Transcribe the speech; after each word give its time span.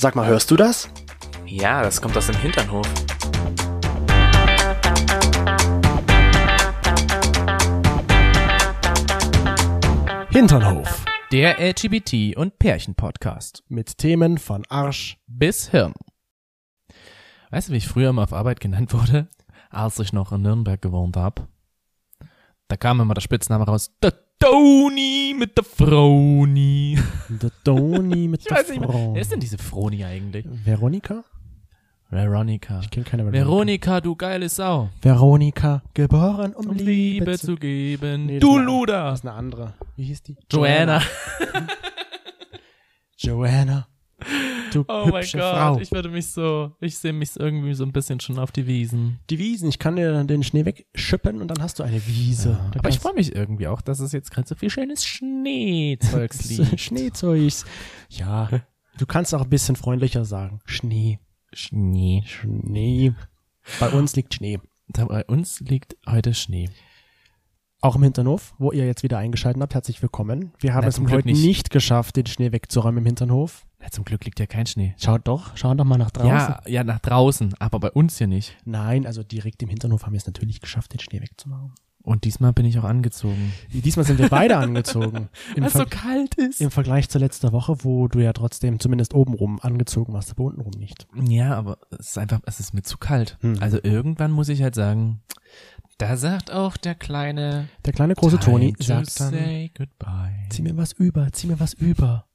Sag 0.00 0.14
mal, 0.14 0.28
hörst 0.28 0.48
du 0.52 0.54
das? 0.54 0.88
Ja, 1.44 1.82
das 1.82 2.00
kommt 2.00 2.16
aus 2.16 2.28
dem 2.28 2.36
Hinternhof. 2.36 2.86
Hinternhof. 10.30 11.04
Der 11.32 11.58
LGBT- 11.58 12.36
und 12.36 12.60
Pärchen-Podcast. 12.60 13.64
Mit 13.66 13.98
Themen 13.98 14.38
von 14.38 14.64
Arsch. 14.68 15.18
Bis 15.26 15.70
Hirn. 15.70 15.94
Weißt 17.50 17.68
du, 17.68 17.72
wie 17.72 17.78
ich 17.78 17.88
früher 17.88 18.10
immer 18.10 18.22
auf 18.22 18.32
Arbeit 18.32 18.60
genannt 18.60 18.94
wurde, 18.94 19.26
als 19.68 19.98
ich 19.98 20.12
noch 20.12 20.30
in 20.30 20.42
Nürnberg 20.42 20.80
gewohnt 20.80 21.16
hab? 21.16 21.48
Da 22.68 22.76
kam 22.76 23.00
immer 23.00 23.14
der 23.14 23.20
Spitzname 23.20 23.64
raus, 23.64 23.90
der 24.00 24.14
Toni 24.38 25.34
mit 25.38 25.56
der 25.56 25.64
Froni. 25.64 26.98
Der 27.28 27.50
Toni 27.64 28.28
mit 28.28 28.40
Ich 28.40 28.46
der 28.46 28.64
Frau. 28.64 29.12
wer 29.14 29.20
ist 29.20 29.32
denn 29.32 29.40
diese 29.40 29.58
Froni 29.58 30.04
eigentlich? 30.04 30.46
Veronika? 30.64 31.24
Veronika. 32.10 32.80
Ich 32.80 32.88
kenne 32.90 33.04
keine 33.04 33.24
Veronika. 33.24 33.44
Veronika, 33.46 34.00
du 34.00 34.16
geile 34.16 34.48
Sau. 34.48 34.88
Veronika, 35.02 35.82
geboren 35.92 36.54
um, 36.54 36.68
Um 36.68 36.76
Liebe, 36.76 37.24
Liebe 37.26 37.38
zu... 37.38 37.56
geben. 37.56 38.26
Nee, 38.26 38.38
das 38.38 38.48
du 38.48 38.56
eine- 38.56 38.64
Luder. 38.64 39.04
Das 39.10 39.18
ist 39.20 39.26
eine 39.26 39.34
andere. 39.36 39.74
Wie 39.96 40.04
hieß 40.04 40.22
die? 40.22 40.36
Joanna. 40.50 41.02
Joanna. 43.18 43.88
Du 44.72 44.84
Oh 44.88 45.06
mein 45.10 45.22
hübsche 45.22 45.38
Gott, 45.38 45.54
Frau. 45.54 45.78
ich 45.80 45.92
würde 45.92 46.08
mich 46.08 46.26
so, 46.26 46.72
ich 46.80 46.98
sehe 46.98 47.12
mich 47.12 47.30
irgendwie 47.38 47.72
so 47.74 47.84
ein 47.84 47.92
bisschen 47.92 48.20
schon 48.20 48.38
auf 48.38 48.50
die 48.52 48.66
Wiesen. 48.66 49.18
Die 49.30 49.38
Wiesen, 49.38 49.68
ich 49.68 49.78
kann 49.78 49.96
dir 49.96 50.24
den 50.24 50.42
Schnee 50.42 50.64
wegschippen 50.64 51.40
und 51.40 51.48
dann 51.48 51.62
hast 51.62 51.78
du 51.78 51.84
eine 51.84 52.04
Wiese. 52.06 52.58
Da 52.72 52.80
Aber 52.80 52.88
ich 52.88 52.98
freue 52.98 53.14
mich 53.14 53.34
irgendwie 53.34 53.68
auch, 53.68 53.80
dass 53.80 54.00
es 54.00 54.12
jetzt 54.12 54.30
gerade 54.30 54.48
so 54.48 54.54
viel 54.54 54.70
schönes 54.70 55.04
Schneezeugs 55.04 56.44
liegt. 56.50 56.80
Schneezeugs. 56.80 57.64
Ja, 58.10 58.48
du 58.98 59.06
kannst 59.06 59.34
auch 59.34 59.42
ein 59.42 59.48
bisschen 59.50 59.76
freundlicher 59.76 60.24
sagen. 60.24 60.60
Schnee. 60.66 61.18
Schnee. 61.52 62.22
Schnee. 62.26 63.14
Bei 63.80 63.88
uns 63.90 64.16
liegt 64.16 64.34
Schnee. 64.34 64.58
Da 64.88 65.04
bei 65.04 65.24
uns 65.26 65.60
liegt 65.60 65.96
heute 66.06 66.34
Schnee. 66.34 66.68
Auch 67.80 67.94
im 67.94 68.02
Hinternhof, 68.02 68.54
wo 68.58 68.72
ihr 68.72 68.86
jetzt 68.86 69.04
wieder 69.04 69.18
eingeschaltet 69.18 69.62
habt, 69.62 69.72
herzlich 69.72 70.02
willkommen. 70.02 70.52
Wir 70.58 70.74
haben 70.74 70.82
Na, 70.82 70.88
es 70.88 70.96
zum 70.96 71.06
Glück 71.06 71.18
heute 71.18 71.28
nicht. 71.28 71.44
nicht. 71.44 71.70
geschafft, 71.70 72.16
den 72.16 72.26
Schnee 72.26 72.50
wegzuräumen 72.50 72.98
im 72.98 73.06
Hinternhof. 73.06 73.66
Ja, 73.80 73.88
zum 73.90 74.04
Glück 74.04 74.24
liegt 74.24 74.40
ja 74.40 74.46
kein 74.46 74.66
Schnee. 74.66 74.96
Schaut 74.98 75.28
doch, 75.28 75.56
schaut 75.56 75.78
doch 75.78 75.84
mal 75.84 75.96
nach 75.96 76.10
draußen. 76.10 76.28
Ja, 76.32 76.60
ja, 76.66 76.82
nach 76.82 76.98
draußen, 76.98 77.54
aber 77.60 77.78
bei 77.78 77.92
uns 77.92 78.18
hier 78.18 78.26
nicht. 78.26 78.56
Nein, 78.64 79.06
also 79.06 79.22
direkt 79.22 79.62
im 79.62 79.68
Hinternhof 79.68 80.04
haben 80.04 80.12
wir 80.12 80.18
es 80.18 80.26
natürlich 80.26 80.60
geschafft, 80.60 80.92
den 80.92 80.98
Schnee 80.98 81.20
wegzumachen. 81.20 81.72
Und 82.02 82.24
diesmal 82.24 82.52
bin 82.52 82.64
ich 82.64 82.78
auch 82.80 82.84
angezogen. 82.84 83.52
Diesmal 83.70 84.04
sind 84.04 84.18
wir 84.18 84.28
beide 84.28 84.56
angezogen. 84.56 85.28
Weil 85.56 85.64
es 85.64 85.74
so 85.74 85.84
kalt 85.84 86.34
ist. 86.34 86.60
Im 86.60 86.72
Vergleich 86.72 87.08
zur 87.08 87.20
letzten 87.20 87.52
Woche, 87.52 87.84
wo 87.84 88.08
du 88.08 88.18
ja 88.18 88.32
trotzdem 88.32 88.80
zumindest 88.80 89.14
obenrum 89.14 89.60
angezogen 89.60 90.14
warst, 90.14 90.30
aber 90.32 90.44
untenrum 90.44 90.72
nicht. 90.78 91.06
Ja, 91.14 91.54
aber 91.54 91.78
es 91.90 92.08
ist 92.08 92.18
einfach, 92.18 92.40
es 92.46 92.58
ist 92.58 92.74
mir 92.74 92.82
zu 92.82 92.98
kalt. 92.98 93.36
Hm. 93.42 93.58
Also 93.60 93.78
irgendwann 93.82 94.32
muss 94.32 94.48
ich 94.48 94.62
halt 94.62 94.74
sagen, 94.74 95.20
da 95.98 96.16
sagt 96.16 96.50
auch 96.50 96.76
der 96.76 96.94
kleine 96.94 97.68
Der 97.84 97.92
kleine 97.92 98.14
große 98.14 98.38
Toni 98.38 98.74
sagt 98.78 99.20
dann, 99.20 99.30
say 99.30 99.70
goodbye. 99.76 100.46
zieh 100.50 100.62
mir 100.62 100.76
was 100.76 100.92
über, 100.92 101.30
zieh 101.32 101.48
mir 101.48 101.60
was 101.60 101.74
über. 101.74 102.26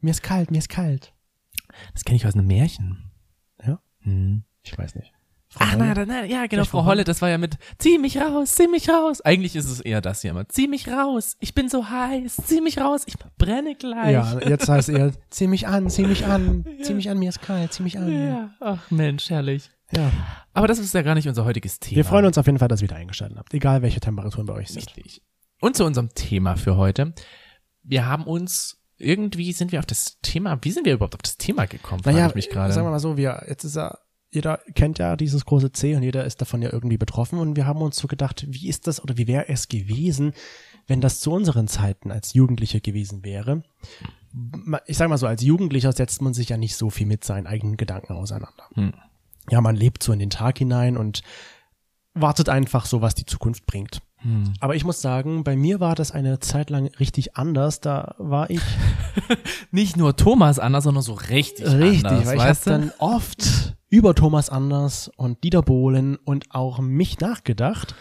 Mir 0.00 0.10
ist 0.10 0.22
kalt, 0.22 0.50
mir 0.50 0.58
ist 0.58 0.68
kalt. 0.68 1.12
Das 1.92 2.04
kenne 2.04 2.16
ich 2.16 2.26
aus 2.26 2.34
einem 2.34 2.46
Märchen. 2.46 3.10
Ja? 3.64 3.80
Hm. 4.00 4.44
Ich 4.62 4.76
weiß 4.76 4.94
nicht. 4.94 5.12
Frau 5.50 5.64
Ach, 5.66 5.76
na, 5.78 6.04
na, 6.04 6.24
ja, 6.26 6.46
genau, 6.46 6.64
Frau 6.64 6.80
Frau 6.80 6.86
Holle, 6.86 7.04
das 7.04 7.22
war 7.22 7.30
ja 7.30 7.38
mit, 7.38 7.56
zieh 7.78 7.96
mich 7.96 8.18
raus, 8.18 8.54
zieh 8.54 8.68
mich 8.68 8.90
raus. 8.90 9.22
Eigentlich 9.22 9.56
ist 9.56 9.64
es 9.70 9.80
eher 9.80 10.02
das 10.02 10.20
hier 10.20 10.32
immer, 10.32 10.46
zieh 10.46 10.68
mich 10.68 10.88
raus, 10.88 11.38
ich 11.40 11.54
bin 11.54 11.70
so 11.70 11.88
heiß, 11.88 12.36
zieh 12.44 12.60
mich 12.60 12.78
raus, 12.78 13.04
ich 13.06 13.14
brenne 13.38 13.74
gleich. 13.74 14.12
Ja, 14.12 14.38
jetzt 14.46 14.68
heißt 14.68 14.88
er, 14.90 15.12
zieh 15.30 15.46
mich 15.46 15.66
an, 15.66 15.88
zieh 15.88 16.02
mich 16.02 16.26
an, 16.26 16.66
zieh 16.82 16.92
mich 16.92 17.08
an, 17.08 17.18
mir 17.18 17.30
ist 17.30 17.40
kalt, 17.40 17.72
zieh 17.72 17.82
mich 17.82 17.98
an. 17.98 18.12
Ja, 18.12 18.50
ach 18.60 18.90
Mensch, 18.90 19.30
herrlich. 19.30 19.70
Ja. 19.92 20.10
Aber 20.52 20.66
das 20.66 20.78
ist 20.78 20.92
ja 20.94 21.02
gar 21.02 21.14
nicht 21.14 21.28
unser 21.28 21.44
heutiges 21.44 21.78
Thema. 21.80 21.96
Wir 21.96 22.04
freuen 22.04 22.26
uns 22.26 22.36
auf 22.38 22.46
jeden 22.46 22.58
Fall, 22.58 22.68
dass 22.68 22.80
ihr 22.80 22.88
wieder 22.88 22.96
eingeschaltet 22.96 23.38
habt, 23.38 23.54
egal 23.54 23.82
welche 23.82 24.00
Temperaturen 24.00 24.46
bei 24.46 24.54
euch 24.54 24.68
sind. 24.68 24.86
Richtig. 24.96 25.22
Und 25.60 25.76
zu 25.76 25.84
unserem 25.84 26.10
Thema 26.14 26.56
für 26.56 26.76
heute. 26.76 27.14
Wir 27.82 28.06
haben 28.06 28.24
uns, 28.24 28.80
irgendwie 28.96 29.52
sind 29.52 29.72
wir 29.72 29.78
auf 29.78 29.86
das 29.86 30.18
Thema, 30.20 30.58
wie 30.62 30.70
sind 30.70 30.84
wir 30.86 30.94
überhaupt 30.94 31.14
auf 31.14 31.22
das 31.22 31.36
Thema 31.38 31.66
gekommen, 31.66 32.02
frage 32.02 32.16
Naja, 32.16 32.28
ich 32.28 32.34
mich 32.34 32.50
gerade. 32.50 32.72
sagen 32.72 32.86
wir 32.86 32.90
mal 32.90 32.98
so, 33.00 33.16
wir, 33.16 33.44
jetzt 33.48 33.64
ist 33.64 33.76
ja, 33.76 33.96
jeder 34.30 34.60
kennt 34.74 34.98
ja 34.98 35.16
dieses 35.16 35.46
große 35.46 35.72
C 35.72 35.96
und 35.96 36.02
jeder 36.02 36.24
ist 36.24 36.40
davon 36.42 36.60
ja 36.60 36.70
irgendwie 36.70 36.98
betroffen 36.98 37.38
und 37.38 37.56
wir 37.56 37.66
haben 37.66 37.80
uns 37.80 37.96
so 37.96 38.08
gedacht, 38.08 38.44
wie 38.46 38.68
ist 38.68 38.86
das 38.86 39.02
oder 39.02 39.16
wie 39.16 39.26
wäre 39.26 39.48
es 39.48 39.68
gewesen, 39.68 40.32
wenn 40.86 41.00
das 41.00 41.20
zu 41.20 41.32
unseren 41.32 41.66
Zeiten 41.66 42.12
als 42.12 42.34
Jugendliche 42.34 42.80
gewesen 42.82 43.24
wäre? 43.24 43.62
Ich 44.86 44.98
sag 44.98 45.08
mal 45.08 45.16
so, 45.16 45.26
als 45.26 45.42
Jugendlicher 45.42 45.92
setzt 45.92 46.20
man 46.20 46.34
sich 46.34 46.50
ja 46.50 46.58
nicht 46.58 46.76
so 46.76 46.90
viel 46.90 47.06
mit 47.06 47.24
seinen 47.24 47.46
eigenen 47.46 47.78
Gedanken 47.78 48.12
auseinander. 48.12 48.64
Hm. 48.74 48.92
Ja, 49.50 49.60
man 49.60 49.76
lebt 49.76 50.02
so 50.02 50.12
in 50.12 50.18
den 50.18 50.30
Tag 50.30 50.58
hinein 50.58 50.96
und 50.96 51.22
wartet 52.14 52.48
einfach 52.48 52.86
so, 52.86 53.00
was 53.00 53.14
die 53.14 53.26
Zukunft 53.26 53.66
bringt. 53.66 54.00
Hm. 54.16 54.52
Aber 54.60 54.74
ich 54.74 54.84
muss 54.84 55.00
sagen, 55.00 55.44
bei 55.44 55.56
mir 55.56 55.78
war 55.78 55.94
das 55.94 56.10
eine 56.10 56.40
Zeit 56.40 56.70
lang 56.70 56.86
richtig 56.98 57.36
anders. 57.36 57.80
Da 57.80 58.14
war 58.18 58.50
ich 58.50 58.62
Nicht 59.70 59.96
nur 59.96 60.16
Thomas 60.16 60.58
anders, 60.58 60.84
sondern 60.84 61.02
so 61.02 61.14
richtig, 61.14 61.66
richtig, 61.66 62.06
anders, 62.06 62.26
weil 62.26 62.36
ich 62.36 62.42
habe 62.42 62.58
dann 62.64 62.92
oft 62.98 63.76
über 63.90 64.14
Thomas 64.14 64.50
Anders 64.50 65.10
und 65.16 65.42
Dieter 65.44 65.62
Bohlen 65.62 66.16
und 66.16 66.46
auch 66.50 66.78
mich 66.78 67.20
nachgedacht. 67.20 67.94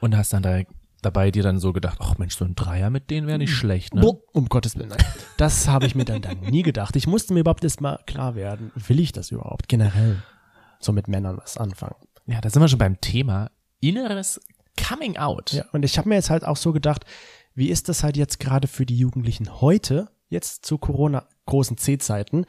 Und 0.00 0.16
hast 0.16 0.32
dann 0.32 0.42
da, 0.42 0.60
dabei 1.02 1.30
dir 1.30 1.42
dann 1.42 1.58
so 1.60 1.72
gedacht, 1.72 1.98
ach 2.00 2.18
Mensch, 2.18 2.36
so 2.36 2.44
ein 2.44 2.56
Dreier 2.56 2.90
mit 2.90 3.10
denen 3.10 3.26
wäre 3.26 3.38
nicht 3.38 3.54
schlecht, 3.54 3.94
ne? 3.94 4.00
Boah, 4.00 4.18
um 4.32 4.48
Gottes 4.48 4.76
Willen, 4.76 4.88
nein. 4.88 5.04
Das 5.36 5.68
habe 5.68 5.86
ich 5.86 5.94
mir 5.94 6.04
dann, 6.04 6.22
dann 6.22 6.40
nie 6.40 6.62
gedacht. 6.62 6.96
Ich 6.96 7.06
musste 7.06 7.32
mir 7.32 7.40
überhaupt 7.40 7.62
erst 7.62 7.80
mal 7.80 8.00
klar 8.06 8.34
werden, 8.34 8.72
will 8.74 8.98
ich 8.98 9.12
das 9.12 9.30
überhaupt 9.30 9.68
generell 9.68 10.22
so 10.80 10.92
mit 10.92 11.08
Männern 11.08 11.36
was 11.36 11.56
anfangen? 11.56 11.96
Ja, 12.26 12.40
da 12.40 12.50
sind 12.50 12.62
wir 12.62 12.68
schon 12.68 12.78
beim 12.78 13.00
Thema 13.00 13.50
inneres 13.80 14.40
Coming 14.76 15.16
Out. 15.16 15.52
Ja, 15.52 15.64
und 15.72 15.84
ich 15.84 15.98
habe 15.98 16.08
mir 16.08 16.16
jetzt 16.16 16.30
halt 16.30 16.44
auch 16.44 16.56
so 16.56 16.72
gedacht, 16.72 17.04
wie 17.54 17.68
ist 17.68 17.88
das 17.88 18.02
halt 18.02 18.16
jetzt 18.16 18.40
gerade 18.40 18.68
für 18.68 18.86
die 18.86 18.96
Jugendlichen 18.96 19.60
heute, 19.60 20.08
jetzt 20.28 20.64
zu 20.64 20.78
Corona 20.78 21.26
großen 21.46 21.76
C-Zeiten, 21.76 22.46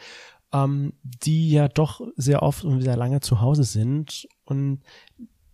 ähm, 0.53 0.93
die 1.03 1.51
ja 1.51 1.67
doch 1.67 2.01
sehr 2.15 2.43
oft 2.43 2.63
und 2.63 2.81
sehr 2.81 2.97
lange 2.97 3.21
zu 3.21 3.41
Hause 3.41 3.63
sind 3.63 4.27
und 4.45 4.83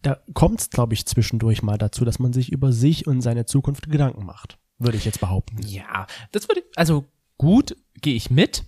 da 0.02 0.20
kommt 0.34 0.62
es, 0.62 0.70
glaube 0.70 0.94
ich, 0.94 1.06
zwischendurch 1.06 1.64
mal 1.64 1.78
dazu, 1.78 2.06
dass 2.06 2.20
man 2.20 2.32
sich 2.32 2.52
über 2.52 2.72
sich 2.72 3.08
und 3.08 3.22
seine 3.22 3.46
Zukunft 3.46 3.90
Gedanken 3.90 4.26
macht, 4.26 4.58
würde 4.78 4.98
ich 4.98 5.06
jetzt 5.06 5.20
behaupten. 5.20 5.58
Ja, 5.66 6.08
das 6.32 6.48
würde, 6.48 6.64
also 6.76 7.06
gut, 7.38 7.76
gehe 8.02 8.16
ich 8.16 8.30
mit. 8.30 8.64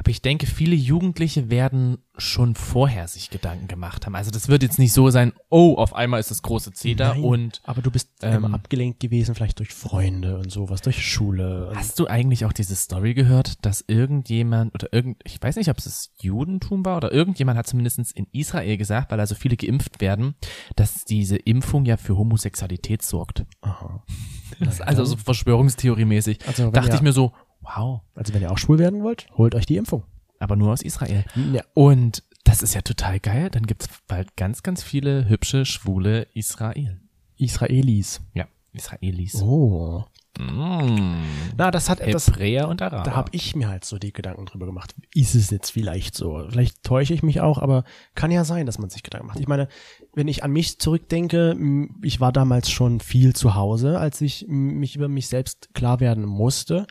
Aber 0.00 0.10
ich 0.10 0.22
denke, 0.22 0.46
viele 0.46 0.76
Jugendliche 0.76 1.50
werden 1.50 1.98
schon 2.16 2.54
vorher 2.54 3.08
sich 3.08 3.30
Gedanken 3.30 3.66
gemacht 3.66 4.06
haben. 4.06 4.14
Also 4.14 4.30
das 4.30 4.46
wird 4.48 4.62
jetzt 4.62 4.78
nicht 4.78 4.92
so 4.92 5.10
sein, 5.10 5.32
oh, 5.50 5.74
auf 5.74 5.92
einmal 5.92 6.20
ist 6.20 6.30
das 6.30 6.42
große 6.42 6.72
C 6.72 6.94
da 6.94 7.14
Nein, 7.14 7.24
und 7.24 7.60
aber 7.64 7.82
du 7.82 7.90
bist 7.90 8.10
ähm, 8.22 8.44
abgelenkt 8.54 9.00
gewesen, 9.00 9.34
vielleicht 9.34 9.58
durch 9.58 9.74
Freunde 9.74 10.38
und 10.38 10.50
sowas, 10.52 10.82
durch 10.82 11.04
Schule. 11.04 11.72
Hast 11.74 11.98
du 11.98 12.06
eigentlich 12.06 12.44
auch 12.44 12.52
diese 12.52 12.76
Story 12.76 13.14
gehört, 13.14 13.64
dass 13.66 13.84
irgendjemand 13.88 14.72
oder 14.74 14.92
irgend, 14.92 15.20
ich 15.24 15.42
weiß 15.42 15.56
nicht, 15.56 15.68
ob 15.68 15.78
es 15.78 15.84
das 15.84 16.12
Judentum 16.20 16.84
war 16.84 16.96
oder 16.96 17.12
irgendjemand 17.12 17.58
hat 17.58 17.66
zumindest 17.66 17.98
in 18.14 18.26
Israel 18.32 18.76
gesagt, 18.76 19.10
weil 19.10 19.18
also 19.20 19.34
viele 19.34 19.56
geimpft 19.56 20.00
werden, 20.00 20.34
dass 20.76 21.04
diese 21.06 21.36
Impfung 21.36 21.84
ja 21.86 21.96
für 21.96 22.16
Homosexualität 22.16 23.02
sorgt. 23.02 23.44
Aha. 23.62 24.04
Das 24.60 24.74
ist 24.74 24.78
Ja, 24.80 24.86
also 24.86 25.04
so 25.04 25.16
Verschwörungstheoriemäßig. 25.18 26.38
Also 26.46 26.64
wenn 26.64 26.72
Dachte 26.72 26.88
ihr- 26.90 26.94
ich 26.94 27.02
mir 27.02 27.12
so, 27.12 27.32
wow, 27.60 28.00
also 28.14 28.34
wenn 28.34 28.42
ihr 28.42 28.50
auch 28.50 28.58
schwul 28.58 28.78
werden 28.78 29.02
wollt, 29.02 29.26
holt 29.36 29.54
euch 29.54 29.66
die 29.66 29.76
Impfung. 29.76 30.04
aber 30.40 30.56
nur 30.56 30.72
aus 30.72 30.82
Israel. 30.82 31.24
Ja. 31.52 31.62
Und 31.74 32.22
das 32.44 32.62
ist 32.62 32.74
ja 32.74 32.82
total 32.82 33.20
geil. 33.20 33.50
Dann 33.50 33.66
gibt's 33.66 33.88
bald 34.06 34.36
ganz, 34.36 34.62
ganz 34.62 34.82
viele 34.82 35.28
hübsche, 35.28 35.64
schwule 35.64 36.26
Israel. 36.34 37.00
Israelis. 37.36 38.20
Ja, 38.34 38.46
Israelis. 38.72 39.42
Oh. 39.42 40.04
Mm. 40.38 41.24
Na, 41.56 41.70
das 41.72 41.88
hat 41.90 41.98
etwas 41.98 42.28
Hebräer 42.28 42.68
und 42.68 42.80
Araber. 42.80 43.02
Da 43.02 43.16
habe 43.16 43.30
ich 43.32 43.56
mir 43.56 43.68
halt 43.68 43.84
so 43.84 43.98
die 43.98 44.12
Gedanken 44.12 44.46
drüber 44.46 44.66
gemacht. 44.66 44.94
Ist 45.12 45.34
es 45.34 45.50
jetzt 45.50 45.70
vielleicht 45.70 46.14
so? 46.14 46.46
Vielleicht 46.48 46.84
täusche 46.84 47.12
ich 47.12 47.24
mich 47.24 47.40
auch, 47.40 47.58
aber 47.58 47.82
kann 48.14 48.30
ja 48.30 48.44
sein, 48.44 48.64
dass 48.64 48.78
man 48.78 48.88
sich 48.88 49.02
Gedanken 49.02 49.26
macht. 49.26 49.40
Ich 49.40 49.48
meine, 49.48 49.66
wenn 50.14 50.28
ich 50.28 50.44
an 50.44 50.52
mich 50.52 50.78
zurückdenke, 50.78 51.56
ich 52.02 52.20
war 52.20 52.30
damals 52.32 52.70
schon 52.70 53.00
viel 53.00 53.34
zu 53.34 53.56
Hause, 53.56 53.98
als 53.98 54.20
ich 54.20 54.46
mich 54.48 54.94
über 54.94 55.08
mich 55.08 55.26
selbst 55.26 55.74
klar 55.74 55.98
werden 55.98 56.24
musste. 56.24 56.86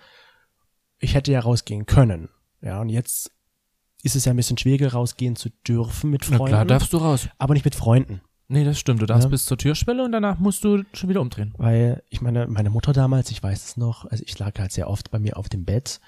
Ich 1.00 1.14
hätte 1.16 1.32
ja 1.32 1.40
rausgehen 1.40 1.86
können. 1.86 2.30
Ja, 2.62 2.82
und 2.82 2.90
jetzt 2.90 3.32
ist 4.04 4.16
es 4.16 4.26
ja 4.26 4.32
ein 4.34 4.38
bisschen 4.38 4.58
schwieriger, 4.58 4.94
rausgehen 4.94 5.36
zu 5.36 5.50
dürfen 5.68 6.10
mit 6.10 6.22
Na 6.30 6.38
Freunden. 6.38 6.54
klar, 6.54 6.66
darfst 6.66 6.94
du 6.94 6.98
raus. 6.98 7.28
aber 7.38 7.54
nicht 7.54 7.66
mit 7.66 7.76
Freunden. 7.76 8.22
Nee, 8.50 8.64
das 8.64 8.80
stimmt. 8.80 9.02
Du 9.02 9.06
darfst 9.06 9.26
Ja. 9.26 9.30
bis 9.30 9.46
zur 9.46 9.58
Türschwelle 9.58 10.04
und 10.06 10.12
danach 10.14 10.40
musst 10.40 10.64
du 10.64 10.84
schon 10.94 11.10
wieder 11.10 11.20
umdrehen. 11.22 11.54
Weil 11.58 12.02
ich 12.10 12.22
meine, 12.22 12.48
meine 12.48 12.70
Mutter 12.70 12.94
damals, 12.94 13.30
ich 13.32 13.44
weiß 13.44 13.66
es 13.66 13.78
noch, 13.78 14.06
also 14.06 14.24
ich 14.26 14.40
lag 14.40 14.58
halt 14.58 14.72
sehr 14.72 14.90
oft 14.90 15.12
bei 15.12 15.20
mir 15.20 15.36
auf 15.38 15.50
dem 15.50 15.66
Bett. 15.66 16.00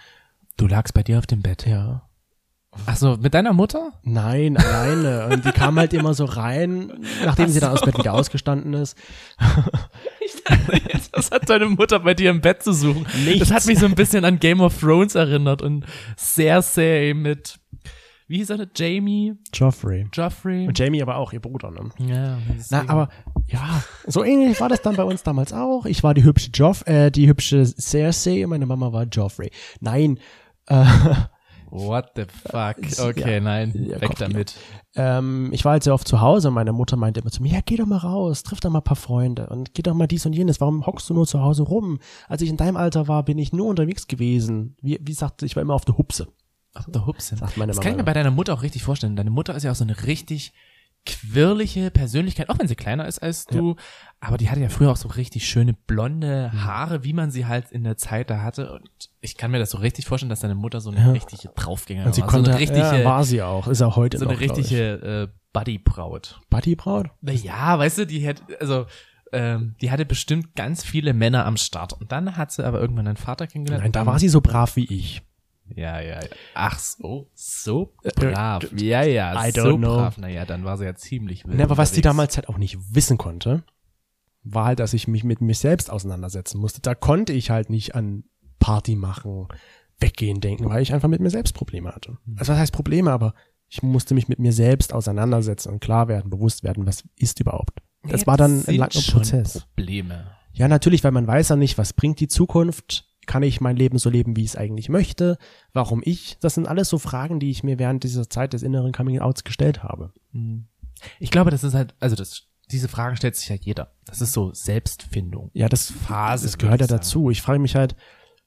Du 0.56 0.65
lagst 0.68 0.94
bei 0.94 1.03
dir 1.03 1.18
auf 1.19 1.27
dem 1.27 1.42
Bett. 1.42 1.65
Ja. 1.68 2.03
Ach 2.85 2.95
so, 2.95 3.18
mit 3.18 3.33
deiner 3.33 3.51
Mutter? 3.51 3.92
Nein, 4.03 4.56
alleine. 4.56 5.27
Und 5.33 5.44
die 5.44 5.51
kam 5.51 5.77
halt 5.77 5.92
immer 5.94 6.13
so 6.13 6.24
rein, 6.25 6.94
nachdem 7.25 7.50
sie 7.50 7.59
dann 7.59 7.71
aus 7.74 7.81
dem 7.81 7.88
Bett 7.88 7.97
wieder 7.97 8.13
ausgestanden 8.13 8.74
ist. 8.74 8.95
Was 11.11 11.31
hat 11.31 11.49
deine 11.49 11.65
Mutter 11.65 11.99
bei 11.99 12.13
dir 12.13 12.29
im 12.29 12.41
Bett 12.41 12.63
zu 12.63 12.73
suchen? 12.73 13.05
Nichts. 13.25 13.39
Das 13.39 13.51
hat 13.51 13.65
mich 13.65 13.79
so 13.79 13.85
ein 13.85 13.95
bisschen 13.95 14.25
an 14.25 14.39
Game 14.39 14.61
of 14.61 14.79
Thrones 14.79 15.15
erinnert 15.15 15.61
und 15.61 15.85
Cersei 16.17 17.13
mit, 17.15 17.59
wie 18.27 18.37
hieß 18.37 18.51
er? 18.51 18.67
Jamie, 18.75 19.33
Joffrey. 19.53 20.07
Joffrey. 20.13 20.67
Und 20.67 20.77
Jamie 20.77 21.01
aber 21.01 21.17
auch, 21.17 21.33
ihr 21.33 21.41
Bruder, 21.41 21.71
ne? 21.71 21.89
ja, 21.99 22.37
Na, 22.69 22.83
aber 22.87 23.09
ja, 23.47 23.83
so 24.05 24.23
ähnlich 24.23 24.59
war 24.61 24.69
das 24.69 24.81
dann 24.81 24.95
bei 24.95 25.03
uns 25.03 25.23
damals 25.23 25.51
auch. 25.51 25.85
Ich 25.85 26.03
war 26.03 26.13
die 26.13 26.23
hübsche 26.23 26.51
Joff, 26.53 26.85
äh, 26.85 27.09
die 27.09 27.27
hübsche 27.27 27.65
Cersei 27.65 28.43
und 28.43 28.51
meine 28.51 28.65
Mama 28.65 28.93
war 28.93 29.05
Joffrey. 29.05 29.51
Nein, 29.79 30.19
äh, 30.67 30.85
What 31.71 32.12
the 32.16 32.24
fuck? 32.25 32.77
Ist- 32.80 33.00
Okay, 33.00 33.36
ja. 33.36 33.39
nein, 33.39 33.74
Ja, 33.89 34.01
weg 34.01 34.16
damit. 34.18 34.56
ähm, 34.95 35.50
ich 35.54 35.66
war 35.66 35.74
halt 35.74 35.83
sehr 35.83 35.94
oft 35.94 36.07
zu 36.07 36.21
Hause 36.21 36.48
und 36.50 36.54
meine 36.54 36.74
Mutter 36.74 36.95
meinte 36.98 37.19
immer 37.21 37.31
zu 37.31 37.42
mir, 37.44 37.51
ja, 37.54 37.60
geh 37.63 37.77
doch 37.77 37.86
mal 37.86 37.98
raus, 37.98 38.44
triff 38.44 38.60
doch 38.60 38.69
mal 38.69 38.80
ein 38.80 38.83
paar 38.83 38.95
Freunde 38.95 39.48
und 39.48 39.74
geh 39.74 39.81
doch 39.81 39.94
mal 39.94 40.07
dies 40.07 40.25
und 40.25 40.33
jenes. 40.33 40.60
Warum 40.62 40.86
hockst 40.86 41.10
du 41.10 41.13
nur 41.13 41.27
zu 41.27 41.42
Hause 41.42 41.63
rum? 41.63 42.00
Als 42.27 42.42
ich 42.42 42.50
in 42.50 42.57
deinem 42.57 42.77
Alter 42.77 43.07
war, 43.07 43.24
bin 43.24 43.38
ich 43.38 43.54
nur 43.54 43.68
unterwegs 43.68 44.07
gewesen. 44.07 44.75
Wie, 44.81 45.00
wie 45.01 45.13
sagte, 45.13 45.45
ich 45.45 45.56
war 45.56 45.62
immer 45.62 45.74
auf 45.75 45.86
der 45.86 45.98
Hupse, 45.98 46.27
Ach, 46.74 46.86
der 46.89 47.06
Hupsen. 47.06 47.38
sagt 47.38 47.57
meine 47.57 47.69
Das 47.71 47.77
Mama. 47.77 47.83
kann 47.83 47.92
ich 47.94 47.98
mir 47.98 48.04
bei 48.06 48.13
deiner 48.13 48.31
Mutter 48.31 48.54
auch 48.54 48.63
richtig 48.63 48.83
vorstellen. 48.83 49.16
Deine 49.16 49.30
Mutter 49.31 49.56
ist 49.56 49.63
ja 49.63 49.71
auch 49.71 49.75
so 49.75 49.83
eine 49.83 50.04
richtig 50.06 50.54
quirlige 51.09 51.91
Persönlichkeit, 51.91 52.50
auch 52.50 52.59
wenn 52.59 52.67
sie 52.67 52.75
kleiner 52.75 53.07
ist 53.07 53.19
als 53.19 53.45
du. 53.45 53.75
Aber 54.19 54.38
die 54.38 54.50
hatte 54.50 54.61
ja 54.61 54.69
früher 54.69 54.91
auch 54.91 54.97
so 54.97 55.07
richtig 55.09 55.47
schöne 55.47 55.73
blonde 55.73 56.51
Mhm. 56.53 56.63
Haare, 56.65 57.03
wie 57.03 57.13
man 57.13 57.31
sie 57.31 57.45
halt 57.45 57.71
in 57.71 57.83
der 57.83 57.97
Zeit 57.97 58.29
da 58.29 58.41
hatte. 58.41 58.71
Und 58.73 58.89
ich 59.21 59.35
kann 59.38 59.51
mir 59.51 59.59
das 59.59 59.71
so 59.71 59.77
richtig 59.79 60.06
vorstellen, 60.06 60.29
dass 60.29 60.41
deine 60.41 60.56
Mutter 60.56 60.81
so 60.81 60.91
eine 60.91 61.00
Ja. 61.00 61.11
richtige 61.11 61.50
Draufgänger 61.56 62.06
und 62.06 62.15
sie 62.15 62.21
war. 62.21 62.27
konnte, 62.29 62.51
so 62.51 62.51
eine 62.51 62.59
richtige, 62.61 62.79
ja, 63.00 63.03
war 63.06 63.23
sie 63.23 63.41
auch, 63.41 63.67
ist 63.67 63.81
auch 63.81 63.95
heute 63.95 64.17
so 64.17 64.25
noch, 64.25 64.31
eine 64.31 64.39
richtige 64.39 64.94
äh, 64.94 65.27
Buddybraut. 65.53 66.39
Buddybraut? 66.50 67.07
Naja, 67.21 67.77
weißt 67.79 68.00
du, 68.00 68.06
die 68.07 68.27
hat, 68.27 68.41
also, 68.59 68.85
ähm, 69.31 69.75
die 69.81 69.91
hatte 69.91 70.06
bestimmt 70.06 70.56
ganz 70.56 70.83
viele 70.83 71.13
Männer 71.13 71.45
am 71.45 71.57
Start. 71.57 71.94
Und 71.94 72.11
dann 72.11 72.35
hat 72.38 72.51
sie 72.51 72.65
aber 72.65 72.79
irgendwann 72.81 73.07
einen 73.07 73.17
Vater 73.17 73.47
kennengelernt. 73.47 73.83
Nein, 73.83 73.91
da 73.91 74.06
war 74.06 74.19
sie 74.19 74.29
so 74.29 74.41
brav 74.41 74.75
wie 74.75 74.85
ich. 74.85 75.21
Ja, 75.75 76.00
ja, 76.00 76.21
ja. 76.21 76.30
Ach 76.54 76.80
so, 76.80 77.30
so 77.33 77.94
brav. 78.16 78.63
Ja, 78.75 79.04
ja, 79.04 79.48
I 79.48 79.51
so 79.51 79.62
don't 79.62 79.77
know. 79.77 79.95
brav. 79.95 80.18
Naja, 80.18 80.45
dann 80.45 80.66
war 80.66 80.77
sie 80.77 80.86
ja 80.86 80.95
ziemlich 80.95 81.45
wild 81.45 81.57
Ne, 81.57 81.63
aber 81.63 81.77
was 81.77 81.92
die 81.92 82.01
damals 82.01 82.36
halt 82.38 82.50
auch 82.50 82.57
nicht 82.57 82.77
wissen 82.94 83.18
konnte, 83.18 83.63
war 84.44 84.66
halt, 84.66 84.80
dass 84.80 84.94
ich 84.94 85.07
mich 85.07 85.24
mit 85.24 85.42
mir 85.42 85.56
selbst 85.56 85.89
auseinandersetzen 85.89 86.60
musste. 86.60 86.81
Da 86.81 86.95
konnte 86.95 87.33
ich 87.33 87.50
halt 87.50 87.69
nicht 87.69 87.95
an 87.95 88.24
Party 88.60 88.95
machen, 88.95 89.48
weggehen 90.00 90.42
denken, 90.42 90.69
weil 90.69 90.81
ich 90.81 90.94
einfach 90.94 91.10
mit 91.10 91.21
mir 91.21 91.30
selbst 91.30 91.54
Probleme 91.54 91.94
hatte. 91.94 92.18
Also 92.38 92.54
was 92.54 92.60
heißt 92.60 92.74
Probleme, 92.74 93.12
aber 93.12 93.33
ich 93.68 93.83
musste 93.83 94.13
mich 94.13 94.27
mit 94.27 94.39
mir 94.39 94.54
selbst 94.54 94.94
auseinandersetzen 94.94 95.69
und 95.71 95.80
klar 95.80 96.07
werden, 96.07 96.30
bewusst 96.30 96.63
werden, 96.63 96.88
was 96.88 97.04
ist 97.16 97.39
überhaupt. 97.39 97.80
Das 98.04 98.12
Jetzt 98.12 98.27
war 98.27 98.38
dann 98.38 98.63
ein 98.66 98.75
langer 98.75 99.01
Prozess. 99.12 99.66
Probleme. 99.75 100.31
Ja, 100.54 100.68
natürlich, 100.68 101.04
weil 101.04 101.12
man 101.12 101.27
weiß 101.27 101.50
ja 101.50 101.56
nicht, 101.56 101.77
was 101.77 101.94
bringt 101.94 102.19
die 102.19 102.27
Zukunft. 102.27 103.08
Kann 103.29 103.43
ich 103.43 103.61
mein 103.61 103.75
Leben 103.75 103.99
so 103.99 104.09
leben, 104.09 104.35
wie 104.35 104.41
ich 104.41 104.47
es 104.47 104.55
eigentlich 104.55 104.89
möchte? 104.89 105.37
Warum 105.71 106.01
ich? 106.03 106.37
Das 106.39 106.55
sind 106.55 106.67
alles 106.67 106.89
so 106.89 106.97
Fragen, 106.97 107.39
die 107.39 107.51
ich 107.51 107.63
mir 107.63 107.77
während 107.77 108.03
dieser 108.03 108.27
Zeit 108.27 108.53
des 108.53 108.63
inneren 108.63 108.91
Coming-Outs 108.91 109.43
gestellt 109.43 109.83
habe. 109.83 110.13
Ich 111.19 111.29
glaube, 111.29 111.51
das 111.51 111.63
ist 111.63 111.75
halt, 111.75 111.93
also 111.99 112.15
das, 112.15 112.47
diese 112.71 112.87
Frage 112.87 113.17
stellt 113.17 113.35
sich 113.35 113.47
ja 113.47 113.55
jeder. 113.55 113.91
Das 114.05 114.19
ist 114.19 114.33
so 114.33 114.51
Selbstfindung. 114.55 115.51
Ja, 115.53 115.69
das, 115.69 115.91
Phase, 115.91 116.47
das 116.47 116.57
gehört 116.57 116.81
ja 116.81 116.87
dazu. 116.87 117.29
Ich 117.29 117.43
frage 117.43 117.59
mich 117.59 117.75
halt, 117.75 117.95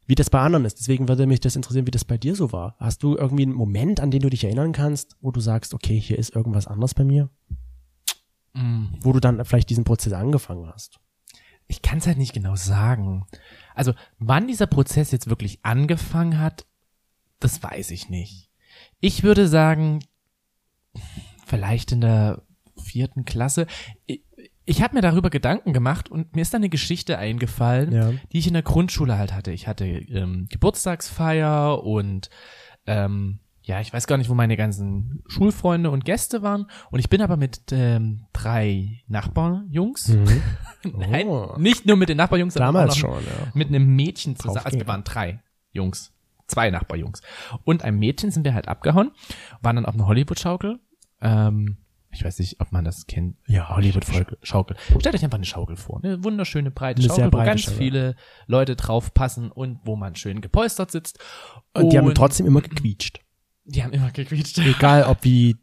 wie 0.07 0.17
das 0.17 0.31
bei 0.31 0.41
anderen 0.41 0.65
ist. 0.65 0.81
Deswegen 0.81 1.07
würde 1.07 1.27
mich 1.27 1.39
das 1.39 1.55
interessieren, 1.55 1.87
wie 1.87 1.93
das 1.93 2.05
bei 2.05 2.19
dir 2.19 2.35
so 2.35 2.51
war. 2.51 2.75
Hast 2.81 3.05
du 3.05 3.17
irgendwie 3.17 3.45
einen 3.45 3.55
Moment, 3.55 4.01
an 4.01 4.11
den 4.11 4.23
du 4.23 4.31
dich 4.31 4.43
erinnern 4.43 4.73
kannst, 4.73 5.17
wo 5.21 5.31
du 5.31 5.39
sagst, 5.39 5.75
okay, 5.75 6.01
hier 6.01 6.19
ist 6.19 6.35
irgendwas 6.35 6.67
anders 6.67 6.95
bei 6.95 7.05
mir? 7.05 7.31
Mm. 8.55 8.87
Wo 9.01 9.13
du 9.13 9.21
dann 9.21 9.45
vielleicht 9.45 9.71
diesen 9.71 9.85
Prozess 9.85 10.13
angefangen 10.13 10.67
hast? 10.67 10.99
Ich 11.73 11.81
kann 11.81 11.99
es 11.99 12.07
halt 12.07 12.19
nicht 12.19 12.35
genau 12.35 12.55
sagen. 12.55 13.27
Also, 13.75 13.95
wann 14.19 14.47
dieser 14.47 14.67
Prozess 14.67 15.11
jetzt 15.11 15.31
wirklich 15.31 15.61
angefangen 15.63 16.39
hat, 16.39 16.67
das 17.41 17.63
weiß 17.63 17.93
ich 17.93 18.11
nicht. 18.11 18.51
Ich 19.01 19.23
würde 19.23 19.49
sagen, 19.49 20.01
vielleicht 21.47 21.93
in 21.93 22.03
der 22.03 22.43
vierten 22.77 23.25
Klasse. 23.25 23.67
Ich, 24.05 24.23
ich 24.67 24.83
habe 24.83 24.95
mir 24.97 25.01
darüber 25.01 25.31
Gedanken 25.31 25.73
gemacht 25.73 26.11
und 26.11 26.37
mir 26.37 26.43
ist 26.43 26.53
da 26.53 26.59
eine 26.59 26.69
Geschichte 26.69 27.17
eingefallen, 27.17 27.91
Ja. 27.93 28.13
die 28.33 28.39
ich 28.39 28.47
in 28.47 28.53
der 28.53 28.63
Grundschule 28.63 29.17
halt 29.17 29.33
hatte. 29.33 29.51
Ich 29.51 29.67
hatte 29.67 29.87
ähm, 29.87 30.49
Geburtstagsfeier 30.51 31.83
und 31.83 32.29
ähm, 32.87 33.39
ja, 33.73 33.81
ich 33.81 33.91
weiß 33.91 34.07
gar 34.07 34.19
nicht, 34.19 34.29
wo 34.29 34.35
meine 34.35 34.59
ganzen 34.59 35.23
Schulfreunde 35.29 35.91
und 35.91 36.05
Gäste 36.05 36.43
waren. 36.43 36.67
Und 36.91 36.99
ich 37.01 37.09
bin 37.09 37.23
aber 37.23 37.39
mit 37.39 37.61
ähm, 37.73 38.27
drei 38.35 39.01
Nachbarjungs, 39.09 40.15
nein, 40.85 41.27
Oh. 41.27 41.55
nicht 41.59 41.87
nur 41.87 41.97
mit 41.97 42.11
den 42.11 42.19
Nachbarjungs, 42.19 42.53
sondern 42.53 42.75
Damals 42.75 42.95
noch 42.97 43.01
schon, 43.15 43.25
ja. 43.25 43.51
mit 43.55 43.69
einem 43.69 43.97
Mädchen 43.97 44.37
zusammen. 44.37 44.57
Drauf 44.57 44.67
Also 44.67 44.79
wir 44.79 44.87
waren 44.87 45.05
drei 45.05 45.41
Jungs, 45.73 46.13
zwei 46.47 46.69
Nachbarjungs. 46.71 47.23
Und 47.65 47.83
einem 47.83 47.99
Mädchen 47.99 48.31
sind 48.31 48.45
wir 48.45 48.53
halt 48.53 48.69
abgehauen, 48.69 49.11
waren 49.63 49.77
dann 49.77 49.87
auf 49.87 49.95
einer 49.95 50.07
Hollywood-Schaukel. 50.07 50.79
Ähm, 51.23 51.79
ich 52.15 52.23
weiß 52.23 52.41
nicht, 52.41 52.61
ob 52.61 52.73
man 52.73 52.85
das 52.85 53.07
kennt. 53.07 53.37
Ja, 53.47 53.71
Hollywood-Schaukel. 53.71 54.77
Stellt 54.99 55.15
euch 55.15 55.25
einfach 55.25 55.39
eine 55.39 55.47
Schaukel 55.47 55.77
vor. 55.77 56.01
Eine 56.05 56.23
wunderschöne 56.23 56.71
breite 56.71 56.99
Eine 57.01 57.09
Schaukel, 57.09 57.23
sehr 57.23 57.27
wo 57.33 57.37
breite 57.39 57.47
ganz 57.53 57.63
Schaukel. 57.63 57.79
viele 57.79 58.17
Leute 58.47 58.77
drauf 58.77 59.15
passen 59.15 59.51
und 59.51 59.79
wo 59.85 59.97
man 59.97 60.15
schön 60.15 60.43
gepolstert 60.43 60.91
sitzt. 60.91 61.19
Und 61.73 61.91
die 61.91 61.97
haben 61.97 62.15
trotzdem 62.15 62.47
immer 62.47 62.61
gequietscht. 62.61 63.22
Die 63.65 63.83
haben 63.83 63.93
immer 63.93 64.11
gequietscht. 64.11 64.59
Egal, 64.59 65.05
ob 65.05 65.21
die, 65.21 65.57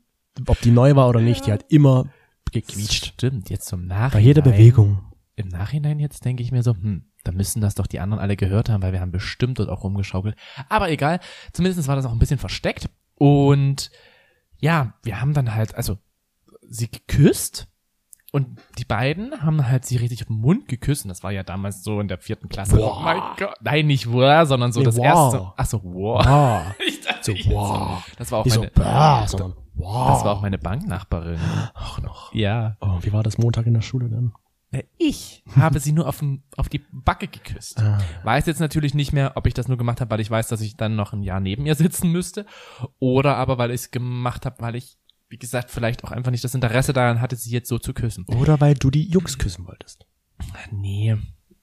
ob 0.47 0.59
die 0.61 0.71
neu 0.71 0.95
war 0.95 1.09
oder 1.09 1.21
nicht, 1.21 1.45
die 1.45 1.51
hat 1.51 1.65
immer 1.69 2.05
gequietscht. 2.51 3.13
Stimmt, 3.13 3.49
jetzt 3.49 3.67
zum 3.67 3.85
Nachhinein. 3.85 4.11
Bei 4.11 4.19
jeder 4.19 4.41
Bewegung. 4.41 5.03
Im 5.35 5.47
Nachhinein 5.47 5.99
jetzt 5.99 6.25
denke 6.25 6.43
ich 6.43 6.51
mir 6.51 6.63
so, 6.63 6.73
hm, 6.73 7.05
da 7.23 7.31
müssen 7.31 7.61
das 7.61 7.75
doch 7.75 7.87
die 7.87 7.99
anderen 7.99 8.21
alle 8.21 8.35
gehört 8.35 8.69
haben, 8.69 8.81
weil 8.81 8.93
wir 8.93 9.01
haben 9.01 9.11
bestimmt 9.11 9.59
dort 9.59 9.69
auch 9.69 9.83
rumgeschaukelt. 9.83 10.35
Aber 10.67 10.89
egal, 10.89 11.19
zumindest 11.53 11.87
war 11.87 11.95
das 11.95 12.05
auch 12.05 12.11
ein 12.11 12.19
bisschen 12.19 12.39
versteckt. 12.39 12.89
Und 13.15 13.91
ja, 14.59 14.93
wir 15.03 15.21
haben 15.21 15.33
dann 15.33 15.53
halt, 15.53 15.75
also 15.75 15.97
sie 16.61 16.89
geküsst 16.89 17.67
und 18.31 18.59
die 18.77 18.85
beiden 18.85 19.41
haben 19.41 19.67
halt 19.67 19.85
sie 19.85 19.97
richtig 19.97 20.21
auf 20.21 20.27
den 20.27 20.37
Mund 20.37 20.67
geküsst. 20.67 21.03
Und 21.03 21.09
das 21.09 21.23
war 21.23 21.31
ja 21.31 21.43
damals 21.43 21.83
so 21.83 21.99
in 21.99 22.07
der 22.07 22.19
vierten 22.19 22.47
Klasse. 22.47 22.77
Wow. 22.77 22.97
Oh 22.97 23.01
mein 23.01 23.21
Gott. 23.37 23.55
Nein, 23.61 23.87
nicht 23.87 24.11
wow, 24.11 24.47
sondern 24.47 24.71
so 24.71 24.79
Nee, 24.79 24.85
das 24.85 24.97
wow. 24.97 25.05
erste. 25.05 25.53
Ach 25.57 25.65
so, 25.65 25.81
wow. 25.83 26.25
Wow. 26.25 26.75
Ich 26.87 27.01
So, 27.21 27.33
wow. 27.51 28.03
Das 28.17 28.31
war 28.31 28.39
auch 28.39 28.45
Nicht 28.45 28.53
so, 28.53 28.61
meine, 28.61 28.71
bah, 28.71 29.27
sondern 29.27 29.53
wow. 29.75 30.09
das 30.09 30.23
war 30.25 30.35
auch 30.35 30.41
meine 30.41 30.57
Banknachbarin. 30.57 31.39
Ach 31.73 32.01
noch. 32.01 32.33
Ja. 32.33 32.77
Oh, 32.81 32.97
wie 33.01 33.13
war 33.13 33.23
das 33.23 33.37
Montag 33.37 33.65
in 33.67 33.73
der 33.73 33.81
Schule 33.81 34.09
dann? 34.09 34.33
Äh, 34.71 34.83
Ich 34.97 35.43
habe 35.55 35.79
sie 35.79 35.91
nur 35.91 36.07
auf, 36.07 36.23
auf 36.57 36.69
die 36.69 36.81
Backe 36.91 37.27
geküsst. 37.27 37.81
Ah. 37.81 37.97
Weiß 38.23 38.45
jetzt 38.45 38.59
natürlich 38.59 38.93
nicht 38.93 39.13
mehr, 39.13 39.33
ob 39.35 39.47
ich 39.47 39.53
das 39.53 39.67
nur 39.67 39.77
gemacht 39.77 39.99
habe, 40.01 40.11
weil 40.11 40.19
ich 40.19 40.29
weiß, 40.29 40.47
dass 40.47 40.61
ich 40.61 40.77
dann 40.77 40.95
noch 40.95 41.13
ein 41.13 41.23
Jahr 41.23 41.39
neben 41.39 41.65
ihr 41.65 41.75
sitzen 41.75 42.11
müsste. 42.11 42.45
Oder 42.99 43.35
aber, 43.37 43.57
weil 43.57 43.71
ich 43.71 43.81
es 43.81 43.91
gemacht 43.91 44.45
habe, 44.45 44.57
weil 44.59 44.75
ich, 44.75 44.97
wie 45.29 45.37
gesagt, 45.37 45.71
vielleicht 45.71 46.03
auch 46.03 46.11
einfach 46.11 46.31
nicht 46.31 46.43
das 46.43 46.55
Interesse 46.55 46.93
daran 46.93 47.21
hatte, 47.21 47.35
sie 47.35 47.51
jetzt 47.51 47.69
so 47.69 47.79
zu 47.79 47.93
küssen. 47.93 48.25
Oder 48.27 48.59
weil 48.61 48.75
du 48.75 48.89
die 48.91 49.07
Jungs 49.07 49.37
küssen 49.37 49.65
wolltest. 49.67 50.05
Nee. 50.71 51.17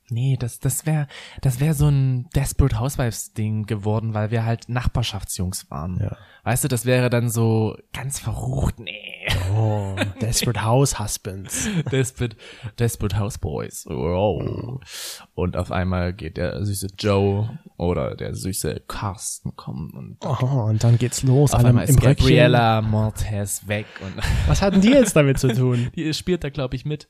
Nee, 0.09 0.37
das, 0.39 0.61
das 0.61 0.87
wäre 0.87 1.09
das 1.41 1.59
wär 1.61 1.75
so 1.75 1.89
ein 1.89 2.29
Desperate 2.35 2.79
Housewives-Ding 2.79 3.67
geworden, 3.67 4.15
weil 4.15 4.31
wir 4.31 4.45
halt 4.45 4.69
Nachbarschaftsjungs 4.69 5.71
waren. 5.71 5.99
Ja. 6.01 6.17
Weißt 6.45 6.63
du, 6.63 6.69
das 6.69 6.87
wäre 6.87 7.11
dann 7.11 7.29
so 7.29 7.77
ganz 7.93 8.21
verrucht. 8.21 8.79
Nee. 8.79 9.27
Oh, 9.53 9.97
Desperate 10.21 10.63
House 10.63 11.01
Husbands. 11.01 11.69
Desperate, 11.91 12.37
Desperate 12.79 13.19
Houseboys. 13.19 13.85
Wow. 13.89 14.81
Und 15.35 15.57
auf 15.57 15.73
einmal 15.73 16.13
geht 16.13 16.37
der 16.37 16.65
süße 16.65 16.89
Joe 16.99 17.59
oder 17.77 18.15
der 18.15 18.35
süße 18.35 18.83
Carsten 18.87 19.57
kommen 19.57 19.91
und 19.91 20.19
Oh, 20.25 20.67
und 20.69 20.85
dann 20.85 20.99
geht's 20.99 21.25
los. 21.25 21.53
auf 21.53 21.65
einmal 21.65 21.89
ist. 21.89 22.01
Gabriella 22.01 22.81
Montez 22.81 23.67
weg 23.67 23.87
und 24.01 24.15
Was 24.47 24.63
hatten 24.63 24.81
die 24.81 24.91
jetzt 24.91 25.17
damit 25.17 25.41
zu 25.41 25.49
tun? 25.53 25.91
die 25.97 26.15
spielt 26.15 26.45
da, 26.45 26.51
glaube 26.51 26.77
ich, 26.77 26.85
mit. 26.85 27.09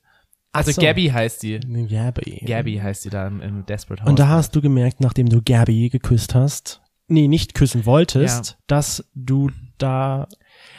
Also 0.53 0.73
so. 0.73 0.81
Gabby 0.81 1.07
heißt 1.09 1.43
die. 1.43 1.61
Gabby. 1.89 2.43
Gabby 2.47 2.77
heißt 2.77 3.05
die 3.05 3.11
da 3.11 3.27
im, 3.27 3.41
im 3.43 3.67
Desperate 3.67 4.03
House. 4.03 4.09
Und 4.09 4.19
da 4.19 4.29
hast 4.29 4.57
du 4.57 4.61
gemerkt, 4.63 5.01
nachdem 5.01 5.29
du 5.29 5.43
Gabby 5.43 5.91
geküsst 5.91 6.35
hast, 6.35 6.81
nee, 7.09 7.29
nicht 7.29 7.55
küssen 7.55 7.85
wolltest, 7.87 8.51
Ja. 8.51 8.57
dass 8.67 9.05
du 9.15 9.51
da 9.79 10.27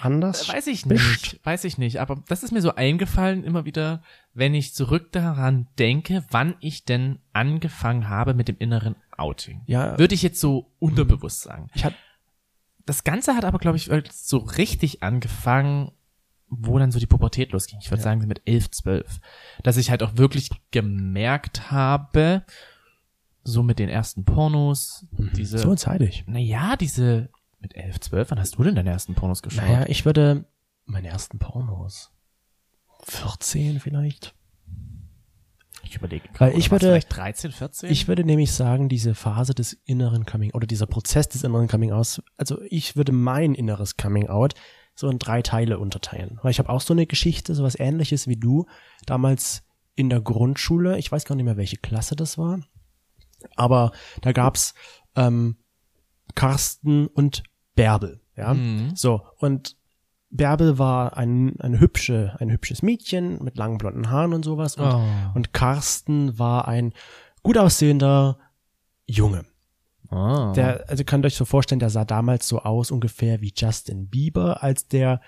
anders 0.01 0.49
Weiß 0.49 0.65
ich 0.67 0.85
bist. 0.85 1.07
nicht, 1.07 1.45
weiß 1.45 1.63
ich 1.63 1.77
nicht, 1.77 1.97
aber 1.99 2.23
das 2.27 2.41
ist 2.43 2.51
mir 2.51 2.61
so 2.61 2.73
eingefallen 2.75 3.43
immer 3.43 3.65
wieder, 3.65 4.01
wenn 4.33 4.55
ich 4.55 4.73
zurück 4.73 5.11
daran 5.11 5.67
denke, 5.77 6.23
wann 6.31 6.55
ich 6.59 6.83
denn 6.85 7.19
angefangen 7.33 8.09
habe 8.09 8.33
mit 8.33 8.47
dem 8.47 8.57
inneren 8.57 8.95
Outing. 9.15 9.61
Ja. 9.67 9.97
Würde 9.99 10.15
ich 10.15 10.23
jetzt 10.23 10.39
so 10.39 10.71
unterbewusst 10.79 11.41
sagen. 11.41 11.67
Ich 11.75 11.85
hab, 11.85 11.93
Das 12.87 13.03
Ganze 13.03 13.35
hat 13.35 13.45
aber, 13.45 13.59
glaube 13.59 13.77
ich, 13.77 13.89
so 14.11 14.37
richtig 14.37 15.03
angefangen, 15.03 15.91
wo 16.49 16.79
dann 16.79 16.91
so 16.91 16.99
die 16.99 17.07
Pubertät 17.07 17.51
losging. 17.51 17.79
Ich 17.81 17.91
würde 17.91 18.01
sagen, 18.03 18.25
mit 18.27 18.41
elf, 18.45 18.71
zwölf. 18.71 19.19
Dass 19.63 19.77
ich 19.77 19.89
halt 19.89 20.01
auch 20.03 20.15
wirklich 20.17 20.49
gemerkt 20.71 21.71
habe, 21.71 22.43
so 23.43 23.63
mit 23.63 23.79
den 23.79 23.89
ersten 23.89 24.25
Pornos, 24.25 25.05
diese, 25.35 25.57
so 25.57 25.75
zeitig. 25.75 26.23
naja, 26.27 26.75
diese, 26.75 27.29
mit 27.59 27.75
elf, 27.75 27.99
zwölf, 27.99 28.31
wann 28.31 28.39
hast 28.39 28.57
du 28.57 28.63
denn 28.63 28.75
deine 28.75 28.89
ersten 28.91 29.15
Pornos 29.15 29.41
geschaut? 29.41 29.63
Naja, 29.63 29.85
ich 29.87 30.05
würde 30.05 30.45
meine 30.85 31.07
ersten 31.09 31.39
Pornos. 31.39 32.11
14 33.03 33.79
vielleicht. 33.79 34.33
Ich 35.83 35.95
überlege 35.95 36.27
Weil 36.37 36.57
ich 36.57 36.71
würde- 36.71 36.87
vielleicht 36.87 37.15
13, 37.15 37.51
14? 37.51 37.89
Ich 37.89 38.07
würde 38.09 38.25
nämlich 38.25 38.51
sagen, 38.51 38.89
diese 38.89 39.15
Phase 39.15 39.53
des 39.53 39.73
inneren 39.85 40.25
Coming 40.25 40.51
oder 40.51 40.67
dieser 40.67 40.85
Prozess 40.85 41.29
des 41.29 41.43
inneren 41.43 41.67
Coming 41.69 41.93
Outs, 41.93 42.21
also 42.35 42.59
ich 42.69 42.97
würde 42.97 43.13
mein 43.13 43.53
inneres 43.53 43.95
Coming 43.95 44.27
Out 44.27 44.53
so 44.97 45.07
in 45.09 45.19
drei 45.19 45.41
Teile 45.43 45.77
unterteilen. 45.79 46.39
Weil 46.41 46.51
ich 46.51 46.59
habe 46.59 46.69
auch 46.69 46.81
so 46.81 46.93
eine 46.93 47.05
Geschichte, 47.05 47.53
sowas 47.55 47.79
ähnliches 47.79 48.27
wie 48.27 48.35
du, 48.35 48.65
damals 49.05 49.63
in 49.95 50.09
der 50.09 50.21
Grundschule, 50.21 50.97
ich 50.97 51.11
weiß 51.11 51.23
gar 51.25 51.35
nicht 51.35 51.45
mehr, 51.45 51.55
welche 51.57 51.77
Klasse 51.77 52.15
das 52.15 52.37
war, 52.37 52.59
aber 53.55 53.91
da 54.21 54.31
gab's 54.31 54.73
ähm, 55.15 55.57
Carsten 56.35 57.07
und 57.07 57.43
Bärbel, 57.75 58.21
ja. 58.35 58.53
Mhm. 58.53 58.95
So, 58.95 59.21
und 59.37 59.77
Bärbel 60.29 60.77
war 60.77 61.15
ein, 61.15 61.59
ein 61.59 61.79
hübsche, 61.79 62.35
ein 62.39 62.51
hübsches 62.51 62.81
Mädchen 62.81 63.41
mit 63.43 63.55
langen 63.57 63.77
blonden 63.77 64.09
Haaren 64.09 64.33
und 64.33 64.43
sowas. 64.43 64.75
Und, 64.75 64.85
Oh. 64.91 65.01
und 65.35 65.53
Carsten 65.53 66.37
war 66.37 66.67
ein 66.67 66.93
gut 67.43 67.57
aussehender 67.57 68.37
Junge. 69.05 69.45
Oh. 70.11 70.53
Der, 70.55 70.85
also 70.89 71.03
könnt 71.03 71.25
euch 71.25 71.35
so 71.35 71.45
vorstellen, 71.45 71.79
der 71.79 71.89
sah 71.89 72.05
damals 72.05 72.47
so 72.47 72.59
aus 72.59 72.91
ungefähr 72.91 73.41
wie 73.41 73.53
Justin 73.55 74.07
Bieber, 74.07 74.63
als 74.63 74.87
der 74.87 75.21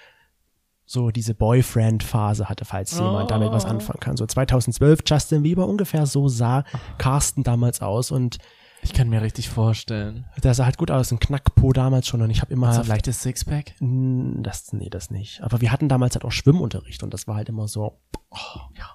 so 0.86 1.12
diese 1.12 1.36
Boyfriend-Phase 1.36 2.50
hatte, 2.50 2.66
falls 2.66 2.98
jemand 2.98 3.30
damit 3.30 3.52
was 3.52 3.66
anfangen 3.66 4.00
kann. 4.00 4.18
So 4.18 4.26
2012 4.26 5.02
Justin 5.06 5.44
Bieber, 5.44 5.68
ungefähr 5.68 6.08
so 6.08 6.28
sah 6.28 6.64
Carsten 6.98 7.44
damals 7.44 7.82
aus 7.82 8.10
und 8.10 8.40
ich 8.82 8.94
kann 8.94 9.10
mir 9.10 9.22
richtig 9.22 9.50
vorstellen. 9.50 10.26
der 10.44 10.54
sah 10.54 10.66
halt 10.66 10.78
gut 10.78 10.90
aus, 10.90 11.12
ein 11.12 11.20
Knackpo 11.20 11.74
damals 11.74 12.08
schon 12.08 12.22
und 12.22 12.30
ich 12.30 12.42
habe 12.42 12.54
immer 12.54 12.74
So 12.74 12.82
ein 12.82 12.88
leichtes 12.88 13.22
Sixpack. 13.22 13.76
Das, 13.80 14.74
nee, 14.74 14.90
das 14.90 15.12
nicht. 15.12 15.42
Aber 15.42 15.62
wir 15.62 15.72
hatten 15.72 15.90
damals 15.90 16.16
halt 16.16 16.26
auch 16.26 16.32
Schwimmunterricht 16.32 17.04
und 17.04 17.14
das 17.14 17.28
war 17.28 17.36
halt 17.36 17.50
immer 17.50 17.68
so, 17.68 18.00
oh, 18.32 18.60
ja, 18.76 18.90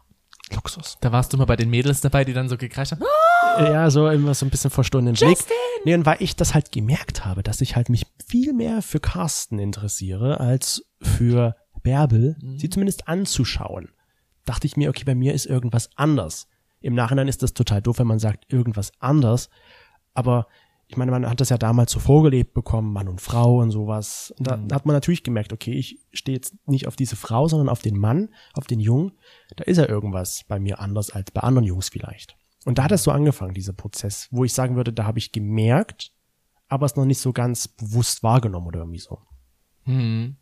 Luxus. 0.52 0.98
Da 1.00 1.12
warst 1.12 1.32
du 1.32 1.36
mal 1.36 1.46
bei 1.46 1.56
den 1.56 1.70
Mädels 1.70 2.00
dabei, 2.00 2.24
die 2.24 2.32
dann 2.32 2.48
so 2.48 2.56
gekreischt 2.56 2.92
haben. 2.92 3.02
Ja, 3.58 3.88
so 3.90 4.08
immer 4.08 4.34
so 4.34 4.44
ein 4.44 4.50
bisschen 4.50 4.70
verstohlenen 4.70 5.14
Blick. 5.14 5.38
Nee, 5.84 5.94
und 5.94 6.06
weil 6.06 6.16
ich 6.20 6.36
das 6.36 6.54
halt 6.54 6.72
gemerkt 6.72 7.24
habe, 7.24 7.42
dass 7.42 7.60
ich 7.60 7.76
halt 7.76 7.88
mich 7.88 8.06
viel 8.26 8.52
mehr 8.52 8.82
für 8.82 9.00
Carsten 9.00 9.58
interessiere 9.58 10.40
als 10.40 10.84
für 11.00 11.56
Bärbel, 11.82 12.36
sie 12.56 12.70
zumindest 12.70 13.08
anzuschauen, 13.08 13.90
dachte 14.44 14.66
ich 14.66 14.76
mir, 14.76 14.88
okay, 14.88 15.04
bei 15.04 15.14
mir 15.14 15.34
ist 15.34 15.46
irgendwas 15.46 15.90
anders. 15.96 16.48
Im 16.80 16.94
Nachhinein 16.94 17.28
ist 17.28 17.42
das 17.42 17.54
total 17.54 17.82
doof, 17.82 17.98
wenn 17.98 18.06
man 18.06 18.18
sagt, 18.18 18.52
irgendwas 18.52 18.92
anders. 18.98 19.50
Aber 20.14 20.46
ich 20.94 20.96
meine, 20.96 21.10
man 21.10 21.28
hat 21.28 21.40
das 21.40 21.48
ja 21.48 21.58
damals 21.58 21.90
so 21.90 21.98
vorgelebt 21.98 22.54
bekommen, 22.54 22.92
Mann 22.92 23.08
und 23.08 23.20
Frau 23.20 23.58
und 23.60 23.72
sowas. 23.72 24.32
Und 24.38 24.46
da, 24.46 24.56
da 24.56 24.76
hat 24.76 24.86
man 24.86 24.94
natürlich 24.94 25.24
gemerkt, 25.24 25.52
okay, 25.52 25.72
ich 25.72 25.98
stehe 26.12 26.36
jetzt 26.36 26.54
nicht 26.68 26.86
auf 26.86 26.94
diese 26.94 27.16
Frau, 27.16 27.48
sondern 27.48 27.68
auf 27.68 27.82
den 27.82 27.98
Mann, 27.98 28.28
auf 28.52 28.68
den 28.68 28.78
Jungen. 28.78 29.10
Da 29.56 29.64
ist 29.64 29.78
ja 29.78 29.88
irgendwas 29.88 30.44
bei 30.46 30.60
mir 30.60 30.78
anders 30.78 31.10
als 31.10 31.32
bei 31.32 31.40
anderen 31.40 31.66
Jungs 31.66 31.88
vielleicht. 31.88 32.36
Und 32.64 32.78
da 32.78 32.84
hat 32.84 32.92
es 32.92 33.02
so 33.02 33.10
angefangen, 33.10 33.54
dieser 33.54 33.72
Prozess, 33.72 34.28
wo 34.30 34.44
ich 34.44 34.52
sagen 34.52 34.76
würde, 34.76 34.92
da 34.92 35.04
habe 35.04 35.18
ich 35.18 35.32
gemerkt, 35.32 36.12
aber 36.68 36.86
es 36.86 36.94
noch 36.94 37.06
nicht 37.06 37.18
so 37.18 37.32
ganz 37.32 37.66
bewusst 37.66 38.22
wahrgenommen 38.22 38.68
oder 38.68 38.78
irgendwie 38.78 39.00
so. 39.00 39.18
Hm. 39.86 40.36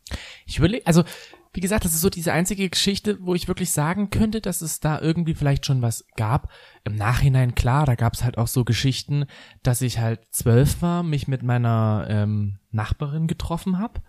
Ich 0.44 0.58
überlege, 0.58 0.86
also 0.86 1.02
wie 1.54 1.60
gesagt, 1.60 1.84
das 1.84 1.92
ist 1.92 2.00
so 2.00 2.08
diese 2.08 2.32
einzige 2.32 2.68
Geschichte, 2.70 3.18
wo 3.20 3.34
ich 3.34 3.46
wirklich 3.46 3.72
sagen 3.72 4.08
könnte, 4.08 4.40
dass 4.40 4.62
es 4.62 4.80
da 4.80 5.00
irgendwie 5.00 5.34
vielleicht 5.34 5.66
schon 5.66 5.82
was 5.82 6.06
gab. 6.16 6.50
Im 6.84 6.96
Nachhinein, 6.96 7.54
klar, 7.54 7.84
da 7.84 7.94
gab 7.94 8.14
es 8.14 8.24
halt 8.24 8.38
auch 8.38 8.48
so 8.48 8.64
Geschichten, 8.64 9.26
dass 9.62 9.82
ich 9.82 9.98
halt 9.98 10.20
zwölf 10.30 10.80
war, 10.80 11.02
mich 11.02 11.28
mit 11.28 11.42
meiner 11.42 12.06
ähm, 12.08 12.58
Nachbarin 12.70 13.26
getroffen 13.26 13.78
habe 13.78 14.00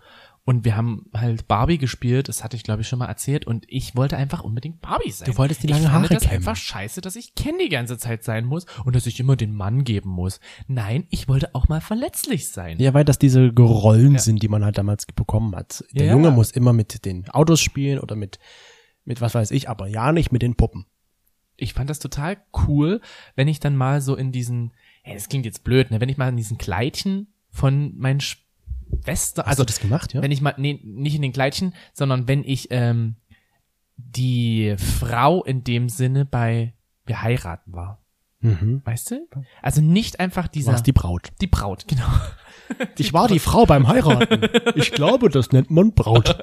und 0.46 0.64
wir 0.64 0.76
haben 0.76 1.06
halt 1.14 1.48
Barbie 1.48 1.78
gespielt, 1.78 2.28
das 2.28 2.44
hatte 2.44 2.56
ich 2.56 2.62
glaube 2.64 2.82
ich 2.82 2.88
schon 2.88 2.98
mal 2.98 3.06
erzählt 3.06 3.46
und 3.46 3.64
ich 3.68 3.96
wollte 3.96 4.16
einfach 4.16 4.42
unbedingt 4.42 4.80
Barbie 4.82 5.10
sein. 5.10 5.30
Du 5.30 5.38
wolltest 5.38 5.62
die 5.62 5.66
ich 5.66 5.72
lange 5.72 5.84
fand 5.84 5.94
Haare 6.04 6.14
das 6.14 6.22
kämmen. 6.24 6.36
einfach 6.36 6.56
scheiße, 6.56 7.00
dass 7.00 7.16
ich 7.16 7.34
Ken 7.34 7.54
die 7.58 7.70
ganze 7.70 7.96
Zeit 7.98 8.24
sein 8.24 8.44
muss 8.44 8.66
und 8.84 8.94
dass 8.94 9.06
ich 9.06 9.18
immer 9.20 9.36
den 9.36 9.54
Mann 9.54 9.84
geben 9.84 10.10
muss. 10.10 10.40
Nein, 10.66 11.06
ich 11.10 11.28
wollte 11.28 11.54
auch 11.54 11.68
mal 11.68 11.80
verletzlich 11.80 12.50
sein. 12.50 12.78
Ja, 12.78 12.92
weil 12.92 13.04
das 13.04 13.18
diese 13.18 13.50
Rollen 13.58 14.18
sind, 14.18 14.42
die 14.42 14.48
man 14.48 14.64
halt 14.64 14.76
damals 14.76 15.06
bekommen 15.06 15.56
hat. 15.56 15.82
Der 15.92 16.06
Ja. 16.06 16.12
Junge 16.12 16.30
muss 16.30 16.50
immer 16.50 16.72
mit 16.74 17.04
den 17.06 17.28
Autos 17.30 17.60
spielen 17.62 17.98
oder 17.98 18.14
mit, 18.14 18.38
mit 19.04 19.20
was 19.22 19.34
weiß 19.34 19.50
ich, 19.50 19.68
aber 19.70 19.86
ja 19.88 20.12
nicht 20.12 20.30
mit 20.30 20.42
den 20.42 20.56
Puppen. 20.56 20.86
ich 21.56 21.72
fand 21.72 21.88
das 21.88 22.00
total 22.00 22.36
cool, 22.66 23.00
wenn 23.36 23.48
ich 23.48 23.60
dann 23.60 23.76
mal 23.76 24.00
so 24.00 24.16
in 24.16 24.32
diesen, 24.32 24.72
ja, 25.06 25.14
das 25.14 25.28
klingt 25.28 25.46
jetzt 25.46 25.62
blöd, 25.64 25.90
ne, 25.90 26.00
wenn 26.00 26.08
ich 26.08 26.16
mal 26.18 26.28
in 26.28 26.36
diesen 26.36 26.58
Kleidchen 26.58 27.28
von 27.48 27.96
meinen 27.96 28.20
Schwester, 28.20 28.43
Hast 29.06 29.40
also 29.40 29.62
du 29.62 29.66
das 29.66 29.80
gemacht, 29.80 30.14
ja? 30.14 30.22
wenn 30.22 30.30
ich 30.30 30.40
mal, 30.40 30.54
nee, 30.56 30.80
nicht 30.82 31.14
in 31.14 31.22
den 31.22 31.32
Kleidchen, 31.32 31.74
sondern 31.92 32.28
wenn 32.28 32.44
ich 32.44 32.68
ähm, 32.70 33.16
die 33.96 34.76
Frau 34.78 35.44
in 35.44 35.64
dem 35.64 35.88
Sinne 35.88 36.24
bei 36.24 36.74
wir 37.06 37.22
heiraten 37.22 37.72
war, 37.72 38.02
mhm. 38.40 38.82
weißt 38.84 39.12
du? 39.12 39.28
Also 39.62 39.80
nicht 39.80 40.20
einfach 40.20 40.48
Du 40.48 40.52
dieser 40.54 40.72
warst 40.72 40.86
die 40.86 40.92
Braut. 40.92 41.32
die 41.40 41.46
Braut, 41.46 41.86
genau. 41.88 42.06
Ich 42.96 43.12
war 43.12 43.28
die 43.28 43.40
Frau 43.40 43.66
beim 43.66 43.88
Heiraten. 43.88 44.48
Ich 44.74 44.90
glaube, 44.90 45.28
das 45.28 45.52
nennt 45.52 45.70
man 45.70 45.92
Braut. 45.92 46.34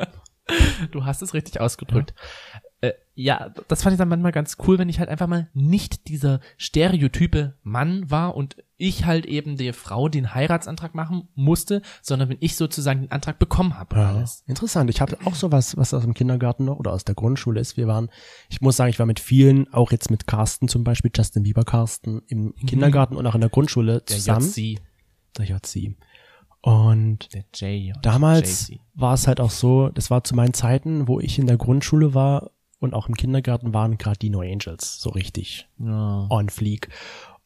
Du 0.92 1.04
hast 1.04 1.24
es 1.24 1.34
richtig 1.34 1.60
ausgedrückt. 1.60 2.14
Ja. 2.54 2.60
Äh, 2.82 2.94
ja, 3.14 3.54
das 3.68 3.84
fand 3.84 3.94
ich 3.94 4.00
dann 4.00 4.10
manchmal 4.10 4.32
ganz 4.32 4.58
cool, 4.66 4.80
wenn 4.80 4.90
ich 4.90 5.00
halt 5.00 5.10
einfach 5.10 5.28
mal 5.28 5.50
nicht 5.54 6.08
dieser 6.08 6.40
stereotype 6.58 7.54
Mann 7.62 8.10
war 8.10 8.36
und 8.36 8.58
ich 8.78 9.06
halt 9.06 9.28
eben 9.28 9.58
der 9.58 9.76
Frau 9.76 10.10
den 10.10 10.34
Heiratsantrag 10.34 10.96
machen 10.96 11.30
musste, 11.36 11.84
sondern 12.02 12.30
wenn 12.30 12.38
ich 12.40 12.56
sozusagen 12.56 13.02
den 13.02 13.12
Antrag 13.12 13.38
bekommen 13.38 13.78
habe. 13.78 13.96
Ja, 13.96 14.26
interessant. 14.48 14.90
Ich 14.90 15.02
habe 15.02 15.18
auch 15.26 15.36
sowas, 15.36 15.78
was 15.78 15.94
aus 15.94 16.02
dem 16.02 16.16
Kindergarten 16.16 16.66
noch 16.66 16.80
oder 16.80 16.92
aus 16.92 17.06
der 17.06 17.14
Grundschule 17.14 17.60
ist. 17.60 17.78
Wir 17.78 17.86
waren, 17.86 18.10
ich 18.50 18.62
muss 18.62 18.78
sagen, 18.78 18.90
ich 18.90 18.98
war 18.98 19.06
mit 19.06 19.20
vielen, 19.20 19.72
auch 19.72 19.92
jetzt 19.92 20.10
mit 20.10 20.26
Carsten 20.26 20.68
zum 20.68 20.84
Beispiel, 20.84 21.12
Justin 21.16 21.44
Bieber 21.44 21.64
Carsten, 21.64 22.24
im 22.28 22.56
Kindergarten 22.66 23.16
und 23.16 23.28
auch 23.28 23.36
in 23.36 23.42
der 23.42 23.52
Grundschule 23.52 24.00
Der 24.00 24.06
zusammen. 24.08 24.52
JC, 24.56 24.80
Der 25.38 25.46
JC. 25.46 25.96
Und 26.62 27.34
der 27.34 27.44
damals 28.02 28.72
war 28.94 29.14
es 29.14 29.28
halt 29.28 29.40
auch 29.40 29.50
so, 29.52 29.90
das 29.90 30.10
war 30.10 30.24
zu 30.24 30.36
meinen 30.36 30.54
Zeiten, 30.54 31.08
wo 31.08 31.20
ich 31.20 31.40
in 31.40 31.48
der 31.48 31.58
Grundschule 31.58 32.14
war 32.14 32.52
und 32.82 32.94
auch 32.94 33.08
im 33.08 33.16
Kindergarten 33.16 33.74
waren 33.74 33.98
gerade 33.98 34.20
die 34.20 34.30
No 34.30 34.42
Angels 34.42 35.00
so 35.00 35.10
richtig 35.12 35.70
Ja. 35.80 36.28
on 36.30 36.50
fleek. 36.50 36.90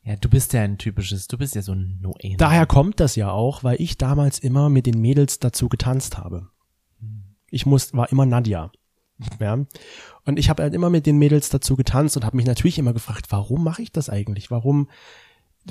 ja, 0.04 0.16
du 0.16 0.30
bist 0.30 0.54
ja 0.54 0.62
ein 0.62 0.78
typisches, 0.78 1.28
du 1.28 1.38
bist 1.38 1.56
ja 1.56 1.62
so 1.62 1.74
ein 1.74 2.00
no 2.02 2.12
-Angel. 2.14 2.38
Daher 2.38 2.66
kommt 2.66 3.00
das 3.00 3.16
ja 3.16 3.30
auch, 3.32 3.64
weil 3.64 3.80
ich 3.82 3.98
damals 3.98 4.40
immer 4.40 4.70
mit 4.70 4.86
den 4.88 5.00
Mädels 5.02 5.40
dazu 5.40 5.68
getanzt 5.70 6.18
habe. 6.18 6.48
Ich 7.50 7.66
muss, 7.66 7.94
war 7.94 8.12
immer 8.12 8.26
Nadja. 8.26 8.72
Ja. 9.40 9.66
Und 10.26 10.40
ich 10.40 10.50
habe 10.50 10.64
halt 10.64 10.74
immer 10.74 10.90
mit 10.90 11.06
den 11.06 11.18
Mädels 11.18 11.50
dazu 11.50 11.76
getanzt 11.76 12.18
und 12.18 12.26
habe 12.26 12.36
mich 12.38 12.46
natürlich 12.46 12.78
immer 12.78 12.94
gefragt, 12.94 13.28
warum 13.30 13.64
mache 13.64 13.82
ich 13.82 13.92
das 13.92 14.10
eigentlich? 14.10 14.52
Warum, 14.52 14.90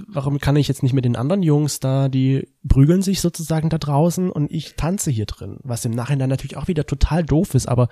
warum 0.09 0.39
kann 0.39 0.57
ich 0.57 0.67
jetzt 0.69 0.83
nicht 0.83 0.95
mit 0.95 1.05
den 1.05 1.17
anderen 1.17 1.43
Jungs 1.43 1.79
da, 1.81 2.09
die 2.09 2.49
prügeln 2.67 3.03
sich 3.03 3.21
sozusagen 3.21 3.69
da 3.69 3.79
draußen 3.79 4.31
und 4.31 4.51
ich 4.51 4.77
tanze 4.77 5.11
hier 5.11 5.27
drin? 5.27 5.59
Was 5.63 5.85
im 5.85 5.93
Nachhinein 5.93 6.31
natürlich 6.31 6.57
auch 6.57 6.69
wieder 6.69 6.87
total 6.87 7.23
doof 7.25 7.55
ist, 7.55 7.69
aber 7.69 7.89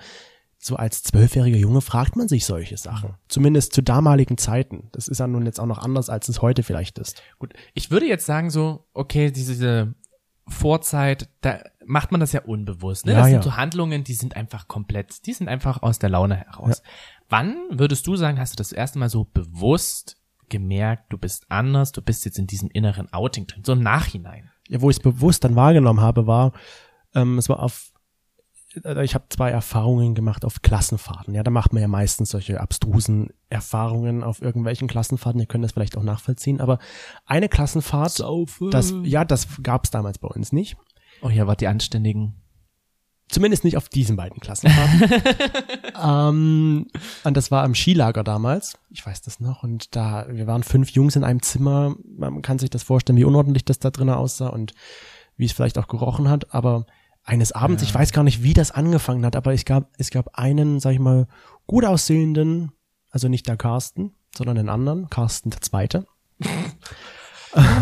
so 0.63 0.75
als 0.75 1.03
zwölfjähriger 1.03 1.57
Junge 1.57 1.81
fragt 1.81 2.15
man 2.15 2.27
sich 2.27 2.45
solche 2.45 2.77
Sachen. 2.77 3.15
Zumindest 3.27 3.73
zu 3.73 3.81
damaligen 3.81 4.37
Zeiten. 4.37 4.89
Das 4.91 5.07
ist 5.07 5.19
ja 5.19 5.27
nun 5.27 5.45
jetzt 5.45 5.59
auch 5.59 5.65
noch 5.65 5.79
anders, 5.79 6.09
als 6.09 6.29
es 6.29 6.41
heute 6.41 6.63
vielleicht 6.63 6.99
ist. 6.99 7.21
Gut, 7.39 7.53
ich 7.73 7.91
würde 7.91 8.05
jetzt 8.05 8.25
sagen 8.25 8.49
so, 8.49 8.85
okay, 8.93 9.31
diese, 9.31 9.53
diese 9.53 9.93
Vorzeit, 10.47 11.29
da 11.41 11.59
macht 11.85 12.11
man 12.11 12.19
das 12.19 12.31
ja 12.31 12.41
unbewusst. 12.41 13.05
Ne? 13.05 13.13
Ja, 13.13 13.19
das 13.19 13.27
sind 13.27 13.35
ja. 13.35 13.43
so 13.43 13.57
Handlungen, 13.57 14.03
die 14.03 14.13
sind 14.13 14.35
einfach 14.35 14.67
komplett, 14.67 15.25
die 15.25 15.33
sind 15.33 15.47
einfach 15.47 15.81
aus 15.81 15.99
der 15.99 16.09
Laune 16.09 16.35
heraus. 16.35 16.81
Wann 17.29 17.55
würdest 17.69 18.07
du 18.07 18.15
sagen, 18.15 18.39
hast 18.39 18.53
du 18.53 18.57
das 18.57 18.71
erste 18.71 18.99
Mal 18.99 19.09
so 19.09 19.25
bewusst 19.25 20.17
gemerkt, 20.49 21.11
du 21.11 21.17
bist 21.17 21.45
anders, 21.49 21.91
du 21.91 22.01
bist 22.01 22.25
jetzt 22.25 22.37
in 22.37 22.47
diesem 22.47 22.69
inneren 22.69 23.11
Outing 23.11 23.47
drin, 23.47 23.63
so 23.65 23.73
im 23.73 23.81
Nachhinein? 23.81 24.49
ja, 24.69 24.81
wo 24.81 24.89
ich 24.89 24.97
es 24.97 25.03
bewusst 25.03 25.43
dann 25.43 25.55
wahrgenommen 25.55 26.01
habe, 26.01 26.27
war, 26.27 26.53
ähm, 27.13 27.37
es 27.37 27.49
war 27.49 27.61
auf, 27.61 27.92
ich 29.03 29.13
habe 29.13 29.25
zwei 29.29 29.51
Erfahrungen 29.51 30.15
gemacht 30.15 30.45
auf 30.45 30.61
Klassenfahrten. 30.61 31.35
Ja, 31.35 31.43
da 31.43 31.51
macht 31.51 31.73
man 31.73 31.81
ja 31.81 31.87
meistens 31.87 32.29
solche 32.29 32.59
abstrusen 32.59 33.29
Erfahrungen 33.49 34.23
auf 34.23 34.41
irgendwelchen 34.41 34.87
Klassenfahrten. 34.87 35.39
Ihr 35.39 35.47
könnt 35.47 35.63
das 35.63 35.73
vielleicht 35.73 35.97
auch 35.97 36.03
nachvollziehen. 36.03 36.59
Aber 36.59 36.79
eine 37.25 37.49
Klassenfahrt, 37.49 38.23
das, 38.71 38.93
ja, 39.03 39.25
das 39.25 39.47
gab 39.61 39.85
es 39.85 39.91
damals 39.91 40.17
bei 40.17 40.27
uns 40.27 40.51
nicht. 40.51 40.75
Oh 41.21 41.29
ja, 41.29 41.45
wart 41.45 41.61
die 41.61 41.67
Anständigen. 41.67 42.35
Zumindest 43.29 43.63
nicht 43.63 43.77
auf 43.77 43.89
diesen 43.89 44.15
beiden 44.15 44.39
Klassenfahrten. 44.39 45.23
ähm, 46.03 46.87
und 47.23 47.37
das 47.37 47.51
war 47.51 47.63
am 47.63 47.73
Skilager 47.73 48.23
damals. 48.23 48.77
Ich 48.89 49.05
weiß 49.05 49.21
das 49.21 49.39
noch. 49.39 49.63
Und 49.63 49.95
da, 49.95 50.27
wir 50.29 50.45
waren 50.45 50.63
fünf 50.63 50.91
Jungs 50.91 51.15
in 51.15 51.23
einem 51.23 51.41
Zimmer. 51.41 51.95
Man 52.17 52.41
kann 52.41 52.59
sich 52.59 52.69
das 52.69 52.83
vorstellen, 52.83 53.17
wie 53.17 53.23
unordentlich 53.23 53.65
das 53.65 53.79
da 53.79 53.91
drinnen 53.91 54.13
aussah 54.13 54.49
und 54.49 54.73
wie 55.37 55.45
es 55.45 55.53
vielleicht 55.53 55.77
auch 55.77 55.87
gerochen 55.87 56.29
hat. 56.29 56.53
Aber 56.53 56.85
eines 57.23 57.51
Abends, 57.51 57.83
ich 57.83 57.93
weiß 57.93 58.11
gar 58.11 58.23
nicht, 58.23 58.43
wie 58.43 58.53
das 58.53 58.71
angefangen 58.71 59.25
hat, 59.25 59.35
aber 59.35 59.53
es 59.53 59.65
gab, 59.65 59.89
es 59.97 60.09
gab 60.09 60.37
einen, 60.37 60.79
sag 60.79 60.91
ich 60.93 60.99
mal, 60.99 61.27
gut 61.67 61.85
aussehenden, 61.85 62.71
also 63.11 63.27
nicht 63.29 63.47
der 63.47 63.57
Carsten, 63.57 64.13
sondern 64.35 64.55
den 64.57 64.69
anderen, 64.69 65.09
Carsten 65.09 65.49
der 65.51 65.61
Zweite. 65.61 66.05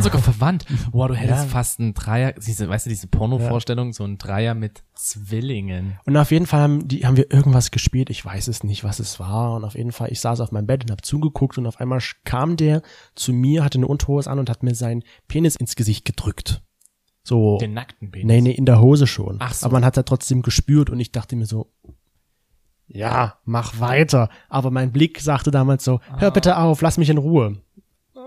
Sogar 0.02 0.22
verwandt. 0.22 0.66
Boah, 0.92 1.08
du 1.08 1.14
hättest 1.16 1.44
Ja. 1.44 1.48
fast 1.48 1.80
einen 1.80 1.94
Dreier, 1.94 2.34
diese, 2.34 2.68
weißt 2.68 2.88
du, 2.88 2.90
diese 2.90 3.08
Porno-Vorstellung, 3.08 3.94
so 3.94 4.04
ein 4.04 4.18
Dreier 4.18 4.54
mit 4.54 4.84
Zwillingen. 4.96 5.98
Und 6.06 6.18
auf 6.18 6.32
jeden 6.32 6.46
Fall 6.46 6.60
haben, 6.60 6.88
die, 6.90 7.06
haben 7.06 7.16
wir 7.16 7.32
irgendwas 7.32 7.72
gespielt. 7.72 8.10
Ich 8.10 8.26
weiß 8.26 8.50
es 8.50 8.66
nicht, 8.66 8.84
was 8.84 9.00
es 9.00 9.18
war. 9.18 9.56
Und 9.56 9.64
auf 9.64 9.76
jeden 9.76 9.94
Fall, 9.94 10.12
ich 10.12 10.20
saß 10.20 10.42
auf 10.42 10.52
meinem 10.52 10.68
Bett 10.68 10.84
und 10.84 10.92
habe 10.92 11.02
zugeguckt 11.04 11.58
und 11.58 11.68
auf 11.68 11.80
einmal 11.80 12.02
kam 12.26 12.58
der 12.58 12.82
zu 13.16 13.32
mir, 13.32 13.64
hatte 13.64 13.78
eine 13.78 13.88
Unterhose 13.88 14.30
an 14.30 14.40
und 14.40 14.50
hat 14.50 14.62
mir 14.62 14.76
seinen 14.76 15.04
Penis 15.30 15.56
ins 15.56 15.78
Gesicht 15.78 16.04
gedrückt. 16.04 16.62
So. 17.24 17.58
Den 17.60 17.74
nackten 17.74 18.12
Penis. 18.12 18.26
Nee, 18.28 18.42
nee, 18.42 18.52
in 18.52 18.66
der 18.66 18.82
Hose 18.82 19.06
schon. 19.08 19.38
Ach 19.40 19.54
so. 19.54 19.66
Aber 19.66 19.74
man 19.74 19.86
hat 19.86 19.96
da 19.98 20.04
trotzdem 20.04 20.42
gespürt 20.42 20.90
und 20.90 21.00
ich 21.00 21.12
dachte 21.12 21.36
mir 21.36 21.46
so, 21.46 21.72
ja, 22.88 23.38
mach 23.46 23.80
weiter. 23.80 24.30
Aber 24.50 24.72
mein 24.72 24.92
Blick 24.92 25.22
sagte 25.22 25.52
damals 25.52 25.84
so, 25.84 26.00
hör 26.18 26.28
Ah. 26.30 26.32
bitte 26.32 26.58
auf, 26.58 26.82
lass 26.82 26.98
mich 26.98 27.10
in 27.10 27.18
Ruhe. 27.18 27.62
Oh 28.16 28.20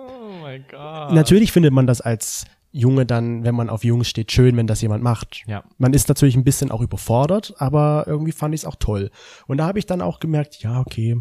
mein 0.43 0.65
Gott. 0.71 1.13
Natürlich 1.13 1.53
findet 1.53 1.73
man 1.73 1.87
das 1.87 2.01
als 2.01 2.45
Junge 2.71 3.05
dann, 3.07 3.45
wenn 3.45 3.55
man 3.55 3.69
auf 3.71 3.85
Jungs 3.85 4.09
steht, 4.09 4.33
schön, 4.33 4.57
wenn 4.57 4.67
das 4.67 4.81
jemand 4.81 5.03
macht. 5.03 5.43
Ja. 5.47 5.65
Man 5.79 5.93
ist 5.93 6.09
natürlich 6.09 6.35
ein 6.35 6.43
bisschen 6.45 6.71
auch 6.71 6.81
überfordert, 6.81 7.55
aber 7.59 8.05
irgendwie 8.07 8.33
fand 8.33 8.55
ich 8.55 8.63
es 8.63 8.65
auch 8.65 8.75
toll. 8.77 9.11
Und 9.47 9.59
da 9.59 9.67
habe 9.67 9.79
ich 9.79 9.87
dann 9.87 10.01
auch 10.01 10.19
gemerkt, 10.19 10.57
ja, 10.63 10.81
okay, 10.81 11.21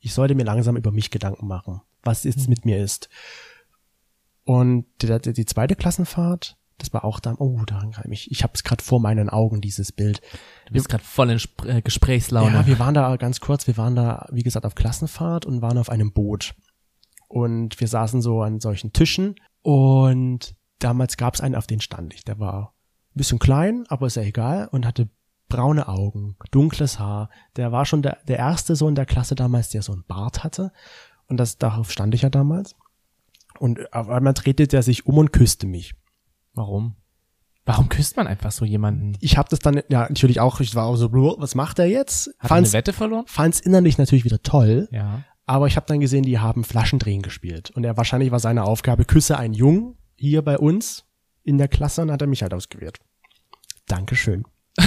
ich 0.00 0.12
sollte 0.12 0.34
mir 0.34 0.44
langsam 0.44 0.76
über 0.76 0.90
mich 0.92 1.10
Gedanken 1.10 1.46
machen, 1.46 1.80
was 2.02 2.24
jetzt 2.24 2.48
mit 2.48 2.64
mir 2.66 2.78
ist. 2.82 3.08
Und 4.44 4.86
die, 5.02 5.32
die 5.32 5.46
zweite 5.46 5.76
Klassenfahrt, 5.76 6.56
das 6.80 6.92
war 6.92 7.04
auch 7.04 7.20
dann, 7.20 7.36
oh, 7.36 7.62
daran 7.66 7.92
kann 7.92 8.04
ich 8.04 8.10
mich, 8.10 8.30
ich 8.30 8.42
habe 8.42 8.52
es 8.54 8.64
gerade 8.64 8.82
vor 8.82 9.00
meinen 9.00 9.28
Augen, 9.28 9.60
dieses 9.60 9.92
Bild. 9.92 10.20
Du 10.66 10.72
bist 10.72 10.88
gerade 10.88 11.04
voll 11.04 11.30
in 11.30 11.36
Sp 11.38 11.66
äh, 11.66 11.82
Gesprächslaune. 11.82 12.52
Ja, 12.52 12.66
wir 12.66 12.78
waren 12.78 12.94
da 12.94 13.16
ganz 13.16 13.40
kurz, 13.40 13.66
wir 13.66 13.76
waren 13.76 13.94
da, 13.94 14.26
wie 14.30 14.42
gesagt, 14.42 14.66
auf 14.66 14.74
Klassenfahrt 14.74 15.46
und 15.46 15.62
waren 15.62 15.78
auf 15.78 15.90
einem 15.90 16.12
Boot. 16.12 16.54
Und 17.28 17.78
wir 17.78 17.88
saßen 17.88 18.22
so 18.22 18.42
an 18.42 18.60
solchen 18.60 18.92
Tischen 18.92 19.36
und 19.62 20.56
damals 20.78 21.16
gab 21.16 21.34
es 21.34 21.40
einen, 21.40 21.54
auf 21.54 21.66
den 21.66 21.80
stand 21.80 22.14
ich. 22.14 22.24
Der 22.24 22.38
war 22.40 22.74
ein 23.14 23.18
bisschen 23.18 23.38
klein, 23.38 23.84
aber 23.88 24.06
ist 24.06 24.16
ja 24.16 24.22
egal 24.22 24.68
und 24.72 24.86
hatte 24.86 25.08
braune 25.48 25.88
Augen, 25.88 26.36
dunkles 26.50 26.98
Haar. 26.98 27.28
Der 27.56 27.72
war 27.72 27.84
schon 27.84 28.02
der, 28.02 28.18
der 28.26 28.38
erste 28.38 28.74
so 28.74 28.88
in 28.88 28.94
der 28.94 29.06
Klasse 29.06 29.34
damals, 29.34 29.68
der 29.68 29.82
so 29.82 29.92
einen 29.92 30.04
Bart 30.06 30.42
hatte. 30.42 30.72
Und 31.26 31.36
das, 31.36 31.58
darauf 31.58 31.90
stand 31.90 32.14
ich 32.14 32.22
ja 32.22 32.30
damals. 32.30 32.74
Und 33.58 33.92
auf 33.92 34.08
einmal 34.08 34.32
drehte 34.32 34.66
der 34.66 34.82
sich 34.82 35.06
um 35.06 35.18
und 35.18 35.32
küsste 35.32 35.66
mich. 35.66 35.94
Warum? 36.54 36.96
Warum 37.66 37.88
küsst 37.88 38.16
man 38.16 38.26
einfach 38.26 38.50
so 38.52 38.64
jemanden? 38.64 39.16
Ich 39.20 39.36
habe 39.36 39.48
das 39.48 39.58
dann, 39.60 39.82
ja, 39.88 40.00
natürlich 40.08 40.40
auch, 40.40 40.60
ich 40.60 40.74
war 40.74 40.86
auch 40.86 40.96
so, 40.96 41.08
"Bluh, 41.08 41.36
was 41.38 41.54
macht 41.54 41.78
er 41.78 41.86
jetzt? 41.86 42.26
Hat 42.26 42.34
er 42.34 42.40
eine 42.40 42.48
Fand's, 42.48 42.72
Wette 42.72 42.92
verloren? 42.92 43.24
fand's 43.26 43.60
innerlich 43.60 43.98
natürlich 43.98 44.24
wieder 44.24 44.42
toll. 44.42 44.88
Ja. 44.90 45.22
Aber 45.46 45.66
ich 45.66 45.76
habe 45.76 45.86
dann 45.86 46.00
gesehen, 46.00 46.22
die 46.24 46.38
haben 46.38 46.64
Flaschendrehen 46.64 47.22
gespielt. 47.22 47.70
Und 47.70 47.84
er 47.84 47.96
wahrscheinlich 47.96 48.30
war 48.30 48.40
seine 48.40 48.64
Aufgabe, 48.64 49.04
küsse 49.04 49.36
einen 49.38 49.54
Jungen 49.54 49.96
hier 50.16 50.42
bei 50.42 50.58
uns 50.58 51.04
in 51.42 51.58
der 51.58 51.68
Klasse 51.68 52.02
und 52.02 52.10
hat 52.10 52.20
er 52.22 52.28
mich 52.28 52.42
halt 52.42 52.54
ausgewählt. 52.54 52.98
Dankeschön. 53.86 54.44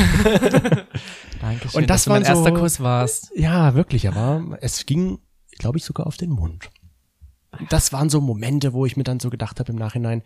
Dankeschön, 1.42 1.82
Und 1.82 1.90
das 1.90 2.06
du 2.06 2.10
mein 2.12 2.24
so- 2.24 2.30
erster 2.30 2.52
Kuss 2.54 2.80
warst. 2.80 3.32
Ja, 3.36 3.76
wirklich, 3.76 4.08
aber 4.08 4.58
es 4.62 4.86
ging, 4.86 5.20
glaube 5.58 5.78
ich, 5.78 5.84
sogar 5.86 6.08
auf 6.08 6.18
den 6.18 6.30
Mund. 6.32 6.70
Und 7.60 7.72
das 7.72 7.94
waren 7.94 8.10
so 8.10 8.22
Momente, 8.22 8.74
wo 8.74 8.86
ich 8.86 8.98
mir 8.98 9.04
dann 9.04 9.20
so 9.20 9.30
gedacht 9.30 9.60
habe 9.60 9.72
im 9.72 9.78
Nachhinein, 9.78 10.24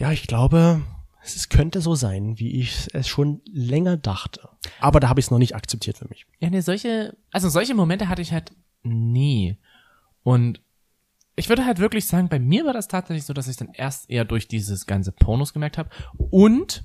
ja, 0.00 0.10
ich 0.12 0.26
glaube, 0.26 0.82
es 1.22 1.50
könnte 1.50 1.82
so 1.82 1.94
sein, 1.94 2.38
wie 2.38 2.58
ich 2.58 2.88
es 2.94 3.06
schon 3.06 3.42
länger 3.44 3.98
dachte. 3.98 4.48
Aber 4.80 4.98
da 4.98 5.10
habe 5.10 5.20
ich 5.20 5.26
es 5.26 5.30
noch 5.30 5.38
nicht 5.38 5.54
akzeptiert 5.54 5.98
für 5.98 6.08
mich. 6.08 6.26
Ja, 6.38 6.48
nee, 6.48 6.60
solche, 6.60 7.18
also 7.30 7.50
solche 7.50 7.74
Momente 7.74 8.08
hatte 8.08 8.22
ich 8.22 8.32
halt 8.32 8.50
nie. 8.82 9.58
Und 10.22 10.62
ich 11.36 11.50
würde 11.50 11.66
halt 11.66 11.80
wirklich 11.80 12.06
sagen, 12.06 12.30
bei 12.30 12.38
mir 12.38 12.64
war 12.64 12.72
das 12.72 12.88
tatsächlich 12.88 13.26
so, 13.26 13.34
dass 13.34 13.46
ich 13.46 13.58
dann 13.58 13.74
erst 13.74 14.08
eher 14.08 14.24
durch 14.24 14.48
dieses 14.48 14.86
ganze 14.86 15.12
Pornos 15.12 15.52
gemerkt 15.52 15.76
habe. 15.76 15.90
Und 16.16 16.82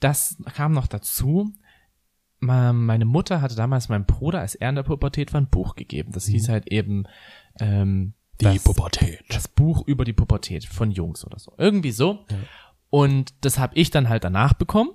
das 0.00 0.36
kam 0.54 0.72
noch 0.72 0.86
dazu. 0.86 1.50
Meine 2.40 3.06
Mutter 3.06 3.40
hatte 3.40 3.56
damals 3.56 3.88
meinem 3.88 4.04
Bruder, 4.04 4.40
als 4.40 4.54
er 4.54 4.68
in 4.68 4.74
der 4.74 4.82
Pubertät 4.82 5.32
war, 5.32 5.40
ein 5.40 5.48
Buch 5.48 5.76
gegeben. 5.76 6.12
Das 6.12 6.26
hieß 6.26 6.50
halt 6.50 6.66
eben 6.66 7.04
ähm, 7.58 8.12
das, 8.38 8.64
Pubertät. 8.64 9.22
das 9.28 9.48
Buch 9.48 9.86
über 9.86 10.04
die 10.04 10.12
Pubertät 10.12 10.64
von 10.64 10.90
Jungs 10.90 11.24
oder 11.24 11.38
so. 11.38 11.52
Irgendwie 11.58 11.92
so. 11.92 12.26
Und 12.90 13.34
das 13.40 13.58
habe 13.58 13.74
ich 13.76 13.90
dann 13.90 14.08
halt 14.08 14.24
danach 14.24 14.54
bekommen. 14.54 14.90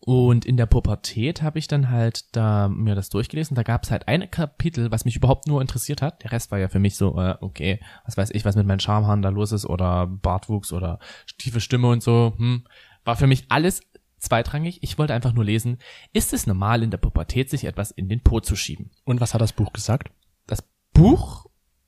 Und 0.00 0.44
in 0.44 0.58
der 0.58 0.66
Pubertät 0.66 1.40
habe 1.40 1.58
ich 1.58 1.66
dann 1.66 1.88
halt 1.88 2.36
da 2.36 2.68
mir 2.68 2.94
das 2.94 3.08
durchgelesen. 3.08 3.54
Da 3.54 3.62
gab 3.62 3.84
es 3.84 3.90
halt 3.90 4.06
ein 4.06 4.30
Kapitel, 4.30 4.90
was 4.90 5.06
mich 5.06 5.16
überhaupt 5.16 5.46
nur 5.46 5.62
interessiert 5.62 6.02
hat. 6.02 6.22
Der 6.22 6.32
Rest 6.32 6.50
war 6.50 6.58
ja 6.58 6.68
für 6.68 6.78
mich 6.78 6.96
so, 6.96 7.18
äh, 7.18 7.36
okay, 7.40 7.80
was 8.04 8.18
weiß 8.18 8.30
ich, 8.32 8.44
was 8.44 8.54
mit 8.54 8.66
meinen 8.66 8.80
Schamhaaren 8.80 9.22
da 9.22 9.30
los 9.30 9.52
ist 9.52 9.64
oder 9.64 10.06
Bartwuchs 10.06 10.74
oder 10.74 10.98
tiefe 11.38 11.60
Stimme 11.60 11.88
und 11.88 12.02
so. 12.02 12.34
Hm. 12.36 12.64
War 13.04 13.16
für 13.16 13.26
mich 13.26 13.46
alles 13.48 13.80
zweitrangig. 14.18 14.82
Ich 14.82 14.98
wollte 14.98 15.14
einfach 15.14 15.32
nur 15.32 15.44
lesen, 15.44 15.78
ist 16.12 16.34
es 16.34 16.46
normal 16.46 16.82
in 16.82 16.90
der 16.90 16.98
Pubertät, 16.98 17.48
sich 17.48 17.64
etwas 17.64 17.90
in 17.90 18.10
den 18.10 18.22
Po 18.22 18.40
zu 18.40 18.56
schieben? 18.56 18.90
Und 19.04 19.22
was 19.22 19.32
hat 19.32 19.40
das 19.40 19.54
Buch 19.54 19.72
gesagt? 19.72 20.10
das 20.46 20.62
Buch 20.92 21.43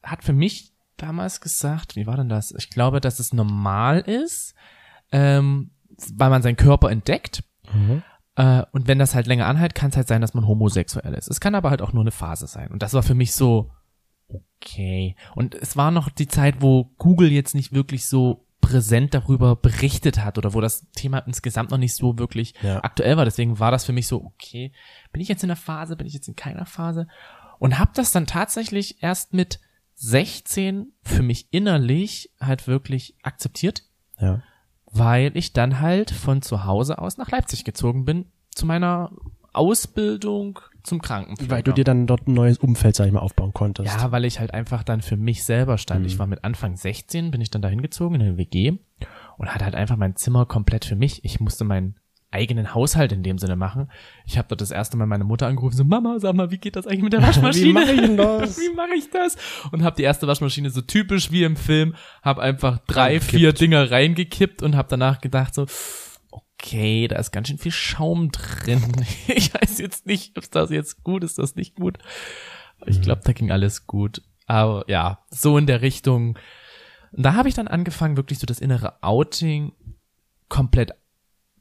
hat 0.07 0.25
für 0.25 0.33
mich 0.33 0.73
damals 0.97 1.41
gesagt, 1.41 1.97
wie 1.97 2.07
war 2.07 2.17
denn 2.17 2.29
das? 2.29 2.53
Ich 2.57 2.71
glaube, 2.71 3.01
dass 3.01 3.19
es 3.19 3.33
normal 3.33 4.01
ist, 4.01 4.55
ähm, 5.13 5.71
weil 6.15 6.31
man 6.31 6.43
seinen 6.43 6.57
Körper 6.57 6.91
entdeckt. 6.91 7.45
Äh, 8.37 8.63
und 8.73 8.87
wenn 8.89 8.99
das 8.99 9.15
halt 9.15 9.27
länger 9.27 9.47
anhält, 9.47 9.75
kann 9.75 9.91
es 9.91 9.97
halt 9.97 10.09
sein, 10.09 10.21
dass 10.21 10.35
man 10.35 10.47
homosexuell 10.47 11.15
ist. 11.15 11.29
Es 11.29 11.41
kann 11.41 11.55
aber 11.55 11.71
halt 11.71 11.83
auch 11.83 11.93
nur 11.93 12.03
eine 12.03 12.11
Phase 12.13 12.47
sein. 12.47 12.71
Und 12.71 12.83
das 12.83 12.95
war 12.95 13.03
für 13.03 13.15
mich 13.15 13.35
so, 13.35 13.71
okay. 14.29 15.17
Und 15.35 15.55
es 15.55 15.77
war 15.77 15.91
noch 15.91 16.09
die 16.09 16.29
Zeit, 16.29 16.57
wo 16.61 16.85
Google 16.99 17.31
jetzt 17.33 17.55
nicht 17.55 17.73
wirklich 17.73 18.07
so 18.07 18.47
präsent 18.61 19.15
darüber 19.15 19.55
berichtet 19.55 20.25
hat 20.25 20.39
oder 20.39 20.53
wo 20.53 20.61
das 20.61 20.91
Thema 20.91 21.19
insgesamt 21.21 21.71
noch 21.71 21.79
nicht 21.79 21.95
so 21.95 22.19
wirklich 22.19 22.55
Ja. 22.63 22.83
aktuell 22.83 23.17
war. 23.17 23.25
Deswegen 23.25 23.59
war 23.61 23.71
das 23.71 23.85
für 23.85 23.93
mich 23.93 24.07
so, 24.09 24.25
okay, 24.25 24.73
bin 25.13 25.23
ich 25.23 25.29
jetzt 25.29 25.45
in 25.45 25.49
der 25.49 25.57
Phase, 25.57 25.97
bin 25.97 26.07
ich 26.07 26.15
jetzt 26.15 26.27
in 26.29 26.35
keiner 26.37 26.67
Phase? 26.67 27.07
Und 27.59 27.79
habe 27.79 27.93
das 27.95 28.11
dann 28.11 28.27
tatsächlich 28.27 29.03
erst 29.03 29.33
mit 29.35 29.61
16 29.97 30.93
für 31.03 31.23
mich 31.23 31.49
innerlich 31.51 32.31
halt 32.41 32.67
wirklich 32.69 33.17
akzeptiert, 33.23 33.83
Ja. 34.21 34.43
weil 34.87 35.37
ich 35.37 35.53
dann 35.53 35.81
halt 35.81 36.11
von 36.11 36.43
zu 36.43 36.65
Hause 36.65 36.99
aus 36.99 37.17
nach 37.19 37.31
Leipzig 37.31 37.65
gezogen 37.65 38.05
bin 38.05 38.27
zu 38.51 38.67
meiner 38.67 39.11
Ausbildung 39.53 40.61
zum 40.83 41.01
Krankenpfleger. 41.01 41.51
Weil 41.51 41.63
du 41.63 41.73
dir 41.73 41.85
dann 41.85 42.07
dort 42.07 42.29
ein 42.29 42.35
neues 42.35 42.59
Umfeld, 42.59 42.95
sag 42.95 43.07
ich 43.07 43.13
mal, 43.13 43.21
aufbauen 43.21 43.53
konntest. 43.55 43.89
Ja, 43.93 44.13
weil 44.13 44.25
ich 44.27 44.39
halt 44.39 44.53
einfach 44.55 44.83
dann 44.85 45.01
für 45.01 45.17
mich 45.17 45.45
selber 45.45 45.79
stand. 45.79 46.01
Mhm. 46.01 46.07
Ich 46.07 46.19
war 46.19 46.27
mit 46.27 46.45
Anfang 46.45 46.77
16, 46.77 47.31
bin 47.31 47.41
ich 47.41 47.51
dann 47.51 47.63
dahin 47.63 47.81
gezogen 47.83 48.17
in 48.17 48.23
eine 48.23 48.37
WG 48.37 48.79
und 49.39 49.49
hatte 49.55 49.65
halt 49.65 49.75
einfach 49.75 49.97
mein 49.97 50.15
Zimmer 50.15 50.45
komplett 50.47 50.85
für 50.85 50.95
mich. 50.95 51.25
Ich 51.25 51.41
musste 51.41 51.65
meinen 51.65 51.97
eigenen 52.37 52.75
Haushalt 52.75 53.13
in 53.13 53.23
dem 53.23 53.39
Sinne 53.39 53.57
machen. 53.57 53.91
Ich 54.27 54.39
habe 54.39 54.49
dort 54.49 54.61
das 54.61 54.71
erste 54.71 54.97
Mal 54.97 55.07
meine 55.07 55.25
Mutter 55.25 55.47
angerufen, 55.47 55.77
so 55.77 55.85
Mama, 55.85 56.19
sag 56.19 56.35
mal, 56.35 56.51
wie 56.51 56.59
geht 56.59 56.77
das 56.77 56.87
eigentlich 56.87 57.03
mit 57.03 57.13
der 57.13 57.23
Waschmaschine? 57.27 57.69
Wie 57.69 57.73
mache 57.73 57.93
ich 57.93 58.17
das? 58.17 58.59
wie 58.59 58.75
mache 58.75 58.95
ich 58.97 59.11
das? 59.11 59.37
Und 59.73 59.83
habe 59.83 59.97
die 59.97 60.03
erste 60.03 60.27
Waschmaschine 60.27 60.71
so 60.71 60.83
typisch 60.83 61.31
wie 61.33 61.43
im 61.45 61.57
Film, 61.57 61.95
habe 62.23 62.43
einfach 62.43 62.79
drei, 62.87 63.03
Reingekippt. 63.15 63.31
vier 63.31 63.53
Dinger 63.53 63.91
reingekippt 63.91 64.63
und 64.63 64.77
habe 64.77 64.89
danach 64.89 65.21
gedacht 65.21 65.55
so, 65.55 65.67
okay, 66.31 67.09
da 67.09 67.17
ist 67.17 67.33
ganz 67.33 67.49
schön 67.49 67.59
viel 67.59 67.73
Schaum 67.73 68.31
drin. 68.31 68.83
Ich 69.29 69.53
weiß 69.55 69.79
jetzt 69.79 70.07
nicht, 70.07 70.37
ob 70.39 70.51
das 70.51 70.71
jetzt 70.71 71.03
gut 71.03 71.25
ist, 71.25 71.39
das 71.39 71.57
nicht 71.57 71.77
gut. 71.77 71.99
Ich 72.87 73.01
glaube, 73.03 73.23
da 73.25 73.33
ging 73.33 73.51
alles 73.51 73.87
gut. 73.87 74.23
Aber 74.47 74.85
ja, 74.89 75.25
so 75.31 75.59
in 75.59 75.67
der 75.67 75.83
Richtung. 75.83 76.39
Und 77.13 77.23
da 77.23 77.35
habe 77.35 77.49
ich 77.49 77.55
dann 77.55 77.69
angefangen, 77.69 78.17
wirklich 78.17 78.39
so 78.39 78.47
das 78.47 78.61
innere 78.61 79.03
Outing 79.03 79.73
komplett 80.49 80.93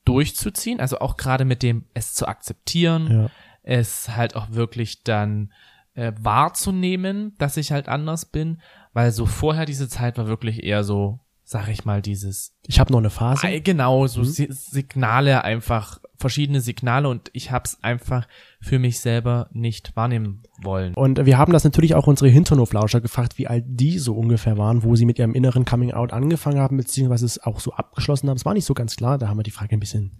durchzuziehen. 0.05 0.79
Also 0.79 0.99
auch 0.99 1.17
gerade 1.17 1.45
mit 1.45 1.63
dem, 1.63 1.85
es 1.93 2.13
zu 2.13 2.27
akzeptieren, 2.27 3.11
Ja. 3.11 3.29
es 3.63 4.15
halt 4.15 4.35
auch 4.35 4.51
wirklich 4.51 5.03
dann 5.03 5.51
äh, 5.95 6.11
wahrzunehmen, 6.19 7.35
dass 7.37 7.57
ich 7.57 7.71
halt 7.71 7.87
anders 7.89 8.25
bin. 8.25 8.61
Weil 8.93 9.11
so 9.11 9.25
vorher 9.25 9.65
diese 9.65 9.89
Zeit 9.89 10.17
war 10.17 10.27
wirklich 10.27 10.63
eher 10.63 10.83
so, 10.83 11.19
sag 11.47 11.67
ich 11.69 11.85
mal, 11.85 12.01
dieses 12.01 12.55
Ich 12.65 12.79
habe 12.79 12.91
noch 12.91 12.99
eine 12.99 13.11
Phase. 13.11 13.61
Genau, 13.61 14.07
so 14.07 14.23
Si- 14.23 14.47
Signale 14.49 15.43
einfach, 15.43 15.99
verschiedene 16.17 16.59
Signale 16.59 17.07
und 17.07 17.29
ich 17.33 17.51
hab's 17.51 17.77
einfach 17.83 18.27
für 18.59 18.79
mich 18.79 18.99
selber 18.99 19.47
nicht 19.51 19.95
wahrnehmen 19.95 20.41
wollen. 20.63 20.95
Und 20.95 21.23
wir 21.25 21.37
haben 21.37 21.53
das 21.53 21.63
natürlich 21.63 21.93
auch 21.93 22.07
unsere 22.07 22.29
Hinternhoflauscher 22.29 22.99
gefragt, 22.99 23.37
wie 23.37 23.47
alt 23.47 23.63
die 23.67 23.99
so 23.99 24.15
ungefähr 24.15 24.57
waren, 24.57 24.83
wo 24.83 24.95
sie 24.95 25.05
mit 25.05 25.19
ihrem 25.19 25.33
inneren 25.35 25.65
Coming 25.65 25.91
Out 25.93 26.13
angefangen 26.13 26.59
haben, 26.59 26.77
beziehungsweise 26.77 27.25
es 27.27 27.41
auch 27.43 27.59
so 27.59 27.73
abgeschlossen 27.73 28.27
haben. 28.27 28.37
Es 28.37 28.45
war 28.45 28.55
nicht 28.55 28.65
so 28.65 28.73
ganz 28.73 28.95
klar, 28.95 29.17
da 29.19 29.27
haben 29.27 29.37
wir 29.37 29.43
die 29.43 29.51
Frage 29.51 29.75
ein 29.75 29.79
bisschen 29.79 30.17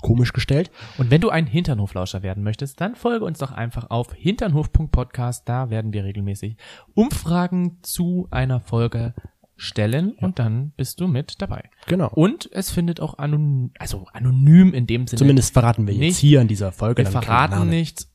komisch 0.00 0.32
gestellt. 0.32 0.70
Und 0.98 1.10
wenn 1.10 1.20
du 1.20 1.30
ein 1.30 1.46
Hinternhoflauscher 1.46 2.22
werden 2.22 2.42
möchtest, 2.42 2.80
dann 2.80 2.94
folge 2.94 3.24
uns 3.24 3.38
doch 3.38 3.52
einfach 3.52 3.90
auf 3.90 4.12
hinternhof.podcast. 4.14 5.48
Da 5.48 5.70
werden 5.70 5.92
wir 5.92 6.04
regelmäßig 6.04 6.56
Umfragen 6.94 7.78
zu 7.82 8.28
einer 8.30 8.60
Folge 8.60 9.14
stellen 9.64 10.12
und 10.12 10.38
dann 10.38 10.72
bist 10.76 11.00
du 11.00 11.08
mit 11.08 11.42
dabei. 11.42 11.68
Genau. 11.86 12.08
Und 12.10 12.48
es 12.52 12.70
findet 12.70 13.00
auch 13.00 13.18
anonym, 13.18 13.72
also 13.78 14.06
anonym 14.12 14.72
in 14.74 14.86
dem 14.86 15.06
Sinne. 15.06 15.18
Zumindest 15.18 15.52
verraten 15.52 15.86
wir 15.86 15.94
jetzt 15.94 16.00
Nicht- 16.00 16.18
hier 16.18 16.40
in 16.40 16.48
dieser 16.48 16.70
Folge. 16.72 17.02
wir 17.04 17.10
verraten 17.10 17.68
nichts. 17.68 18.10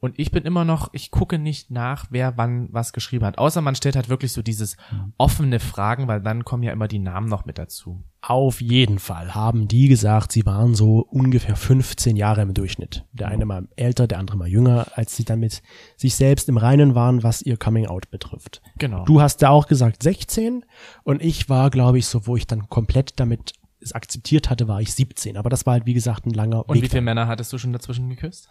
Und 0.00 0.18
ich 0.18 0.30
bin 0.30 0.44
immer 0.44 0.64
noch, 0.64 0.90
ich 0.92 1.10
gucke 1.10 1.38
nicht 1.38 1.72
nach, 1.72 2.06
wer 2.10 2.36
wann 2.36 2.68
was 2.70 2.92
geschrieben 2.92 3.24
hat. 3.24 3.38
Außer 3.38 3.60
man 3.60 3.74
stellt 3.74 3.96
halt 3.96 4.08
wirklich 4.08 4.32
so 4.32 4.42
dieses 4.42 4.76
offene 5.16 5.58
Fragen, 5.58 6.06
weil 6.06 6.20
dann 6.20 6.44
kommen 6.44 6.62
ja 6.62 6.72
immer 6.72 6.86
die 6.86 7.00
Namen 7.00 7.28
noch 7.28 7.44
mit 7.44 7.58
dazu. 7.58 8.04
Auf 8.20 8.60
jeden 8.60 8.98
Fall 8.98 9.34
haben 9.34 9.68
die 9.68 9.88
gesagt, 9.88 10.32
sie 10.32 10.44
waren 10.46 10.74
so 10.74 11.00
ungefähr 11.00 11.56
15 11.56 12.16
Jahre 12.16 12.42
im 12.42 12.54
Durchschnitt. 12.54 13.06
Der 13.12 13.28
eine 13.28 13.44
mal 13.44 13.68
älter, 13.76 14.06
der 14.06 14.18
andere 14.18 14.36
mal 14.36 14.48
jünger, 14.48 14.86
als 14.94 15.16
sie 15.16 15.24
damit 15.24 15.62
sich 15.96 16.14
selbst 16.14 16.48
im 16.48 16.56
Reinen 16.56 16.94
waren, 16.94 17.22
was 17.22 17.42
ihr 17.42 17.56
Coming 17.56 17.86
Out 17.86 18.10
betrifft. 18.10 18.60
Genau. 18.78 19.04
Du 19.04 19.20
hast 19.20 19.40
ja 19.42 19.50
auch 19.50 19.66
gesagt 19.66 20.02
16 20.02 20.64
und 21.04 21.22
ich 21.22 21.48
war, 21.48 21.70
glaube 21.70 21.98
ich, 21.98 22.06
so, 22.06 22.26
wo 22.26 22.36
ich 22.36 22.46
dann 22.46 22.68
komplett 22.68 23.18
damit 23.20 23.54
es 23.80 23.92
akzeptiert 23.92 24.50
hatte, 24.50 24.68
war 24.68 24.80
ich 24.80 24.92
17. 24.94 25.36
Aber 25.36 25.50
das 25.50 25.66
war 25.66 25.74
halt, 25.74 25.86
wie 25.86 25.94
gesagt, 25.94 26.26
ein 26.26 26.34
langer 26.34 26.68
Und 26.68 26.76
Weg. 26.76 26.84
wie 26.84 26.88
viele 26.88 27.02
Männer 27.02 27.26
hattest 27.26 27.52
du 27.52 27.58
schon 27.58 27.72
dazwischen 27.72 28.08
geküsst? 28.08 28.48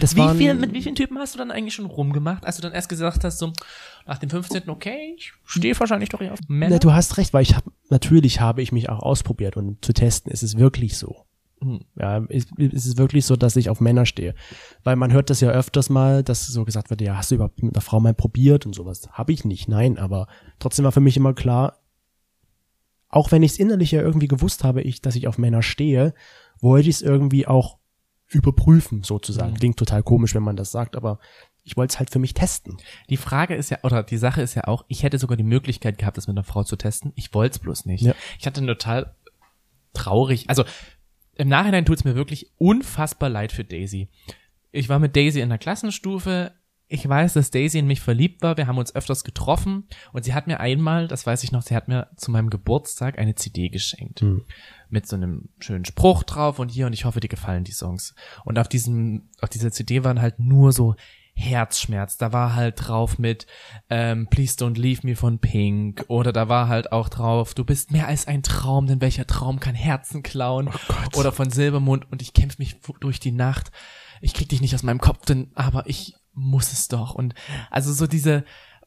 Das 0.00 0.14
Wie 0.16 0.36
viel, 0.36 0.54
mit 0.54 0.72
wie 0.72 0.82
vielen 0.82 0.94
Typen 0.94 1.18
hast 1.18 1.34
du 1.34 1.38
dann 1.38 1.50
eigentlich 1.50 1.74
schon 1.74 1.86
rumgemacht? 1.86 2.44
Als 2.44 2.56
du 2.56 2.62
dann 2.62 2.72
erst 2.72 2.88
gesagt 2.88 3.24
hast, 3.24 3.38
so 3.38 3.52
nach 4.06 4.18
dem 4.18 4.30
15. 4.30 4.68
okay, 4.68 5.14
ich 5.16 5.32
stehe 5.44 5.78
wahrscheinlich 5.78 6.10
doch 6.10 6.20
eher 6.20 6.32
auf 6.32 6.40
Männer. 6.48 6.74
Na, 6.76 6.78
du 6.78 6.92
hast 6.92 7.18
recht, 7.18 7.32
weil 7.34 7.42
ich 7.42 7.56
habe 7.56 7.70
natürlich 7.90 8.40
habe 8.40 8.62
ich 8.62 8.72
mich 8.72 8.88
auch 8.88 9.00
ausprobiert 9.00 9.56
und 9.56 9.84
zu 9.84 9.92
testen 9.92 10.32
ist 10.32 10.42
es 10.42 10.56
wirklich 10.56 10.96
so. 10.96 11.26
Hm. 11.62 11.80
Ja, 11.98 12.18
ist, 12.28 12.50
ist 12.58 12.84
es 12.86 12.96
wirklich 12.98 13.24
so, 13.24 13.34
dass 13.34 13.56
ich 13.56 13.70
auf 13.70 13.80
Männer 13.80 14.04
stehe, 14.04 14.34
weil 14.84 14.96
man 14.96 15.12
hört 15.12 15.30
das 15.30 15.40
ja 15.40 15.50
öfters 15.50 15.88
mal, 15.88 16.22
dass 16.22 16.46
so 16.46 16.64
gesagt 16.64 16.90
wird, 16.90 17.00
ja, 17.00 17.16
hast 17.16 17.30
du 17.30 17.36
überhaupt 17.36 17.62
mit 17.62 17.74
einer 17.74 17.80
Frau 17.80 17.98
mal 17.98 18.12
probiert 18.12 18.66
und 18.66 18.74
sowas? 18.74 19.08
Habe 19.12 19.32
ich 19.32 19.44
nicht, 19.44 19.66
nein, 19.66 19.96
aber 19.96 20.26
trotzdem 20.58 20.84
war 20.84 20.92
für 20.92 21.00
mich 21.00 21.16
immer 21.16 21.32
klar, 21.32 21.78
auch 23.08 23.32
wenn 23.32 23.42
ich 23.42 23.52
es 23.52 23.58
innerlich 23.58 23.92
ja 23.92 24.02
irgendwie 24.02 24.28
gewusst 24.28 24.64
habe, 24.64 24.82
ich, 24.82 25.00
dass 25.00 25.16
ich 25.16 25.28
auf 25.28 25.38
Männer 25.38 25.62
stehe, 25.62 26.14
wollte 26.60 26.88
ich 26.88 26.96
es 26.96 27.02
irgendwie 27.02 27.46
auch 27.46 27.78
überprüfen, 28.28 29.02
sozusagen. 29.02 29.52
Mhm. 29.52 29.56
Klingt 29.56 29.76
total 29.78 30.02
komisch, 30.02 30.34
wenn 30.34 30.42
man 30.42 30.56
das 30.56 30.72
sagt, 30.72 30.96
aber 30.96 31.18
ich 31.62 31.76
wollte 31.76 31.92
es 31.92 31.98
halt 31.98 32.10
für 32.10 32.18
mich 32.18 32.34
testen. 32.34 32.76
Die 33.08 33.16
Frage 33.16 33.54
ist 33.54 33.70
ja, 33.70 33.78
oder 33.82 34.02
die 34.02 34.16
Sache 34.16 34.42
ist 34.42 34.54
ja 34.54 34.64
auch, 34.64 34.84
ich 34.88 35.02
hätte 35.02 35.18
sogar 35.18 35.36
die 35.36 35.44
Möglichkeit 35.44 35.98
gehabt, 35.98 36.16
das 36.16 36.26
mit 36.26 36.36
einer 36.36 36.44
Frau 36.44 36.64
zu 36.64 36.76
testen. 36.76 37.12
Ich 37.16 37.34
wollte 37.34 37.54
es 37.54 37.58
bloß 37.58 37.86
nicht. 37.86 38.02
Ja. 38.02 38.14
Ich 38.38 38.46
hatte 38.46 38.64
total 38.64 39.14
traurig, 39.92 40.48
also 40.48 40.64
im 41.34 41.48
Nachhinein 41.48 41.84
tut 41.84 41.98
es 41.98 42.04
mir 42.04 42.14
wirklich 42.14 42.50
unfassbar 42.56 43.28
leid 43.28 43.52
für 43.52 43.64
Daisy. 43.64 44.08
Ich 44.72 44.88
war 44.88 44.98
mit 44.98 45.16
Daisy 45.16 45.40
in 45.40 45.48
der 45.48 45.58
Klassenstufe. 45.58 46.52
Ich 46.88 47.08
weiß, 47.08 47.32
dass 47.32 47.50
Daisy 47.50 47.78
in 47.78 47.88
mich 47.88 48.00
verliebt 48.00 48.42
war. 48.42 48.56
Wir 48.56 48.68
haben 48.68 48.78
uns 48.78 48.94
öfters 48.94 49.24
getroffen 49.24 49.88
und 50.12 50.24
sie 50.24 50.34
hat 50.34 50.46
mir 50.46 50.60
einmal, 50.60 51.08
das 51.08 51.26
weiß 51.26 51.42
ich 51.42 51.50
noch, 51.50 51.62
sie 51.62 51.74
hat 51.74 51.88
mir 51.88 52.08
zu 52.16 52.30
meinem 52.30 52.48
Geburtstag 52.48 53.18
eine 53.18 53.34
CD 53.34 53.68
geschenkt. 53.70 54.20
Hm. 54.20 54.44
Mit 54.88 55.06
so 55.08 55.16
einem 55.16 55.48
schönen 55.58 55.84
Spruch 55.84 56.22
drauf 56.22 56.60
und 56.60 56.70
hier 56.70 56.86
und 56.86 56.92
ich 56.92 57.04
hoffe, 57.04 57.18
dir 57.18 57.28
gefallen 57.28 57.64
die 57.64 57.72
Songs. 57.72 58.14
Und 58.44 58.58
auf 58.58 58.68
diesem, 58.68 59.30
auf 59.40 59.48
dieser 59.48 59.72
CD 59.72 60.04
waren 60.04 60.20
halt 60.20 60.38
nur 60.38 60.70
so 60.70 60.94
Herzschmerz. 61.36 62.16
Da 62.16 62.32
war 62.32 62.54
halt 62.54 62.86
drauf 62.86 63.18
mit 63.18 63.46
ähm, 63.90 64.26
Please 64.28 64.56
Don't 64.56 64.78
Leave 64.78 65.06
Me 65.06 65.16
von 65.16 65.38
Pink 65.38 66.04
oder 66.08 66.32
da 66.32 66.48
war 66.48 66.68
halt 66.68 66.92
auch 66.92 67.08
drauf 67.08 67.52
Du 67.54 67.64
bist 67.64 67.92
mehr 67.92 68.08
als 68.08 68.26
ein 68.26 68.42
Traum, 68.42 68.86
denn 68.86 69.00
welcher 69.00 69.26
Traum 69.26 69.60
kann 69.60 69.74
Herzen 69.74 70.22
klauen? 70.22 70.70
oder 71.14 71.32
von 71.32 71.50
Silbermond 71.50 72.10
und 72.10 72.22
ich 72.22 72.32
kämpfe 72.32 72.56
mich 72.58 72.80
durch 73.00 73.20
die 73.20 73.32
Nacht. 73.32 73.70
Ich 74.22 74.32
krieg 74.32 74.48
dich 74.48 74.62
nicht 74.62 74.74
aus 74.74 74.82
meinem 74.82 75.00
Kopf, 75.00 75.26
denn 75.26 75.50
aber 75.54 75.86
ich 75.88 76.14
muss 76.36 76.72
es 76.72 76.86
doch 76.86 77.14
und 77.16 77.34
also 77.70 77.92
so 77.92 78.06
diese 78.06 78.44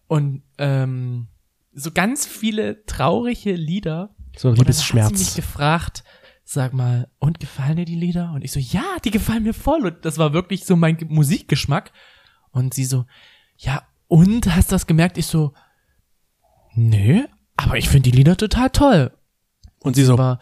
und 0.07 0.43
ähm, 0.57 1.27
so 1.73 1.91
ganz 1.91 2.25
viele 2.25 2.85
traurige 2.85 3.53
Lieder. 3.53 4.15
So 4.37 4.49
Und 4.49 4.59
dann 4.59 4.67
hat 4.67 4.73
sie 4.73 4.81
mich 4.81 4.93
Liebesschmerz. 4.93 5.35
gefragt, 5.35 6.03
sag 6.43 6.73
mal, 6.73 7.09
und 7.19 7.39
gefallen 7.39 7.77
dir 7.77 7.85
die 7.85 7.95
Lieder? 7.95 8.31
Und 8.33 8.43
ich 8.43 8.51
so, 8.51 8.59
ja, 8.59 8.83
die 9.03 9.11
gefallen 9.11 9.43
mir 9.43 9.53
voll. 9.53 9.85
Und 9.85 10.05
das 10.05 10.17
war 10.17 10.33
wirklich 10.33 10.65
so 10.65 10.75
mein 10.75 10.97
Ge- 10.97 11.07
Musikgeschmack. 11.09 11.91
Und 12.51 12.73
sie 12.73 12.85
so, 12.85 13.05
ja, 13.57 13.83
und 14.07 14.55
hast 14.55 14.71
du 14.71 14.75
das 14.75 14.87
gemerkt? 14.87 15.17
Ich 15.19 15.27
so, 15.27 15.53
nö, 16.73 17.23
aber 17.57 17.77
ich 17.77 17.89
finde 17.89 18.09
die 18.09 18.17
Lieder 18.17 18.37
total 18.37 18.69
toll. 18.69 19.11
Und 19.81 19.95
sie 19.95 20.03
so, 20.03 20.17
war, 20.17 20.39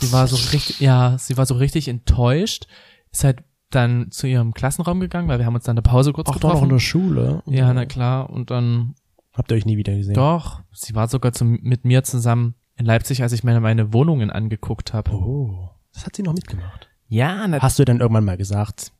sie 0.00 0.12
war 0.12 0.26
so 0.26 0.36
richtig, 0.36 0.80
ja, 0.80 1.16
sie 1.18 1.36
war 1.36 1.46
so 1.46 1.54
richtig 1.54 1.88
enttäuscht. 1.88 2.66
Ist 3.12 3.24
halt 3.24 3.42
dann 3.74 4.10
zu 4.10 4.26
ihrem 4.26 4.54
Klassenraum 4.54 5.00
gegangen, 5.00 5.28
weil 5.28 5.38
wir 5.38 5.46
haben 5.46 5.54
uns 5.54 5.64
dann 5.64 5.74
eine 5.74 5.82
Pause 5.82 6.12
kurz 6.12 6.28
auch 6.28 6.34
doch 6.34 6.42
noch 6.42 6.48
getroffen. 6.50 6.64
in 6.64 6.70
der 6.70 6.78
Schule. 6.80 7.42
ja, 7.46 7.72
na 7.74 7.86
klar. 7.86 8.30
Und 8.30 8.50
dann 8.50 8.94
Habt 9.32 9.50
ihr 9.50 9.56
euch 9.56 9.66
nie 9.66 9.76
wieder 9.76 9.94
gesehen? 9.96 10.14
doch, 10.14 10.60
sie 10.72 10.94
war 10.94 11.08
sogar 11.08 11.32
zum, 11.32 11.58
mit 11.62 11.84
mir 11.84 12.04
zusammen 12.04 12.54
in 12.76 12.86
Leipzig, 12.86 13.22
als 13.22 13.32
ich 13.32 13.44
meine, 13.44 13.60
meine 13.60 13.92
Wohnungen 13.92 14.30
angeguckt 14.30 14.92
habe. 14.92 15.10
Oh. 15.12 15.70
Das 15.92 16.06
hat 16.06 16.16
sie 16.16 16.22
noch 16.22 16.34
mitgemacht. 16.34 16.88
Ja, 17.08 17.46
na, 17.46 17.60
Hast 17.60 17.78
du 17.78 17.84
dann 17.84 18.00
irgendwann 18.00 18.24
mal 18.24 18.36
gesagt? 18.36 18.92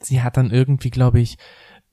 sie 0.00 0.22
hat 0.22 0.36
dann 0.36 0.50
irgendwie, 0.50 0.90
glaube 0.90 1.20
ich, 1.20 1.36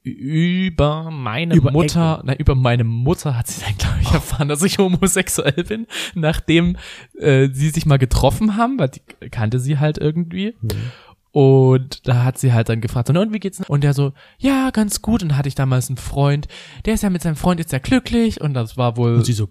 über 0.02 1.12
meine 1.12 1.54
Über 1.56 1.72
Mutter, 1.72 2.22
na, 2.24 2.34
über 2.36 2.56
meine 2.56 2.84
Mutter 2.86 3.38
hat 3.38 3.48
sie 3.48 3.62
dann, 3.64 3.78
glaube 3.78 3.98
ich, 4.02 4.12
erfahren, 4.12 4.48
dass 4.48 4.64
ich 4.64 4.78
homosexuell 4.78 5.64
bin, 5.66 5.88
nachdem 6.16 6.78
äh, 7.18 7.50
sie 7.52 7.70
sich 7.70 7.86
mal 7.86 7.98
getroffen 7.98 8.56
haben, 8.56 8.80
weil 8.80 8.90
die 8.90 9.02
kannte 9.30 9.60
sie 9.60 9.78
halt 9.78 9.98
irgendwie. 9.98 10.56
Und 11.32 12.08
da 12.08 12.24
hat 12.24 12.38
sie 12.40 12.54
halt 12.54 12.70
dann 12.70 12.82
gefragt, 12.82 13.08
so, 13.08 13.14
"Na, 13.14 13.22
und 13.22 13.34
wie 13.34 13.40
geht's? 13.40 13.62
Und 13.68 13.84
der 13.84 13.94
so, 13.94 14.14
ja, 14.40 14.72
ganz 14.72 15.02
gut. 15.02 15.22
Und 15.22 15.38
hatte 15.38 15.48
ich 15.48 15.56
damals 15.56 15.90
einen 15.90 15.98
Freund, 15.98 16.48
der 16.86 16.96
ist 16.96 17.04
ja 17.04 17.10
mit 17.10 17.22
seinem 17.22 17.36
Freund 17.36 17.60
jetzt 17.60 17.72
ja 17.72 17.80
glücklich. 17.80 18.42
Und 18.42 18.54
das 18.56 18.78
war 18.78 18.98
wohl, 18.98 19.16
Und 19.16 19.26
sie 19.26 19.34
so, 19.34 19.48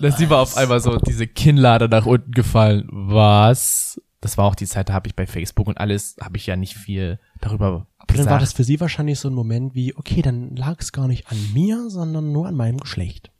dass 0.00 0.18
sie 0.18 0.30
war 0.30 0.40
auf 0.40 0.56
einmal 0.56 0.80
so 0.80 0.96
diese 0.98 1.26
Kinnlade 1.26 1.88
nach 1.88 2.06
unten 2.06 2.32
gefallen. 2.32 2.88
Was? 2.90 4.00
Das 4.20 4.36
war 4.36 4.46
auch 4.46 4.56
die 4.56 4.66
Zeit, 4.66 4.88
da 4.88 4.94
habe 4.94 5.06
ich 5.06 5.14
bei 5.14 5.26
Facebook 5.26 5.68
und 5.68 5.78
alles, 5.78 6.16
habe 6.20 6.36
ich 6.36 6.46
ja 6.46 6.56
nicht 6.56 6.74
viel 6.74 7.20
darüber 7.40 7.86
Aber 7.98 8.14
dann 8.14 8.26
war 8.26 8.40
das 8.40 8.52
für 8.52 8.64
sie 8.64 8.80
wahrscheinlich 8.80 9.20
so 9.20 9.28
ein 9.28 9.34
Moment 9.34 9.74
wie, 9.74 9.94
okay, 9.96 10.22
dann 10.22 10.56
lag 10.56 10.80
es 10.80 10.90
gar 10.90 11.06
nicht 11.06 11.30
an 11.30 11.38
mir, 11.54 11.88
sondern 11.88 12.32
nur 12.32 12.48
an 12.48 12.56
meinem 12.56 12.78
Geschlecht. 12.78 13.30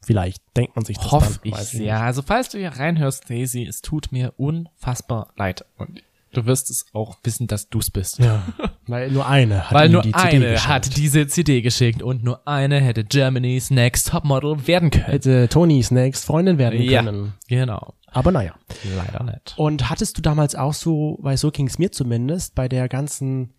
Vielleicht 0.00 0.42
denkt 0.56 0.76
man 0.76 0.84
sich 0.84 0.96
das 0.98 1.10
Hoffe 1.10 1.40
dann. 1.42 1.52
ich 1.52 1.56
sehr. 1.66 2.00
Also 2.00 2.22
falls 2.22 2.48
du 2.50 2.58
hier 2.58 2.70
reinhörst, 2.70 3.28
Daisy, 3.28 3.64
es 3.64 3.82
tut 3.82 4.12
mir 4.12 4.32
unfassbar 4.36 5.32
leid. 5.36 5.64
Und 5.76 6.02
du 6.36 6.46
wirst 6.46 6.70
es 6.70 6.86
auch 6.92 7.16
wissen, 7.24 7.46
dass 7.46 7.68
du's 7.68 7.90
bist. 7.90 8.18
Ja, 8.18 8.42
weil 8.86 9.10
nur 9.10 9.26
eine 9.26 9.64
hat 9.70 9.72
Weil 9.74 9.88
nur 9.88 10.02
die 10.02 10.12
CD 10.12 10.22
eine 10.36 10.38
geschenkt. 10.52 10.68
hat 10.68 10.96
diese 10.96 11.26
CD 11.26 11.62
geschickt 11.62 12.02
und 12.02 12.22
nur 12.24 12.46
eine 12.46 12.80
hätte 12.80 13.04
Germany's 13.04 13.70
Next 13.70 14.08
Topmodel 14.08 14.66
werden 14.66 14.90
können. 14.90 15.06
hätte 15.06 15.48
Tonys 15.48 15.90
Next 15.90 16.24
Freundin 16.24 16.58
werden 16.58 16.80
Ja. 16.82 17.02
können. 17.02 17.34
Genau. 17.48 17.94
Aber 18.12 18.30
naja. 18.30 18.54
Leider 18.96 19.24
nicht. 19.24 19.54
Und 19.56 19.90
hattest 19.90 20.16
du 20.18 20.22
damals 20.22 20.54
auch 20.54 20.74
so, 20.74 21.18
weil 21.20 21.36
so 21.36 21.50
ging's 21.50 21.78
mir 21.78 21.90
zumindest, 21.90 22.54
bei 22.54 22.68
der 22.68 22.88
ganzen 22.88 23.54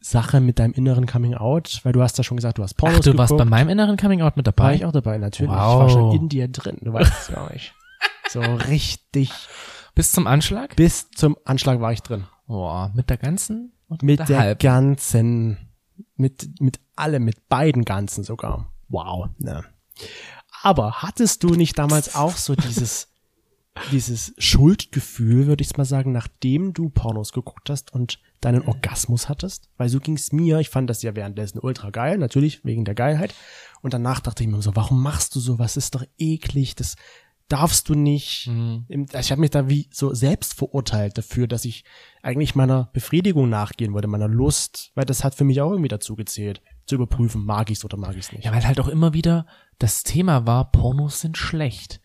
Sache 0.00 0.40
mit 0.40 0.58
deinem 0.58 0.72
inneren 0.72 1.06
Coming 1.06 1.34
Out, 1.34 1.80
weil 1.84 1.92
du 1.92 2.02
hast 2.02 2.16
ja 2.18 2.24
schon 2.24 2.38
gesagt, 2.38 2.56
du 2.58 2.62
hast 2.62 2.74
Pornos 2.74 3.00
Ach, 3.00 3.04
du 3.04 3.18
warst 3.18 3.30
bei 3.30 3.36
geguckt. 3.36 3.50
meinem 3.50 3.68
inneren 3.68 3.96
Coming 3.98 4.22
Out 4.22 4.36
mit 4.36 4.46
War 4.46 4.52
dabei? 4.54 4.74
ich 4.74 4.84
auch 4.86 4.92
dabei, 4.92 5.18
natürlich. 5.18 5.52
Wow. 5.52 5.58
Ich 5.58 5.78
war 5.80 5.88
schon 5.90 6.14
in 6.16 6.28
dir 6.28 6.48
drin, 6.48 6.78
du 6.80 6.92
weißt 6.92 7.12
es 7.20 7.34
gar 7.34 7.52
nicht. 7.52 7.74
So 8.30 8.40
richtig. 8.40 9.30
Bis 9.94 10.12
zum 10.12 10.26
Anschlag? 10.26 10.76
Bis 10.76 11.10
zum 11.10 11.36
Anschlag 11.44 11.80
war 11.80 11.92
ich 11.92 12.02
drin. 12.02 12.24
Boah, 12.46 12.90
mit 12.94 13.10
der 13.10 13.16
ganzen? 13.16 13.72
Und 13.88 14.02
Mit 14.02 14.20
der 14.20 14.26
der 14.26 14.54
ganzen, 14.54 15.58
mit, 16.16 16.60
mit 16.60 16.80
allem, 16.96 17.24
mit 17.24 17.48
beiden 17.48 17.84
ganzen 17.84 18.24
sogar. 18.24 18.72
Wow. 18.88 19.30
Ne. 19.38 19.64
Aber 20.62 21.02
hattest 21.02 21.42
du 21.42 21.50
nicht 21.54 21.78
damals 21.78 22.14
auch 22.14 22.36
so 22.36 22.54
dieses, 22.54 23.08
dieses 23.90 24.34
Schuldgefühl, 24.38 25.46
würde 25.46 25.62
ich 25.62 25.76
mal 25.76 25.84
sagen, 25.84 26.12
nachdem 26.12 26.72
du 26.72 26.88
Pornos 26.88 27.32
geguckt 27.32 27.70
hast 27.70 27.92
und 27.92 28.20
deinen 28.40 28.62
Orgasmus 28.62 29.28
hattest? 29.28 29.68
Weil 29.76 29.88
so 29.88 30.00
ging's 30.00 30.32
mir. 30.32 30.58
Ich 30.60 30.70
fand 30.70 30.88
das 30.90 31.02
ja 31.02 31.14
währenddessen 31.16 31.58
ultra 31.58 31.90
geil, 31.90 32.18
natürlich 32.18 32.64
wegen 32.64 32.84
der 32.84 32.94
Geilheit. 32.94 33.34
Und 33.82 33.94
danach 33.94 34.20
dachte 34.20 34.42
ich 34.42 34.48
mir 34.48 34.62
so, 34.62 34.76
warum 34.76 35.02
machst 35.02 35.34
du 35.34 35.40
so? 35.40 35.58
Was 35.58 35.76
ist 35.76 35.94
doch 35.94 36.04
eklig? 36.18 36.74
Das 36.74 36.96
darfst 37.50 37.88
du 37.88 37.94
nicht. 37.94 38.46
Mhm. 38.46 38.86
Also 39.12 39.18
ich 39.18 39.30
habe 39.30 39.40
mich 39.40 39.50
da 39.50 39.68
wie 39.68 39.88
so 39.92 40.14
selbst 40.14 40.54
verurteilt 40.54 41.18
dafür, 41.18 41.46
dass 41.46 41.64
ich 41.64 41.84
eigentlich 42.22 42.54
meiner 42.54 42.90
Befriedigung 42.92 43.48
nachgehen 43.48 43.92
wollte, 43.92 44.08
meiner 44.08 44.28
Lust, 44.28 44.92
weil 44.94 45.04
das 45.04 45.24
hat 45.24 45.34
für 45.34 45.44
mich 45.44 45.60
auch 45.60 45.70
irgendwie 45.70 45.88
dazu 45.88 46.16
gezählt, 46.16 46.62
zu 46.86 46.94
überprüfen, 46.94 47.44
mag 47.44 47.70
ich's 47.70 47.84
oder 47.84 47.96
mag 47.96 48.16
ich's 48.16 48.32
nicht. 48.32 48.44
Ja, 48.44 48.52
weil 48.52 48.66
halt 48.66 48.80
auch 48.80 48.88
immer 48.88 49.12
wieder 49.12 49.46
das 49.78 50.02
Thema 50.02 50.46
war, 50.46 50.70
Pornos 50.70 51.20
sind 51.20 51.36
schlecht. 51.36 52.00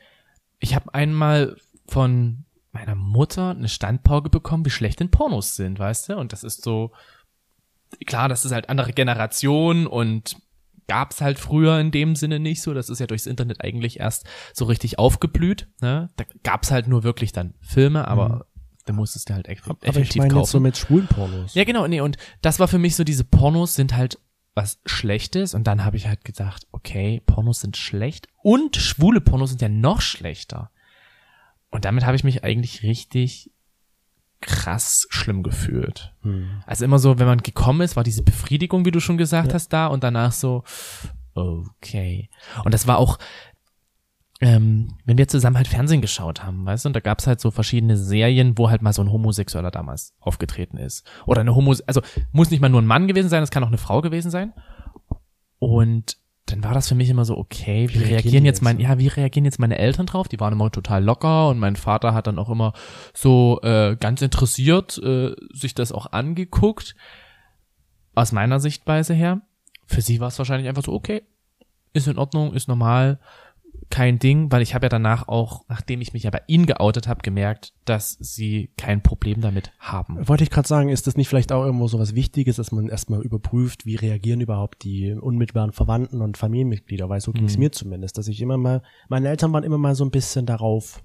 Ich 0.60 0.75
habe 0.75 0.93
einmal 0.93 1.55
von 1.88 2.45
meiner 2.71 2.95
Mutter 2.95 3.51
eine 3.51 3.69
Standpauke 3.69 4.29
bekommen, 4.29 4.65
wie 4.65 4.69
schlecht 4.69 4.99
denn 4.99 5.12
Pornos 5.12 5.55
sind, 5.55 5.79
weißt 5.79 6.10
du? 6.10 6.17
Und 6.17 6.34
das 6.34 6.43
ist 6.43 6.63
so, 6.63 6.91
klar, 8.05 8.29
das 8.29 8.45
ist 8.45 8.51
halt 8.51 8.69
andere 8.69 8.93
Generation 8.93 9.88
und 9.88 10.38
gab's 10.88 11.21
halt 11.21 11.39
früher 11.39 11.80
in 11.80 11.91
dem 11.91 12.15
Sinne 12.15 12.39
nicht 12.39 12.62
so. 12.62 12.74
Das 12.74 12.89
ist 12.89 13.00
ja 13.00 13.08
durchs 13.08 13.26
Internet 13.26 13.63
eigentlich 13.63 14.00
erst 14.00 14.26
so 14.54 14.65
richtig 14.65 15.00
aufgeblüht. 15.00 15.67
Ne? 15.82 16.10
Da 16.15 16.26
gab's 16.43 16.71
halt 16.71 16.88
nur 16.88 17.04
wirklich 17.04 17.32
dann 17.32 17.56
Filme, 17.62 18.08
aber 18.08 18.45
da 18.86 18.93
musstest 18.93 19.30
du 19.30 19.34
halt 19.34 19.48
eff 19.48 19.67
aber 19.67 19.78
effektiv 19.82 20.15
ich 20.15 20.17
meine 20.17 20.34
kaufen. 20.34 20.43
jetzt 20.43 20.52
so 20.52 20.60
mit 20.60 20.78
schwulen 20.78 21.08
Pornos. 21.08 21.56
Ja, 21.56 21.63
genau, 21.63 21.88
nee, 21.88 22.02
und 22.02 22.17
das 22.41 22.60
war 22.60 22.67
für 22.67 22.78
mich 22.78 22.95
so, 22.95 23.04
diese 23.04 23.24
Pornos 23.24 23.74
sind 23.74 23.95
halt 23.95 24.19
was 24.54 24.80
Schlechtes 24.86 25.54
und 25.54 25.65
dann 25.65 25.84
habe 25.84 25.98
ich 25.98 26.08
halt 26.08 26.24
gedacht, 26.24 26.65
okay, 26.71 27.21
Pornos 27.26 27.60
sind 27.62 27.78
schlecht 27.78 28.28
und 28.41 28.78
schwule 28.78 29.21
Pornos 29.21 29.50
sind 29.50 29.62
ja 29.62 29.69
noch 29.69 30.02
schlechter. 30.02 30.71
Und 31.71 31.84
damit 31.84 32.06
habe 32.06 32.15
ich 32.15 32.24
mich 32.24 32.43
eigentlich 32.43 32.84
richtig 32.84 33.52
krass 34.45 35.08
schlimm 35.10 35.43
gefühlt. 35.43 36.13
Hm. 36.21 36.62
Also 36.65 36.86
immer 36.86 36.99
so, 36.99 37.19
wenn 37.19 37.27
man 37.27 37.39
gekommen 37.39 37.81
ist, 37.81 37.95
war 37.95 38.03
diese 38.03 38.23
Befriedigung, 38.23 38.86
wie 38.86 38.91
du 38.91 38.99
schon 38.99 39.17
gesagt 39.17 39.53
hast, 39.53 39.73
da 39.73 39.88
und 39.88 40.03
danach 40.03 40.31
so, 40.31 40.63
okay. 41.34 42.29
Und 42.63 42.73
das 42.73 42.88
war 42.88 42.97
auch, 42.97 43.17
ähm, 44.41 44.97
wenn 45.05 45.17
wir 45.17 45.27
zusammen 45.27 45.58
halt 45.58 45.67
Fernsehen 45.67 46.01
geschaut 46.01 46.43
haben, 46.43 46.65
weißt 46.65 46.86
du, 46.86 46.89
und 46.89 46.95
da 46.95 46.99
gab's 46.99 47.25
halt 47.25 47.39
so 47.39 47.51
verschiedene 47.51 47.97
Serien, 47.97 48.58
wo 48.58 48.69
halt 48.69 48.81
mal 48.81 48.93
so 48.93 49.01
ein 49.01 49.12
Homosexueller 49.12 49.71
damals 49.71 50.13
aufgetreten 50.19 50.77
ist. 50.77 51.05
Oder 51.25 51.41
eine 51.41 51.55
Homo, 51.55 51.73
also 51.88 52.01
muss 52.31 52.51
nicht 52.51 52.62
mal 52.62 52.69
nur 52.69 52.81
ein 52.81 52.88
Mann 52.88 53.08
gewesen 53.08 53.29
sein, 53.29 53.43
es 53.43 53.51
kann 53.51 53.63
auch 53.63 53.69
eine 53.69 53.77
Frau 53.77 54.01
gewesen 54.01 54.31
sein. 54.31 54.53
Und 55.60 56.17
dann 56.45 56.63
war 56.63 56.73
das 56.73 56.88
für 56.88 56.95
mich 56.95 57.10
immer 57.10 57.25
so, 57.25 57.38
okay, 57.38 57.89
wie, 57.89 57.95
Wie 57.95 57.97
reagieren 57.97 58.10
reagieren 58.10 58.45
jetzt 58.45 58.58
jetzt, 58.58 58.62
mein, 58.62 58.77
ne? 58.77 58.84
ja, 58.84 58.99
wie 58.99 59.08
reagieren 59.08 59.45
jetzt 59.45 59.60
meine 59.60 59.79
Eltern 59.79 60.05
drauf? 60.05 60.27
Die 60.27 60.39
waren 60.39 60.53
immer 60.53 60.71
total 60.71 61.03
locker 61.03 61.49
und 61.49 61.58
mein 61.58 61.75
Vater 61.75 62.13
hat 62.13 62.27
dann 62.27 62.38
auch 62.38 62.49
immer 62.49 62.73
so 63.13 63.60
äh, 63.63 63.95
ganz 63.99 64.21
interessiert 64.21 64.97
äh, 64.99 65.36
sich 65.51 65.73
das 65.73 65.91
auch 65.91 66.12
angeguckt. 66.12 66.95
Aus 68.13 68.31
meiner 68.31 68.60
Sichtweise 68.60 69.13
her. 69.13 69.41
Für 69.88 70.01
sie 70.01 70.19
war 70.19 70.29
es 70.29 70.38
wahrscheinlich 70.38 70.69
einfach 70.69 70.84
so, 70.84 70.93
okay, 70.93 71.23
ist 71.93 72.08
in 72.08 72.17
Ordnung, 72.17 72.53
ist 72.53 72.67
normal, 72.67 73.19
kein 73.89 74.19
Ding, 74.19 74.52
weil 74.52 74.62
ich 74.62 74.74
habe 74.74 74.86
ja 74.86 74.89
danach 74.89 75.28
auch, 75.28 75.63
nachdem 75.69 76.02
ich 76.02 76.13
mich 76.13 76.24
ja 76.24 76.30
bei 76.32 76.41
ihnen 76.48 76.65
geoutet 76.65 77.08
habe, 77.08 77.21
gemerkt, 77.21 77.74
dass 77.86 78.17
sie 78.19 78.71
kein 78.78 79.02
Problem 79.02 79.41
damit 79.41 79.71
haben. 79.80 80.28
Wollte 80.28 80.43
ich 80.43 80.50
gerade 80.50 80.67
sagen, 80.67 80.89
ist 80.89 81.08
das 81.08 81.15
nicht 81.17 81.28
vielleicht 81.30 81.52
auch 81.52 81.63
irgendwo 81.63 81.88
so 81.88 82.00
was 82.00 82.15
Wichtiges, 82.15 82.56
dass 82.58 82.71
man 82.71 82.89
erstmal 82.89 83.21
überprüft, 83.21 83.86
wie 83.86 83.95
reagieren 83.95 84.41
überhaupt 84.41 84.84
die 84.84 85.12
unmittelbaren 85.13 85.71
Verwandten 85.71 86.21
und 86.21 86.38
Familienmitglieder, 86.38 87.10
weil 87.10 87.21
so 87.21 87.32
ging 87.32 87.45
es 87.45 87.56
Mhm. 87.56 87.60
mir 87.60 87.71
zumindest, 87.71 88.17
dass 88.17 88.28
ich 88.28 88.41
immer 88.41 88.58
mal, 88.58 88.82
meine 89.08 89.30
Eltern 89.30 89.54
waren 89.54 89.63
immer 89.63 89.78
mal 89.78 89.95
so 89.95 90.04
ein 90.04 90.12
bisschen 90.12 90.45
darauf, 90.45 91.04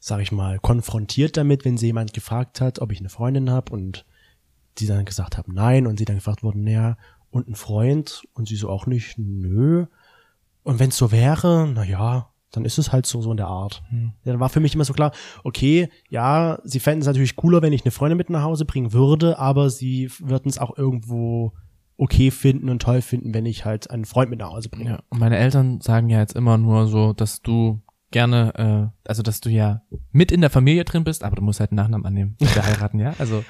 sag 0.00 0.20
ich 0.20 0.32
mal, 0.32 0.58
konfrontiert 0.58 1.36
damit, 1.36 1.64
wenn 1.64 1.76
sie 1.76 1.86
jemand 1.86 2.12
gefragt 2.12 2.60
hat, 2.60 2.80
ob 2.80 2.92
ich 2.92 3.00
eine 3.00 3.08
Freundin 3.08 3.50
habe 3.50 3.72
und 3.72 4.04
die 4.78 4.86
dann 4.86 5.04
gesagt 5.04 5.36
haben, 5.36 5.52
nein, 5.54 5.86
und 5.86 5.98
sie 5.98 6.04
dann 6.04 6.16
gefragt 6.16 6.42
wurden, 6.42 6.64
naja, 6.64 6.96
und 7.30 7.48
ein 7.48 7.56
Freund 7.56 8.22
und 8.34 8.48
sie 8.48 8.56
so 8.56 8.68
auch 8.70 8.86
nicht, 8.86 9.18
nö. 9.18 9.86
Und 10.68 10.78
wenn 10.80 10.90
es 10.90 10.98
so 10.98 11.10
wäre, 11.10 11.66
na 11.74 11.82
ja, 11.82 12.28
dann 12.50 12.66
ist 12.66 12.76
es 12.76 12.92
halt 12.92 13.06
so, 13.06 13.22
so 13.22 13.30
in 13.30 13.38
der 13.38 13.46
Art. 13.46 13.82
Hm. 13.88 14.12
Ja, 14.22 14.32
dann 14.32 14.40
war 14.40 14.50
für 14.50 14.60
mich 14.60 14.74
immer 14.74 14.84
so 14.84 14.92
klar, 14.92 15.12
okay, 15.42 15.88
ja, 16.10 16.58
sie 16.62 16.78
fänden 16.78 17.00
es 17.00 17.06
natürlich 17.06 17.36
cooler, 17.36 17.62
wenn 17.62 17.72
ich 17.72 17.86
eine 17.86 17.90
Freundin 17.90 18.18
mit 18.18 18.28
nach 18.28 18.42
Hause 18.42 18.66
bringen 18.66 18.92
würde, 18.92 19.38
aber 19.38 19.70
sie 19.70 20.10
würden 20.18 20.50
es 20.50 20.58
auch 20.58 20.76
irgendwo 20.76 21.54
okay 21.96 22.30
finden 22.30 22.68
und 22.68 22.82
toll 22.82 23.00
finden, 23.00 23.32
wenn 23.32 23.46
ich 23.46 23.64
halt 23.64 23.90
einen 23.90 24.04
Freund 24.04 24.28
mit 24.28 24.40
nach 24.40 24.50
Hause 24.50 24.68
bringe. 24.68 24.90
Ja, 24.90 24.98
und 25.08 25.20
meine 25.20 25.38
Eltern 25.38 25.80
sagen 25.80 26.10
ja 26.10 26.18
jetzt 26.18 26.36
immer 26.36 26.58
nur 26.58 26.86
so, 26.86 27.14
dass 27.14 27.40
du 27.40 27.80
gerne, 28.10 28.90
äh, 29.04 29.08
also 29.08 29.22
dass 29.22 29.40
du 29.40 29.50
ja 29.50 29.82
mit 30.12 30.32
in 30.32 30.40
der 30.40 30.50
Familie 30.50 30.84
drin 30.84 31.04
bist, 31.04 31.22
aber 31.24 31.36
du 31.36 31.42
musst 31.42 31.60
halt 31.60 31.70
einen 31.72 31.76
Nachnamen 31.76 32.06
annehmen, 32.06 32.36
wir 32.38 32.64
heiraten, 32.64 32.98
ja. 33.00 33.14
Also 33.18 33.44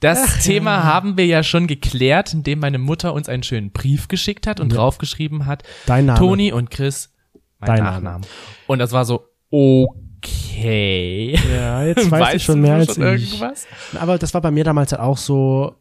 das 0.00 0.44
Thema 0.44 0.84
haben 0.84 1.16
wir 1.16 1.26
ja 1.26 1.42
schon 1.42 1.66
geklärt, 1.66 2.34
indem 2.34 2.58
meine 2.60 2.78
Mutter 2.78 3.14
uns 3.14 3.28
einen 3.28 3.42
schönen 3.42 3.70
Brief 3.70 4.08
geschickt 4.08 4.46
hat 4.46 4.60
und 4.60 4.70
Ja. 4.72 4.78
draufgeschrieben 4.78 5.46
hat, 5.46 5.62
Dein 5.86 6.06
Name. 6.06 6.18
Toni 6.18 6.52
und 6.52 6.70
Chris, 6.70 7.14
mein 7.58 7.68
Dein 7.68 7.84
Nachnamen. 7.84 8.02
Name. 8.22 8.26
Und 8.66 8.78
das 8.80 8.92
war 8.92 9.04
so, 9.04 9.24
okay. 9.50 11.38
Ja, 11.50 11.84
jetzt 11.84 12.10
weiß 12.10 12.34
ich 12.34 12.44
schon 12.44 12.60
mehr 12.60 12.74
als 12.74 12.94
schon 12.94 13.14
ich. 13.14 13.32
irgendwas? 13.34 13.66
Aber 13.98 14.18
das 14.18 14.34
war 14.34 14.40
bei 14.40 14.50
mir 14.50 14.64
damals 14.64 14.92
halt 14.92 15.00
auch 15.02 15.16
so, 15.18 15.74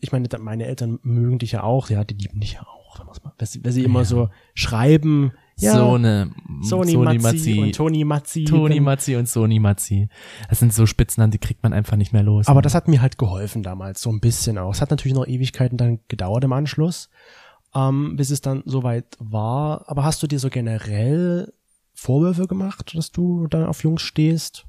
ich 0.00 0.12
meine, 0.12 0.28
meine 0.40 0.66
Eltern 0.66 0.98
mögen 1.02 1.38
dich 1.38 1.52
ja 1.52 1.62
auch, 1.62 1.90
ja, 1.90 2.04
die 2.04 2.14
lieben 2.14 2.40
dich 2.40 2.54
ja 2.54 2.62
auch, 2.62 2.98
wenn, 2.98 3.06
mal, 3.06 3.32
wenn 3.38 3.72
sie 3.72 3.84
immer 3.84 4.00
Ja. 4.00 4.04
so 4.04 4.28
schreiben, 4.54 5.32
ja, 5.56 5.72
so 5.74 5.94
eine 5.94 6.30
Sony, 6.62 6.96
Mazzi, 6.96 7.58
und 7.60 7.74
Toni 7.74 8.04
Mazzi. 8.04 8.44
Toni 8.44 8.74
dann- 8.76 8.84
Mazzi 8.84 9.16
und 9.16 9.28
Soni 9.28 9.58
Mazzi. 9.60 10.08
Das 10.48 10.58
sind 10.58 10.72
so 10.72 10.86
Spitznamen, 10.86 11.30
die 11.30 11.38
kriegt 11.38 11.62
man 11.62 11.72
einfach 11.72 11.96
nicht 11.96 12.12
mehr 12.12 12.22
los. 12.22 12.48
Aber 12.48 12.62
das 12.62 12.74
hat 12.74 12.88
mir 12.88 13.00
halt 13.02 13.18
geholfen 13.18 13.62
damals, 13.62 14.00
so 14.02 14.10
ein 14.10 14.20
bisschen 14.20 14.58
auch. 14.58 14.72
Es 14.72 14.80
hat 14.80 14.90
natürlich 14.90 15.14
noch 15.16 15.26
Ewigkeiten 15.26 15.76
dann 15.76 16.00
gedauert 16.08 16.44
im 16.44 16.52
Anschluss, 16.52 17.10
ähm, 17.74 18.16
bis 18.16 18.30
es 18.30 18.40
dann 18.40 18.62
soweit 18.66 19.16
war. 19.18 19.84
Aber 19.88 20.04
hast 20.04 20.22
du 20.22 20.26
dir 20.26 20.38
so 20.38 20.48
generell 20.50 21.52
Vorwürfe 21.94 22.46
gemacht, 22.46 22.92
dass 22.96 23.12
du 23.12 23.46
dann 23.46 23.64
auf 23.64 23.82
Jungs 23.84 24.02
stehst? 24.02 24.64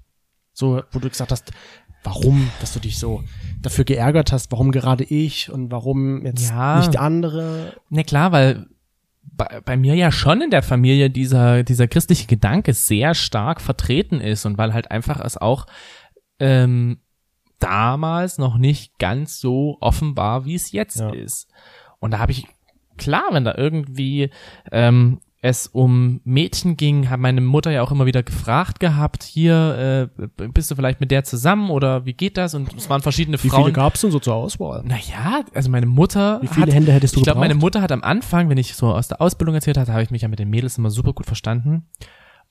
So, 0.54 0.84
wo 0.91 1.00
du 1.00 1.10
gesagt 1.10 1.32
hast, 1.32 1.52
warum, 2.04 2.50
dass 2.60 2.74
du 2.74 2.80
dich 2.80 3.00
so 3.00 3.24
dafür 3.62 3.86
geärgert 3.86 4.32
hast, 4.32 4.52
warum 4.52 4.72
gerade 4.72 5.04
ich 5.06 5.50
und 5.52 5.72
warum 5.72 6.26
jetzt 6.26 6.50
Ja. 6.50 6.78
nicht 6.78 7.00
andere? 7.00 7.74
Na 7.89 8.04
klar, 8.04 8.32
weil 8.34 8.67
bei, 9.36 9.62
bei 9.65 9.78
mir 9.78 9.96
ja 9.96 10.12
schon 10.12 10.41
in 10.41 10.52
der 10.52 10.63
Familie 10.63 11.10
dieser, 11.10 11.63
dieser 11.63 11.88
christliche 11.88 12.28
Gedanke 12.28 12.74
sehr 12.74 13.15
stark 13.15 13.62
vertreten 13.62 14.22
ist 14.22 14.46
und 14.46 14.58
weil 14.58 14.74
halt 14.74 14.91
einfach 14.91 15.19
es 15.19 15.38
auch 15.38 15.65
ähm, 16.39 17.00
damals 17.60 18.38
noch 18.38 18.58
nicht 18.58 19.00
ganz 19.00 19.39
so 19.39 19.78
offen 19.80 20.15
war, 20.17 20.46
wie 20.46 20.56
es 20.56 20.72
jetzt 20.72 21.00
Ja. 21.00 21.12
ist. 21.12 21.50
Und 22.00 22.12
da 22.12 22.19
habe 22.19 22.32
ich, 22.32 22.48
klar, 22.98 23.24
wenn 23.32 23.46
da 23.46 23.56
irgendwie 23.56 24.30
ähm, 24.72 25.22
es 25.43 25.67
um 25.67 26.21
Mädchen 26.23 26.77
ging, 26.77 27.10
hat 27.10 27.19
meine 27.19 27.41
Mutter 27.41 27.69
ja 27.69 27.82
auch 27.82 27.91
immer 27.91 28.06
wieder 28.06 28.23
gefragt 28.23 28.79
gehabt, 28.79 29.23
hier, 29.23 30.10
äh, 30.17 30.47
bist 30.47 30.71
du 30.71 30.75
vielleicht 30.75 31.01
mit 31.01 31.12
der 31.12 31.25
zusammen 31.25 31.69
oder 31.69 32.06
wie 32.06 32.13
geht 32.13 32.38
das? 32.38 32.53
Und 32.53 32.73
es 32.73 32.89
waren 32.89 33.01
verschiedene 33.01 33.43
Wie 33.43 33.49
Frauen. 33.49 33.63
viele 33.63 33.73
gab's 33.73 33.99
denn 33.99 34.10
so 34.12 34.19
zur 34.19 34.36
Auswahl? 34.36 34.84
Naja, 34.86 35.43
also 35.53 35.69
meine 35.69 35.86
Mutter. 35.86 36.41
Wie 36.41 36.47
viele 36.47 36.67
hat, 36.67 36.73
Hände 36.73 36.93
hättest 36.93 37.17
du 37.17 37.19
Ich 37.19 37.25
glaube, 37.25 37.41
meine? 37.41 37.56
Mutter 37.56 37.82
hat 37.82 37.91
am 37.91 38.03
Anfang, 38.03 38.47
wenn 38.47 38.58
ich 38.58 38.73
so 38.73 38.93
aus 38.93 39.10
der 39.10 39.19
Ausbildung 39.19 39.53
erzählt 39.53 39.77
hatte, 39.77 39.91
habe 39.91 40.01
ich 40.01 40.12
mich 40.12 40.21
ja 40.21 40.29
mit 40.29 40.39
den 40.39 40.49
Mädels 40.49 40.77
immer 40.77 40.89
super 40.89 41.12
gut 41.12 41.25
verstanden. 41.25 41.88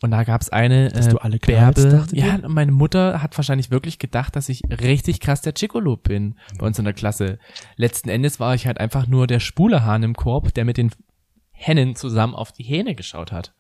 Und 0.03 0.11
da 0.11 0.25
gab 0.25 0.43
es 0.43 0.51
eine 0.51 0.91
Dass 0.91 1.07
äh, 1.07 1.11
du 1.11 1.17
alle 1.17 1.39
Bärbel. 1.39 2.05
Ja, 2.13 2.35
und 2.35 2.49
meine 2.49 2.73
Mutter 2.73 3.23
hat 3.23 3.39
wahrscheinlich 3.39 3.71
wirklich 3.71 3.99
gedacht, 3.99 4.37
dass 4.37 4.51
ich 4.51 4.63
richtig 4.83 5.21
krass 5.21 5.41
der 5.41 5.55
Chicolo 5.55 5.97
bin 5.97 6.35
bei 6.59 6.67
uns 6.67 6.79
in 6.79 6.85
der 6.85 6.93
Klasse. 6.93 7.39
Letzten 7.77 8.11
Endes 8.11 8.39
war 8.39 8.55
ich 8.55 8.67
halt 8.67 8.79
einfach 8.79 9.07
nur 9.07 9.27
der 9.27 9.41
spule 9.41 9.83
Hahn 9.87 10.03
im 10.03 10.15
Korb, 10.15 10.53
der 10.53 10.67
mit 10.67 10.77
den 10.77 10.91
Hennen 11.65 11.97
zusammen 11.97 12.35
auf 12.35 12.53
die 12.53 12.65
Hähne 12.65 12.95
geschaut 12.95 13.33
hat. 13.33 13.55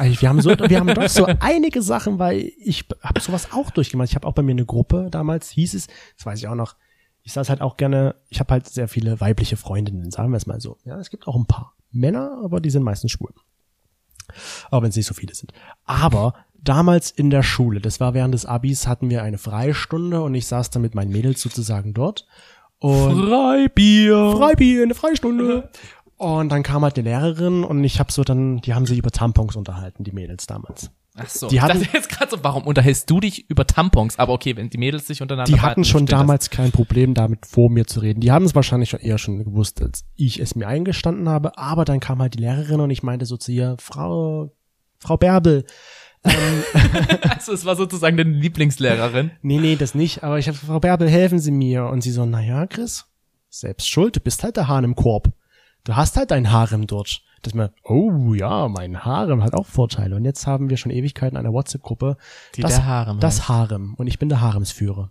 Wir 0.00 0.28
haben 0.28 0.40
so, 0.40 0.50
wir 0.50 0.78
haben 0.78 0.94
doch 0.94 1.08
so 1.08 1.26
einige 1.40 1.82
Sachen, 1.82 2.18
weil 2.18 2.50
ich 2.58 2.86
habe 3.02 3.20
sowas 3.20 3.52
auch 3.52 3.70
durchgemacht. 3.70 4.08
Ich 4.08 4.14
habe 4.14 4.26
auch 4.26 4.32
bei 4.32 4.42
mir 4.42 4.52
eine 4.52 4.64
Gruppe 4.64 5.08
damals 5.10 5.50
hieß 5.50 5.74
es, 5.74 5.88
das 6.16 6.24
weiß 6.24 6.38
ich 6.38 6.48
auch 6.48 6.54
noch. 6.54 6.76
Ich 7.22 7.34
saß 7.34 7.50
halt 7.50 7.60
auch 7.60 7.76
gerne. 7.76 8.14
Ich 8.30 8.40
habe 8.40 8.52
halt 8.52 8.66
sehr 8.66 8.88
viele 8.88 9.20
weibliche 9.20 9.58
Freundinnen, 9.58 10.10
sagen 10.10 10.30
wir 10.30 10.38
es 10.38 10.46
mal 10.46 10.60
so. 10.60 10.78
Ja, 10.84 10.98
es 10.98 11.10
gibt 11.10 11.28
auch 11.28 11.36
ein 11.36 11.44
paar 11.46 11.74
Männer, 11.90 12.40
aber 12.42 12.60
die 12.60 12.70
sind 12.70 12.82
meistens 12.82 13.10
schwul. 13.10 13.34
Auch 14.70 14.82
wenn 14.82 14.88
es 14.88 14.96
nicht 14.96 15.06
so 15.06 15.14
viele 15.14 15.34
sind. 15.34 15.52
Aber 15.84 16.34
damals 16.54 17.10
in 17.10 17.28
der 17.28 17.42
Schule, 17.42 17.80
das 17.80 18.00
war 18.00 18.14
während 18.14 18.32
des 18.32 18.46
Abis, 18.46 18.86
hatten 18.86 19.10
wir 19.10 19.22
eine 19.22 19.38
Freistunde 19.38 20.22
und 20.22 20.34
ich 20.34 20.46
saß 20.46 20.70
dann 20.70 20.82
mit 20.82 20.94
meinen 20.94 21.12
Mädels 21.12 21.42
sozusagen 21.42 21.92
dort. 21.92 22.26
Und 22.78 23.28
Freibier. 23.28 24.32
Freibier, 24.38 24.84
eine 24.84 24.94
Freistunde. 24.94 25.68
Und 26.20 26.50
dann 26.50 26.62
kam 26.62 26.82
halt 26.82 26.98
eine 26.98 27.08
Lehrerin 27.08 27.64
und 27.64 27.82
ich 27.82 27.98
habe 27.98 28.12
so 28.12 28.22
dann, 28.24 28.58
die 28.60 28.74
haben 28.74 28.84
sich 28.84 28.98
über 28.98 29.10
Tampons 29.10 29.56
unterhalten, 29.56 30.04
die 30.04 30.12
Mädels 30.12 30.46
damals. 30.46 30.90
Ach 31.16 31.26
so. 31.30 31.48
Die 31.48 31.62
hatten- 31.62 31.80
dachte 31.80 31.96
jetzt 31.96 32.10
gerade 32.10 32.30
so, 32.30 32.36
warum 32.44 32.64
unterhältst 32.64 33.08
du 33.08 33.20
dich 33.20 33.48
über 33.48 33.66
Tampons? 33.66 34.18
Aber 34.18 34.34
okay, 34.34 34.54
wenn 34.54 34.68
die 34.68 34.76
Mädels 34.76 35.06
sich 35.06 35.22
untereinander 35.22 35.50
Die 35.50 35.60
hatten 35.62 35.82
schon 35.82 36.00
verstehe 36.00 36.10
das. 36.10 36.20
damals 36.20 36.50
kein 36.50 36.72
Problem 36.72 37.14
damit, 37.14 37.46
vor 37.46 37.70
mir 37.70 37.86
zu 37.86 38.00
reden. 38.00 38.20
Die 38.20 38.30
haben 38.32 38.44
es 38.44 38.54
wahrscheinlich 38.54 38.90
schon 38.90 39.00
eher 39.00 39.16
schon 39.16 39.42
gewusst, 39.42 39.80
als 39.80 40.04
ich 40.14 40.38
es 40.40 40.54
mir 40.54 40.68
eingestanden 40.68 41.26
habe. 41.26 41.56
Aber 41.56 41.86
dann 41.86 42.00
kam 42.00 42.20
halt 42.20 42.34
die 42.34 42.38
Lehrerin 42.40 42.80
und 42.80 42.90
ich 42.90 43.02
meinte 43.02 43.24
so 43.24 43.38
zu 43.38 43.50
ihr, 43.50 43.76
Frau, 43.80 44.52
Frau 44.98 45.16
Bärbel, 45.16 45.64
ähm, 46.22 46.32
Also 47.34 47.54
es 47.54 47.64
war 47.64 47.76
sozusagen 47.76 48.18
deine 48.18 48.30
Lieblingslehrerin. 48.32 49.30
nee, 49.40 49.58
nee, 49.58 49.76
das 49.76 49.94
nicht. 49.94 50.22
Aber 50.22 50.38
ich 50.38 50.48
habe, 50.48 50.58
Frau 50.58 50.80
Bärbel, 50.80 51.08
helfen 51.08 51.38
Sie 51.38 51.50
mir. 51.50 51.86
Und 51.86 52.02
sie 52.02 52.10
so, 52.10 52.26
na 52.26 52.42
ja, 52.42 52.66
Chris, 52.66 53.06
selbst 53.48 53.88
schuld, 53.88 54.16
du 54.16 54.20
bist 54.20 54.44
halt 54.44 54.58
der 54.58 54.68
Hahn 54.68 54.84
im 54.84 54.94
Korb. 54.94 55.30
Du 55.84 55.96
hast 55.96 56.16
halt 56.16 56.30
dein 56.30 56.50
Harem 56.50 56.86
dort. 56.86 57.22
Das 57.42 57.54
mir, 57.54 57.72
oh 57.84 58.34
ja, 58.34 58.68
mein 58.68 59.02
Harem 59.04 59.42
hat 59.42 59.54
auch 59.54 59.66
Vorteile. 59.66 60.14
Und 60.16 60.24
jetzt 60.24 60.46
haben 60.46 60.68
wir 60.68 60.76
schon 60.76 60.92
Ewigkeiten 60.92 61.38
eine 61.38 61.52
WhatsApp-Gruppe. 61.52 62.16
Die 62.54 62.60
das, 62.60 62.74
der 62.74 62.86
Harem 62.86 63.20
Das 63.20 63.40
heißt. 63.40 63.48
Harem. 63.48 63.94
Und 63.94 64.06
ich 64.08 64.18
bin 64.18 64.28
der 64.28 64.42
Haremsführer. 64.42 65.10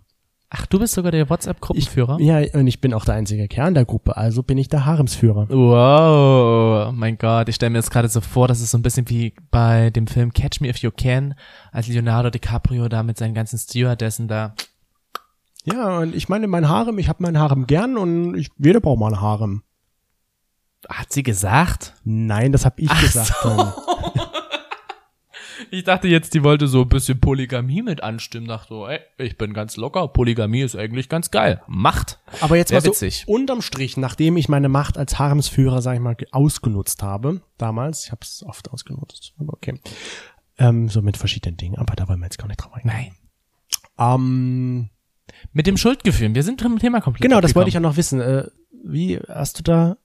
Ach, 0.52 0.66
du 0.66 0.80
bist 0.80 0.94
sogar 0.94 1.12
der 1.12 1.30
WhatsApp-Gruppenführer? 1.30 2.18
Ja, 2.20 2.40
und 2.54 2.66
ich 2.66 2.80
bin 2.80 2.92
auch 2.92 3.04
der 3.04 3.14
einzige 3.14 3.46
Kern 3.46 3.74
der 3.74 3.84
Gruppe, 3.84 4.16
also 4.16 4.42
bin 4.42 4.58
ich 4.58 4.68
der 4.68 4.84
Haremsführer. 4.84 5.48
Wow, 5.48 6.92
mein 6.92 7.18
Gott, 7.18 7.48
ich 7.48 7.54
stelle 7.54 7.70
mir 7.70 7.78
jetzt 7.78 7.92
gerade 7.92 8.08
so 8.08 8.20
vor, 8.20 8.48
das 8.48 8.60
ist 8.60 8.72
so 8.72 8.78
ein 8.78 8.82
bisschen 8.82 9.08
wie 9.08 9.32
bei 9.52 9.90
dem 9.90 10.08
Film 10.08 10.32
Catch 10.32 10.60
Me 10.60 10.68
If 10.68 10.78
You 10.78 10.90
Can, 10.90 11.34
als 11.70 11.86
Leonardo 11.86 12.30
DiCaprio 12.30 12.88
da 12.88 13.04
mit 13.04 13.16
seinen 13.16 13.34
ganzen 13.34 13.60
Stewardessen 13.60 14.26
da. 14.26 14.54
Ja, 15.64 15.98
und 15.98 16.16
ich 16.16 16.28
meine, 16.28 16.48
mein 16.48 16.68
Harem, 16.68 16.98
ich 16.98 17.08
habe 17.08 17.22
mein 17.22 17.38
Harem 17.38 17.68
gern 17.68 17.96
und 17.96 18.34
ich, 18.34 18.50
jeder 18.58 18.80
braucht 18.80 18.98
mal 18.98 19.14
ein 19.14 19.20
Harem. 19.20 19.62
Hat 20.88 21.12
sie 21.12 21.22
gesagt? 21.22 21.94
Nein, 22.04 22.52
das 22.52 22.64
habe 22.64 22.80
ich 22.80 22.88
gesagt. 23.00 23.32
dann. 23.44 23.72
Ich 25.72 25.84
dachte 25.84 26.08
jetzt, 26.08 26.34
die 26.34 26.42
wollte 26.42 26.66
so 26.66 26.80
ein 26.82 26.88
bisschen 26.88 27.20
Polygamie 27.20 27.82
mit 27.82 28.02
anstimmen. 28.02 28.48
Dachte 28.48 28.68
so, 28.70 28.88
ey, 28.88 28.98
ich 29.18 29.36
bin 29.36 29.52
ganz 29.52 29.76
locker, 29.76 30.08
Polygamie 30.08 30.62
ist 30.62 30.74
eigentlich 30.74 31.08
ganz 31.08 31.30
geil. 31.30 31.62
Macht. 31.68 32.18
Aber 32.40 32.56
jetzt 32.56 32.70
Wär 32.72 32.78
mal 32.78 32.82
so 32.84 32.90
witzig. 32.90 33.24
unterm 33.28 33.60
Strich, 33.62 33.96
nachdem 33.96 34.36
ich 34.36 34.48
meine 34.48 34.68
Macht 34.68 34.96
als 34.98 35.18
Haremsführer, 35.18 35.80
sag 35.82 35.94
ich 35.94 36.00
mal, 36.00 36.14
ge- 36.16 36.26
ausgenutzt 36.32 37.02
habe, 37.02 37.42
damals, 37.58 38.06
ich 38.06 38.10
habe 38.10 38.22
es 38.22 38.42
oft 38.44 38.70
ausgenutzt, 38.70 39.34
aber 39.38 39.52
okay, 39.52 39.78
ähm, 40.58 40.88
so 40.88 41.02
mit 41.02 41.16
verschiedenen 41.16 41.56
Dingen, 41.58 41.76
aber 41.78 41.94
da 41.94 42.08
wollen 42.08 42.18
wir 42.20 42.26
jetzt 42.26 42.38
gar 42.38 42.48
nicht 42.48 42.56
drauf 42.56 42.72
eingehen. 42.72 42.90
Nein. 42.92 43.12
Ähm, 43.98 44.90
Mit 45.52 45.66
dem 45.68 45.76
Schuldgefühl. 45.76 46.34
Wir 46.34 46.42
sind 46.42 46.62
im 46.62 46.78
Thema 46.80 47.00
komplett. 47.00 47.22
genau, 47.22 47.40
das 47.40 47.54
wollte 47.54 47.68
ich 47.68 47.74
ja 47.74 47.80
noch 47.80 47.96
wissen. 47.96 48.20
Äh, 48.20 48.46
wie 48.82 49.18
hast 49.28 49.58
du 49.58 49.62
da, 49.62 49.98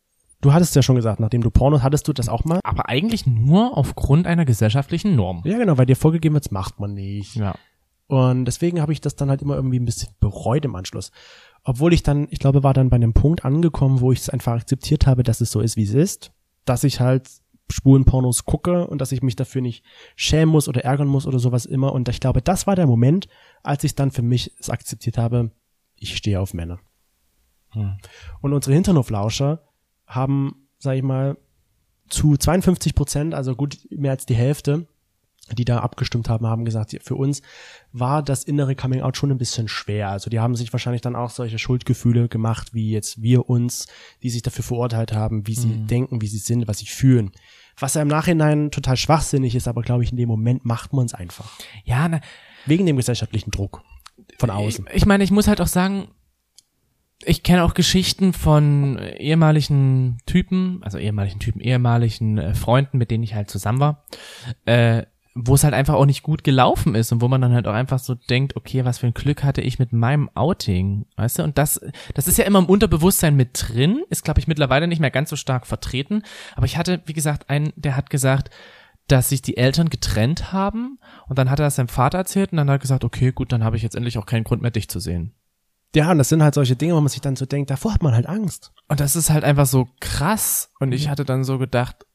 du 0.46 0.54
hattest 0.54 0.76
ja 0.76 0.84
schon 0.84 0.96
gesagt, 0.96 1.20
nachdem 1.20 1.42
du 1.42 1.50
Pornos 1.50 1.82
hattest 1.82 2.08
du 2.08 2.14
das 2.14 2.30
auch 2.30 2.46
mal? 2.46 2.60
Aber 2.64 2.88
eigentlich 2.88 3.26
nur 3.26 3.76
aufgrund 3.78 4.28
einer 4.28 4.46
gesellschaftlichen 4.46 5.16
Norm. 5.16 5.42
Ja, 5.44 5.58
genau, 5.58 5.78
weil 5.78 5.88
dir 5.88 5.96
vorgegeben 5.96 6.36
wird, 6.36 6.46
das 6.46 6.52
macht 6.52 6.80
man 6.80 6.94
nicht. 6.94 7.36
Ja. 7.36 7.56
Und 8.08 8.46
deswegen 8.46 8.80
habe 8.80 8.94
ich 8.94 9.02
das 9.02 9.16
dann 9.16 9.30
halt 9.30 9.42
immer 9.42 9.56
irgendwie 9.56 9.80
ein 9.80 9.86
bisschen 9.86 10.14
bereut 10.20 10.64
im 10.64 10.76
Anschluss. 10.76 11.12
Obwohl 11.64 11.94
ich 11.94 12.04
dann, 12.04 12.28
ich 12.30 12.38
glaube, 12.38 12.62
war 12.62 12.76
dann 12.76 12.92
bei 12.92 12.96
einem 12.96 13.14
Punkt 13.14 13.44
angekommen, 13.44 14.00
wo 14.02 14.12
ich 14.12 14.20
es 14.20 14.30
einfach 14.30 14.54
akzeptiert 14.54 15.08
habe, 15.08 15.24
dass 15.24 15.42
es 15.42 15.50
so 15.50 15.62
ist, 15.62 15.78
wie 15.78 15.84
es 15.84 15.96
ist. 15.96 16.32
Dass 16.66 16.84
ich 16.84 17.00
halt 17.00 17.28
Spulenpornos 17.72 18.46
gucke 18.46 18.86
und 18.86 19.02
dass 19.02 19.12
ich 19.12 19.24
mich 19.24 19.36
dafür 19.36 19.64
nicht 19.64 19.84
schämen 20.16 20.52
muss 20.52 20.68
oder 20.68 20.86
ärgern 20.86 21.08
muss 21.08 21.26
oder 21.26 21.40
sowas 21.40 21.66
immer. 21.66 21.92
Und 21.94 22.08
ich 22.08 22.20
glaube, 22.20 22.44
das 22.44 22.68
war 22.68 22.76
der 22.76 22.86
Moment, 22.86 23.28
als 23.64 23.84
ich 23.84 23.96
dann 23.96 24.12
für 24.12 24.22
mich 24.22 24.54
es 24.60 24.70
akzeptiert 24.70 25.18
habe, 25.18 25.50
ich 25.96 26.16
stehe 26.16 26.40
auf 26.40 26.54
Männer. 26.54 26.78
Hm. 27.72 27.98
Und 28.42 28.54
unsere 28.54 28.76
Hinternhoflauscher 28.76 29.64
haben, 30.08 30.68
sag 30.78 30.96
ich 30.96 31.04
mal, 31.04 31.38
zu 32.10 32.38
52 32.38 32.96
Prozent, 32.96 33.34
also 33.34 33.56
gut 33.56 33.80
mehr 33.90 34.12
als 34.12 34.26
die 34.26 34.36
Hälfte, 34.36 34.88
die 35.54 35.66
da 35.66 35.80
abgestimmt 35.80 36.28
haben, 36.28 36.48
haben 36.48 36.66
gesagt, 36.66 36.96
für 37.04 37.16
uns 37.16 37.42
war 37.92 38.24
das 38.24 38.44
innere 38.44 38.76
Coming 38.76 39.02
Out 39.02 39.18
schon 39.18 39.32
ein 39.32 39.38
bisschen 39.38 39.68
schwer. 39.68 40.10
Also 40.10 40.30
die 40.30 40.40
haben 40.40 40.56
sich 40.56 40.74
wahrscheinlich 40.74 41.02
dann 41.02 41.16
auch 41.16 41.30
solche 41.30 41.60
Schuldgefühle 41.60 42.28
gemacht, 42.30 42.74
wie 42.74 42.92
jetzt 42.92 43.22
wir 43.22 43.48
uns, 43.50 43.88
die 44.24 44.32
sich 44.32 44.42
dafür 44.42 44.64
verurteilt 44.64 45.14
haben, 45.14 45.46
wie 45.46 45.56
sie 45.56 45.70
denken, 45.88 46.22
wie 46.22 46.28
sie 46.28 46.40
sind, 46.40 46.68
was 46.68 46.80
sie 46.80 46.88
fühlen. 46.88 47.32
Was 47.78 47.94
ja 47.94 48.02
im 48.02 48.08
Nachhinein 48.08 48.72
total 48.72 48.98
schwachsinnig 48.98 49.54
ist, 49.54 49.68
aber 49.68 49.82
glaube 49.82 50.04
ich, 50.04 50.12
in 50.12 50.18
dem 50.18 50.30
Moment 50.30 50.66
macht 50.66 50.94
man 50.94 51.06
es 51.06 51.14
einfach. 51.14 51.52
Ja, 51.84 52.08
na, 52.08 52.22
Wegen 52.66 52.86
dem 52.86 52.98
gesellschaftlichen 52.98 53.52
Druck 53.52 53.84
von 54.40 54.50
außen. 54.50 54.88
Ich, 54.90 54.96
ich 54.96 55.06
meine, 55.06 55.24
ich 55.24 55.32
muss 55.32 55.48
halt 55.48 55.62
auch 55.62 55.68
sagen, 55.68 56.08
ich 57.24 57.44
kenne 57.44 57.64
auch 57.64 57.74
Geschichten 57.74 58.34
von 58.34 59.00
ehemaligen 59.00 60.18
Typen, 60.26 60.82
also 60.84 60.98
ehemaligen 60.98 61.40
Typen, 61.40 61.62
ehemaligen 61.62 62.38
äh, 62.38 62.54
Freunden, 62.54 62.98
mit 62.98 63.12
denen 63.12 63.24
ich 63.24 63.36
halt 63.36 63.50
zusammen 63.50 63.80
war, 63.80 64.06
äh, 64.66 65.04
wo 65.34 65.56
es 65.56 65.64
halt 65.64 65.74
einfach 65.74 65.96
auch 65.96 66.06
nicht 66.06 66.24
gut 66.24 66.44
gelaufen 66.44 66.96
ist 66.96 67.12
und 67.12 67.22
wo 67.22 67.28
man 67.28 67.42
dann 67.42 67.54
halt 67.54 67.68
auch 67.68 67.74
einfach 67.74 68.00
so 68.00 68.16
denkt, 68.16 68.56
okay, 68.56 68.86
was 68.86 69.00
für 69.00 69.08
ein 69.08 69.14
Glück 69.14 69.44
hatte 69.44 69.62
ich 69.62 69.80
mit 69.80 69.92
meinem 69.92 70.30
Outing, 70.34 71.06
weißt 71.18 71.40
du? 71.40 71.44
Und 71.44 71.58
das, 71.58 71.82
das 72.14 72.28
ist 72.28 72.38
ja 72.38 72.46
immer 72.46 72.60
im 72.60 72.68
Unterbewusstsein 72.68 73.36
mit 73.36 73.50
drin, 73.54 74.04
ist 74.10 74.24
glaube 74.24 74.40
ich 74.40 74.48
mittlerweile 74.48 74.88
nicht 74.88 75.00
mehr 75.00 75.12
ganz 75.12 75.30
so 75.30 75.36
stark 75.36 75.68
vertreten. 75.68 76.24
Aber 76.56 76.66
ich 76.66 76.78
hatte, 76.78 77.02
wie 77.06 77.14
gesagt, 77.14 77.50
einen, 77.50 77.74
der 77.76 77.98
hat 77.98 78.10
gesagt, 78.10 78.50
dass 79.08 79.30
sich 79.30 79.42
die 79.42 79.58
Eltern 79.58 79.90
getrennt 79.90 80.52
haben 80.52 81.00
und 81.28 81.38
dann 81.38 81.50
hat 81.50 81.60
er 81.60 81.66
das 81.66 81.76
seinem 81.76 81.90
Vater 81.90 82.18
erzählt 82.18 82.52
und 82.52 82.58
dann 82.58 82.70
hat 82.70 82.76
er 82.76 82.80
gesagt, 82.80 83.04
okay, 83.04 83.32
gut, 83.32 83.52
dann 83.52 83.64
habe 83.64 83.78
ich 83.78 83.84
jetzt 83.84 83.96
endlich 83.96 84.18
auch 84.18 84.26
keinen 84.26 84.46
Grund 84.46 84.62
mehr, 84.62 84.72
dich 84.72 84.90
zu 84.90 85.00
sehen. 85.00 85.34
Ja, 85.96 86.12
und 86.12 86.18
das 86.18 86.30
sind 86.30 86.44
halt 86.44 86.54
solche 86.54 86.76
Dinge, 86.76 86.96
wo 86.96 87.00
man 87.00 87.08
sich 87.08 87.22
dann 87.22 87.36
so 87.36 87.46
denkt, 87.46 87.70
davor 87.70 87.94
hat 87.94 88.04
man 88.04 88.14
halt 88.14 88.28
Angst. 88.28 88.74
Und 88.88 89.00
das 89.00 89.16
ist 89.16 89.30
halt 89.30 89.44
einfach 89.44 89.66
so 89.66 89.88
krass. 90.00 90.70
Und 90.80 90.92
ich 90.92 91.10
hatte 91.10 91.26
dann 91.26 91.44
so 91.44 91.58
gedacht, 91.58 92.06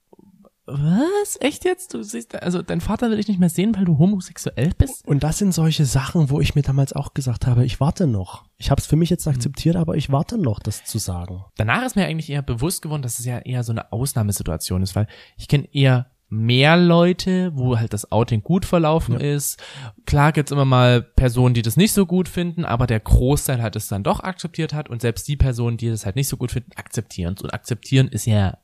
was? 0.66 1.38
Echt 1.40 1.64
jetzt? 1.64 1.94
Du 1.94 2.02
siehst, 2.02 2.40
also 2.42 2.62
dein 2.62 2.80
Vater 2.80 3.10
will 3.10 3.18
ich 3.18 3.26
nicht 3.26 3.40
mehr 3.40 3.48
sehen, 3.48 3.74
weil 3.74 3.84
du 3.86 3.98
homosexuell 3.98 4.72
bist? 4.76 5.06
Und 5.06 5.22
das 5.22 5.38
sind 5.38 5.52
solche 5.52 5.84
Sachen, 5.84 6.30
wo 6.30 6.40
ich 6.40 6.54
mir 6.54 6.62
damals 6.62 6.92
auch 6.92 7.14
gesagt 7.14 7.46
habe, 7.46 7.64
ich 7.64 7.80
warte 7.80 8.06
noch. 8.06 8.44
Ich 8.56 8.70
habe 8.70 8.80
es 8.80 8.86
für 8.86 8.96
mich 8.96 9.10
jetzt 9.10 9.26
akzeptiert, 9.26 9.76
aber 9.76 9.96
ich 9.96 10.12
warte 10.12 10.38
noch, 10.38 10.60
das 10.60 10.84
zu 10.84 10.98
sagen. 10.98 11.44
Danach 11.56 11.84
ist 11.84 11.96
mir 11.96 12.04
eigentlich 12.04 12.30
eher 12.30 12.42
bewusst 12.42 12.82
geworden, 12.82 13.02
dass 13.02 13.18
es 13.18 13.24
ja 13.24 13.38
eher 13.38 13.64
so 13.64 13.72
eine 13.72 13.92
Ausnahmesituation 13.92 14.82
ist, 14.82 14.94
weil 14.94 15.08
ich 15.36 15.48
kenne 15.48 15.68
eher 15.72 16.10
mehr 16.30 16.76
Leute, 16.76 17.52
wo 17.54 17.76
halt 17.78 17.92
das 17.92 18.10
Outing 18.12 18.42
gut 18.42 18.64
verlaufen 18.64 19.18
ist. 19.20 19.60
Klar 20.06 20.32
gibt's 20.32 20.52
immer 20.52 20.64
mal 20.64 21.02
Personen, 21.02 21.54
die 21.54 21.62
das 21.62 21.76
nicht 21.76 21.92
so 21.92 22.06
gut 22.06 22.28
finden, 22.28 22.64
aber 22.64 22.86
der 22.86 23.00
Großteil 23.00 23.60
hat 23.60 23.76
es 23.76 23.88
dann 23.88 24.04
doch 24.04 24.20
akzeptiert 24.20 24.72
hat 24.72 24.88
und 24.88 25.00
selbst 25.00 25.26
die 25.28 25.36
Personen, 25.36 25.76
die 25.76 25.90
das 25.90 26.06
halt 26.06 26.16
nicht 26.16 26.28
so 26.28 26.36
gut 26.36 26.52
finden, 26.52 26.70
akzeptieren 26.76 27.36
Und 27.42 27.52
akzeptieren 27.52 28.08
ist 28.08 28.26
ja 28.26 28.58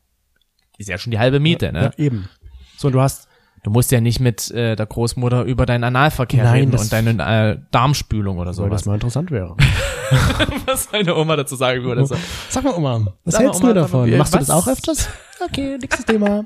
ist 0.79 0.89
ja 0.89 0.99
schon 0.99 1.11
die 1.11 1.19
halbe 1.19 1.41
Miete, 1.41 1.73
ne? 1.73 1.93
Ja, 1.97 2.05
eben. 2.05 2.29
So, 2.77 2.89
und 2.89 2.93
du 2.93 3.01
hast, 3.01 3.29
Du 3.67 3.73
musst 3.73 3.91
ja 3.91 4.01
nicht 4.01 4.21
mit 4.21 4.49
äh, 4.53 4.77
der 4.77 4.87
Großmutter 4.87 5.43
über 5.43 5.67
deinen 5.67 5.83
Analverkehr 5.83 6.45
Nein, 6.45 6.55
reden 6.55 6.79
und 6.79 6.93
deine 6.93 7.11
äh, 7.51 7.59
Darmspülung 7.73 8.39
oder 8.39 8.57
weil 8.57 8.71
das 8.71 8.85
mal 8.85 8.95
interessant 8.95 9.33
wäre. 9.33 9.57
Was 10.67 10.93
meine 10.93 11.17
Oma 11.17 11.35
dazu 11.35 11.57
sagen 11.57 11.83
würde. 11.83 12.07
So. 12.07 12.15
Sag 12.49 12.63
mal, 12.63 12.75
Oma, 12.75 13.13
was 13.25 13.35
Sag 13.35 13.41
mal, 13.41 13.47
hältst 13.47 13.61
du 13.61 13.65
Oma, 13.65 13.75
mal, 13.75 13.81
davon? 13.81 14.17
Machst 14.19 14.35
du 14.35 14.39
das 14.39 14.51
auch 14.51 14.69
öfters? 14.69 15.09
Okay, 15.45 15.79
nächstes 15.81 16.05
Thema. 16.05 16.45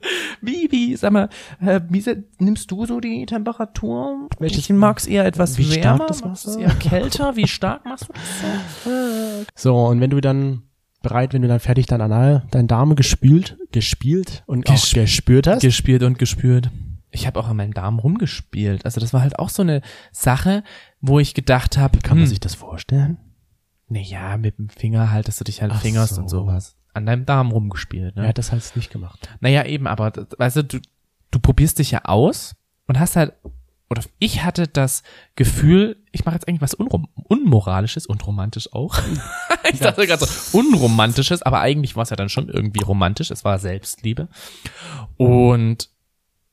Wie, 0.40 0.68
wie, 0.70 0.96
sag 0.96 1.12
mal, 1.12 1.28
äh, 1.60 1.80
wie 1.88 2.02
nimmst 2.38 2.70
du 2.70 2.86
so 2.86 3.00
die 3.00 3.26
Temperatur? 3.26 4.28
Welches- 4.38 4.60
ich 4.64 4.70
mag's 4.70 5.06
eher 5.06 5.26
etwas 5.26 5.58
wie 5.58 5.64
stark 5.64 5.84
wärmer, 5.84 6.06
das 6.06 6.24
mag's 6.24 6.46
Wasser? 6.46 6.60
eher 6.60 6.70
kälter. 6.76 7.36
Wie 7.36 7.46
stark 7.46 7.84
machst 7.84 8.08
du 8.08 8.12
das 8.14 9.46
so? 9.62 9.76
Und 9.76 10.00
wenn 10.00 10.10
du 10.10 10.20
dann 10.20 10.62
bereit, 11.02 11.32
wenn 11.34 11.42
du 11.42 11.48
dann 11.48 11.60
fertig 11.60 11.86
dein 11.86 12.00
Anal, 12.00 12.46
dein 12.50 12.66
Darm 12.68 12.94
gespült, 12.96 13.58
gespielt 13.72 14.42
und 14.46 14.68
auch 14.68 14.74
Gesp- 14.74 14.94
gespürt 14.94 15.46
hast, 15.46 15.60
Gespielt 15.62 16.02
und 16.02 16.18
gespürt. 16.18 16.70
Ich 17.10 17.26
habe 17.26 17.40
auch 17.40 17.48
an 17.48 17.56
meinem 17.56 17.74
Darm 17.74 17.98
rumgespielt. 17.98 18.84
Also 18.84 19.00
das 19.00 19.12
war 19.12 19.20
halt 19.20 19.38
auch 19.38 19.48
so 19.50 19.62
eine 19.62 19.82
Sache, 20.12 20.62
wo 21.00 21.18
ich 21.18 21.34
gedacht 21.34 21.76
habe, 21.76 21.98
kann 21.98 22.18
man 22.18 22.26
sich 22.26 22.40
das 22.40 22.54
vorstellen? 22.54 23.18
naja, 23.92 24.36
mit 24.36 24.56
dem 24.56 24.68
Finger 24.68 25.10
haltest 25.10 25.40
du 25.40 25.44
dich 25.44 25.60
halt 25.62 25.72
Ach 25.74 25.80
fingerst 25.82 26.14
so. 26.14 26.20
und 26.20 26.28
sowas. 26.28 26.76
An 26.92 27.06
deinem 27.06 27.26
Darm 27.26 27.52
rumgespielt. 27.52 28.16
Ne? 28.16 28.22
Er 28.22 28.28
hat 28.28 28.38
das 28.38 28.52
halt 28.52 28.76
nicht 28.76 28.90
gemacht. 28.90 29.28
Naja, 29.40 29.64
eben, 29.64 29.86
aber 29.86 30.12
weißt 30.38 30.56
du, 30.56 30.64
du, 30.64 30.78
du 31.30 31.38
probierst 31.38 31.78
dich 31.78 31.90
ja 31.92 32.04
aus 32.04 32.56
und 32.86 32.98
hast 32.98 33.16
halt, 33.16 33.32
oder 33.88 34.02
ich 34.18 34.44
hatte 34.44 34.68
das 34.68 35.02
Gefühl, 35.36 35.96
ich 36.12 36.24
mache 36.24 36.36
jetzt 36.36 36.48
eigentlich 36.48 36.60
was 36.60 36.74
Unrom 36.74 37.08
Unmoralisches 37.14 38.06
und 38.06 38.26
romantisch 38.26 38.72
auch. 38.72 38.98
ich 39.72 39.80
dachte 39.80 40.06
gerade 40.06 40.24
so, 40.24 40.58
Unromantisches, 40.58 41.42
aber 41.42 41.60
eigentlich 41.60 41.96
war 41.96 42.02
es 42.02 42.10
ja 42.10 42.16
dann 42.16 42.28
schon 42.28 42.48
irgendwie 42.48 42.82
romantisch, 42.82 43.30
es 43.30 43.44
war 43.44 43.58
Selbstliebe. 43.58 44.28
Und 45.16 45.90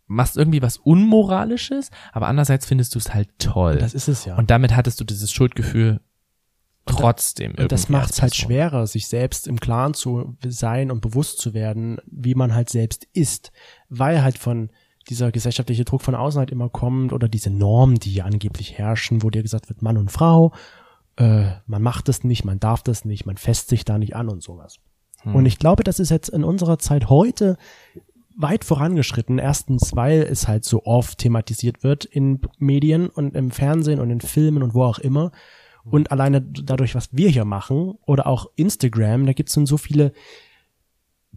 machst 0.08 0.38
irgendwie 0.38 0.62
was 0.62 0.78
Unmoralisches, 0.78 1.92
aber 2.14 2.28
andererseits 2.28 2.66
findest 2.66 2.96
du 2.96 3.00
es 3.00 3.14
halt 3.14 3.30
toll. 3.40 3.78
Das 3.78 3.94
ist 3.94 4.08
es 4.08 4.26
ja. 4.26 4.36
und 4.36 4.50
damit 4.50 4.76
hattest 4.76 5.00
du 5.00 5.04
dieses 5.04 5.32
Schuldgefühl 5.32 6.00
trotzdem. 6.88 7.54
Und 7.58 7.72
das 7.72 7.90
macht 7.90 8.12
es 8.12 8.22
halt 8.22 8.36
schwerer, 8.36 8.88
sich 8.88 9.08
selbst 9.08 9.48
im 9.48 9.60
Klaren 9.60 9.94
zu 9.94 10.38
sein 10.46 10.92
und 10.92 11.02
bewusst 11.02 11.40
zu 11.40 11.54
werden, 11.54 11.98
wie 12.06 12.36
man 12.36 12.54
halt 12.54 12.70
selbst 12.70 13.08
ist, 13.14 13.52
weil 13.90 14.24
halt 14.24 14.38
von 14.38 14.70
dieser 15.10 15.32
gesellschaftliche 15.32 15.86
Druck 15.86 16.02
von 16.02 16.16
außen 16.16 16.40
halt 16.40 16.52
immer 16.52 16.70
kommt 16.70 17.14
oder 17.14 17.30
diese 17.30 17.50
Normen, 17.50 17.96
die 17.96 18.14
ja 18.14 18.26
angeblich 18.26 18.78
herrschen, 18.78 19.24
wo 19.24 19.30
dir 19.30 19.42
gesagt 19.42 19.70
wird, 19.70 19.82
Mann 19.82 19.98
und 19.98 20.12
Frau, 20.12 20.54
äh, 21.16 21.52
man 21.66 21.82
macht 21.82 22.10
das 22.10 22.24
nicht, 22.24 22.44
man 22.44 22.60
darf 22.60 22.84
das 22.84 23.06
nicht, 23.06 23.26
man 23.26 23.38
fässt 23.38 23.70
sich 23.70 23.86
da 23.86 23.98
nicht 23.98 24.16
an 24.16 24.30
und 24.30 24.44
sowas. 24.44 24.80
Und 25.24 25.46
ich 25.46 25.58
glaube, 25.60 25.84
das 25.84 26.00
ist 26.00 26.10
jetzt 26.10 26.30
in 26.30 26.44
unserer 26.44 26.80
Zeit 26.80 27.10
heute 27.10 27.58
weit 28.38 28.64
vorangeschritten. 28.64 29.40
Erstens, 29.40 29.96
weil 29.96 30.22
es 30.22 30.48
halt 30.48 30.64
so 30.64 30.86
oft 30.86 31.18
thematisiert 31.18 31.84
wird 31.84 32.06
in 32.06 32.40
Medien 32.60 33.10
und 33.10 33.36
im 33.36 33.52
Fernsehen 33.52 34.00
und 34.00 34.12
in 34.12 34.22
Filmen 34.22 34.64
und 34.64 34.74
wo 34.74 34.84
auch 34.84 35.00
immer. 35.00 35.32
Und 35.90 36.12
alleine 36.12 36.42
dadurch, 36.42 36.96
was 36.96 37.10
wir 37.12 37.30
hier 37.30 37.46
machen 37.46 37.96
oder 38.06 38.28
auch 38.28 38.48
Instagram, 38.56 39.26
da 39.26 39.34
gibt's 39.34 39.54
dann 39.54 39.66
so 39.66 39.78
viele 39.78 40.12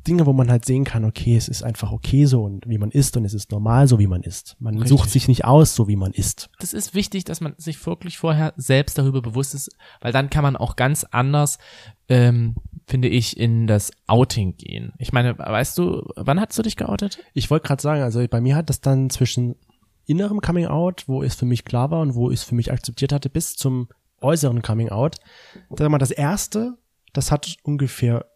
Dinge, 0.07 0.27
wo 0.27 0.33
man 0.33 0.51
halt 0.51 0.65
sehen 0.65 0.85
kann, 0.85 1.05
okay, 1.05 1.37
es 1.37 1.49
ist 1.49 1.63
einfach 1.63 1.93
okay 1.93 2.25
so 2.25 2.45
und 2.45 2.67
wie 2.69 2.79
man 2.79 2.91
ist 2.91 3.17
und 3.17 3.25
es 3.25 3.35
ist 3.35 3.51
normal 3.51 3.87
so, 3.87 3.99
wie 3.99 4.07
man 4.07 4.23
ist. 4.23 4.57
Man 4.59 4.75
Richtig. 4.75 4.89
sucht 4.89 5.11
sich 5.11 5.29
nicht 5.29 5.45
aus, 5.45 5.75
so 5.75 5.89
wie 5.89 5.97
man 5.97 6.13
ist. 6.13 6.49
das 6.59 6.73
ist 6.73 6.95
wichtig, 6.95 7.25
dass 7.25 7.41
man 7.41 7.55
sich 7.59 7.85
wirklich 7.87 8.19
vorher 8.19 8.55
selbst 8.57 8.97
darüber 8.97 9.21
bewusst 9.21 9.55
ist, 9.55 9.71
weil 10.01 10.13
dann 10.13 10.31
kann 10.31 10.43
man 10.43 10.57
auch 10.57 10.77
ganz 10.77 11.05
anders, 11.05 11.59
ähm, 12.09 12.55
finde 12.87 13.09
ich, 13.09 13.39
in 13.39 13.67
das 13.67 13.91
Outing 14.07 14.57
gehen. 14.57 14.93
Ich 14.99 15.13
meine, 15.13 15.39
weißt 15.39 15.77
du, 15.77 16.03
wann 16.17 16.41
hast 16.41 16.59
du 16.59 16.63
dich 16.63 16.77
geoutet? 16.77 17.23
Ich 17.35 17.51
wollte 17.51 17.67
gerade 17.67 17.83
sagen, 17.83 18.03
also 18.03 18.25
bei 18.29 18.41
mir 18.41 18.57
hat 18.57 18.71
das 18.71 18.81
dann 18.81 19.11
zwischen 19.11 19.57
innerem 20.07 20.41
Coming 20.41 20.67
Out, 20.67 21.05
wo 21.07 21.23
es 21.23 21.35
für 21.35 21.47
mich 21.47 21.65
klar 21.65 21.91
war 21.91 22.01
und 22.01 22.15
wo 22.15 22.31
ich 22.31 22.41
es 22.41 22.45
für 22.45 22.55
mich 22.55 22.73
akzeptiert 22.73 23.13
hatte, 23.13 23.29
bis 23.29 23.55
zum 23.57 23.89
äußeren 24.21 24.63
Coming 24.63 24.89
Out. 24.91 25.17
Sag 25.77 25.89
mal, 25.91 25.99
das 25.99 26.11
erste, 26.11 26.77
das 27.13 27.31
hat 27.31 27.57
ungefähr 27.63 28.27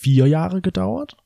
vier 0.00 0.26
Jahre 0.26 0.60
gedauert. 0.60 1.16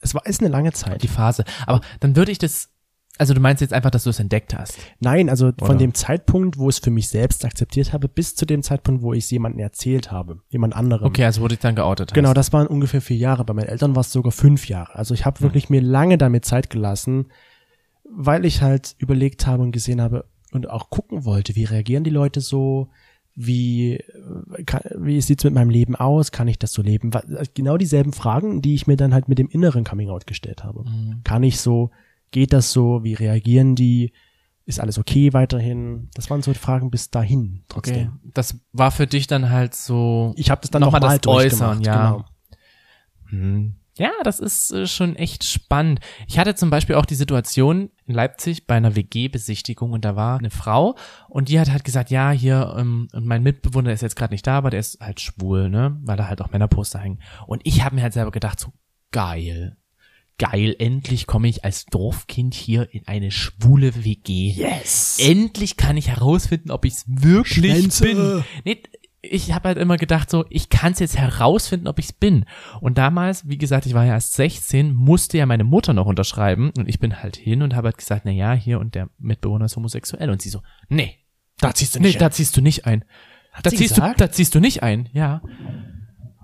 Es 0.00 0.14
war 0.14 0.24
ist 0.26 0.40
eine 0.40 0.50
lange 0.50 0.72
Zeit. 0.72 1.02
Die 1.02 1.08
Phase. 1.08 1.44
Aber 1.66 1.80
dann 2.00 2.16
würde 2.16 2.30
ich 2.30 2.38
das, 2.38 2.70
also 3.18 3.34
du 3.34 3.40
meinst 3.40 3.60
jetzt 3.62 3.72
einfach, 3.72 3.90
dass 3.90 4.04
du 4.04 4.10
es 4.10 4.20
entdeckt 4.20 4.54
hast. 4.54 4.78
Nein, 5.00 5.28
also 5.30 5.48
Oder? 5.48 5.66
von 5.66 5.78
dem 5.78 5.94
Zeitpunkt, 5.94 6.58
wo 6.58 6.68
ich 6.68 6.76
es 6.76 6.80
für 6.84 6.90
mich 6.90 7.08
selbst 7.08 7.44
akzeptiert 7.44 7.92
habe, 7.92 8.08
bis 8.08 8.34
zu 8.36 8.44
dem 8.46 8.62
Zeitpunkt, 8.62 9.02
wo 9.02 9.12
ich 9.14 9.24
es 9.24 9.30
jemandem 9.30 9.60
erzählt 9.60 10.12
habe, 10.12 10.40
jemand 10.48 10.76
anderem. 10.76 11.06
Okay, 11.06 11.24
also 11.24 11.40
wo 11.40 11.44
du 11.48 11.54
dich 11.54 11.60
dann 11.62 11.74
geoutet 11.74 12.10
hast. 12.10 12.14
Genau, 12.14 12.34
das 12.34 12.52
waren 12.52 12.66
ungefähr 12.66 13.00
vier 13.00 13.16
Jahre. 13.16 13.44
Bei 13.44 13.54
meinen 13.54 13.68
Eltern 13.68 13.96
war 13.96 14.00
es 14.02 14.12
sogar 14.12 14.32
fünf 14.32 14.68
Jahre. 14.68 14.94
Also 14.94 15.14
ich 15.14 15.20
Hm. 15.20 15.26
habe 15.26 15.40
wirklich 15.40 15.70
mir 15.70 15.80
lange 15.80 16.18
damit 16.18 16.44
Zeit 16.44 16.70
gelassen, 16.70 17.30
weil 18.04 18.44
ich 18.44 18.62
halt 18.62 18.94
überlegt 18.98 19.46
habe 19.46 19.62
und 19.62 19.72
gesehen 19.72 20.00
habe 20.00 20.26
und 20.52 20.68
auch 20.70 20.90
gucken 20.90 21.24
wollte, 21.24 21.56
wie 21.56 21.64
reagieren 21.64 22.04
die 22.04 22.10
Leute 22.10 22.40
so, 22.40 22.88
wie, 23.34 23.94
äh, 23.94 24.64
kann, 24.64 24.80
wie 24.98 25.20
sieht's 25.20 25.44
mit 25.44 25.52
meinem 25.54 25.70
Leben 25.70 25.94
aus, 25.94 26.32
kann 26.32 26.48
ich 26.48 26.58
das 26.58 26.72
so 26.72 26.80
leben? 26.82 27.12
Wa- 27.12 27.22
Genau 27.54 27.76
dieselben 27.76 28.12
Fragen, 28.12 28.62
die 28.62 28.74
ich 28.74 28.86
mir 28.86 28.96
dann 28.96 29.12
halt 29.12 29.28
mit 29.28 29.38
dem 29.38 29.48
inneren 29.48 29.84
Coming 29.84 30.08
Out 30.10 30.26
gestellt 30.26 30.64
habe. 30.64 30.84
Mhm. 30.88 31.20
Kann 31.24 31.42
ich 31.42 31.60
so, 31.60 31.90
geht 32.30 32.52
das 32.52 32.72
so, 32.72 33.04
wie 33.04 33.14
reagieren 33.14 33.74
die? 33.74 34.12
Ist 34.68 34.80
alles 34.80 34.98
okay 34.98 35.32
weiterhin? 35.32 36.08
Das 36.14 36.28
waren 36.28 36.42
so 36.42 36.52
Fragen 36.54 36.90
bis 36.90 37.10
dahin 37.10 37.62
trotzdem. 37.68 37.94
Okay. 37.94 38.10
Das 38.34 38.58
war 38.72 38.90
für 38.90 39.06
dich 39.06 39.26
dann 39.28 39.50
halt 39.50 39.74
so. 39.74 40.32
Ich 40.36 40.50
habe 40.50 40.60
das 40.62 40.70
dann 40.72 40.80
Nochmal 40.80 41.00
nochmal 41.02 41.18
das 41.20 41.26
Äußern, 41.32 41.82
ja. 41.82 42.10
Genau. 42.10 42.24
Hm. 43.28 43.74
Ja, 43.98 44.12
das 44.24 44.40
ist 44.40 44.72
äh, 44.72 44.86
schon 44.86 45.16
echt 45.16 45.44
spannend. 45.44 46.00
Ich 46.28 46.38
hatte 46.38 46.54
zum 46.54 46.68
Beispiel 46.68 46.96
auch 46.96 47.06
die 47.06 47.14
Situation 47.14 47.90
in 48.04 48.14
Leipzig 48.14 48.66
bei 48.66 48.76
einer 48.76 48.94
WG-Besichtigung 48.94 49.92
und 49.92 50.04
da 50.04 50.16
war 50.16 50.38
eine 50.38 50.50
Frau 50.50 50.96
und 51.28 51.48
die 51.48 51.58
hat 51.58 51.70
halt 51.70 51.84
gesagt, 51.84 52.10
ja, 52.10 52.30
hier, 52.30 52.74
ähm, 52.78 53.08
und 53.12 53.24
mein 53.26 53.42
Mitbewohner 53.42 53.92
ist 53.92 54.02
jetzt 54.02 54.16
gerade 54.16 54.34
nicht 54.34 54.46
da, 54.46 54.58
aber 54.58 54.70
der 54.70 54.80
ist 54.80 55.00
halt 55.00 55.20
schwul, 55.20 55.70
ne, 55.70 55.98
weil 56.02 56.16
da 56.16 56.28
halt 56.28 56.42
auch 56.42 56.50
Männerposter 56.50 56.98
hängen. 56.98 57.22
Und 57.46 57.62
ich 57.64 57.82
habe 57.82 57.94
mir 57.94 58.02
halt 58.02 58.12
selber 58.12 58.32
gedacht, 58.32 58.60
so 58.60 58.72
geil, 59.12 59.78
geil, 60.38 60.76
endlich 60.78 61.26
komme 61.26 61.48
ich 61.48 61.64
als 61.64 61.86
Dorfkind 61.86 62.54
hier 62.54 62.92
in 62.92 63.06
eine 63.06 63.30
schwule 63.30 64.04
WG. 64.04 64.50
Yes! 64.50 65.18
Endlich 65.20 65.76
kann 65.76 65.96
ich 65.96 66.08
herausfinden, 66.08 66.70
ob 66.70 66.84
ich 66.84 66.94
es 66.94 67.04
wirklich 67.06 67.72
Schwänze. 67.72 68.04
bin. 68.04 68.44
Nee, 68.64 68.82
ich 69.30 69.52
habe 69.52 69.68
halt 69.68 69.78
immer 69.78 69.96
gedacht, 69.96 70.30
so, 70.30 70.44
ich 70.50 70.68
kann 70.68 70.92
es 70.92 70.98
jetzt 70.98 71.16
herausfinden, 71.16 71.88
ob 71.88 71.98
ich 71.98 72.06
es 72.06 72.12
bin. 72.12 72.44
Und 72.80 72.98
damals, 72.98 73.48
wie 73.48 73.58
gesagt, 73.58 73.86
ich 73.86 73.94
war 73.94 74.04
ja 74.04 74.14
erst 74.14 74.34
16, 74.34 74.94
musste 74.94 75.38
ja 75.38 75.46
meine 75.46 75.64
Mutter 75.64 75.92
noch 75.92 76.06
unterschreiben. 76.06 76.70
Und 76.76 76.88
ich 76.88 76.98
bin 76.98 77.22
halt 77.22 77.36
hin 77.36 77.62
und 77.62 77.74
habe 77.74 77.88
halt 77.88 77.98
gesagt, 77.98 78.22
na 78.24 78.30
ja, 78.30 78.52
hier 78.52 78.80
und 78.80 78.94
der 78.94 79.08
Mitbewohner 79.18 79.66
ist 79.66 79.76
homosexuell. 79.76 80.30
Und 80.30 80.42
sie 80.42 80.50
so, 80.50 80.60
nee, 80.88 81.16
Da 81.58 81.74
ziehst 81.74 81.94
du 81.94 82.00
nee, 82.00 82.08
nicht. 82.08 82.20
da 82.20 82.30
ziehst 82.30 82.56
du 82.56 82.60
nicht 82.60 82.86
ein. 82.86 83.04
Da 83.62 83.70
sie 83.70 83.76
ziehst, 83.76 83.96
du, 83.96 84.14
da 84.16 84.30
ziehst 84.30 84.54
du 84.54 84.60
nicht 84.60 84.82
ein, 84.82 85.08
ja. 85.12 85.40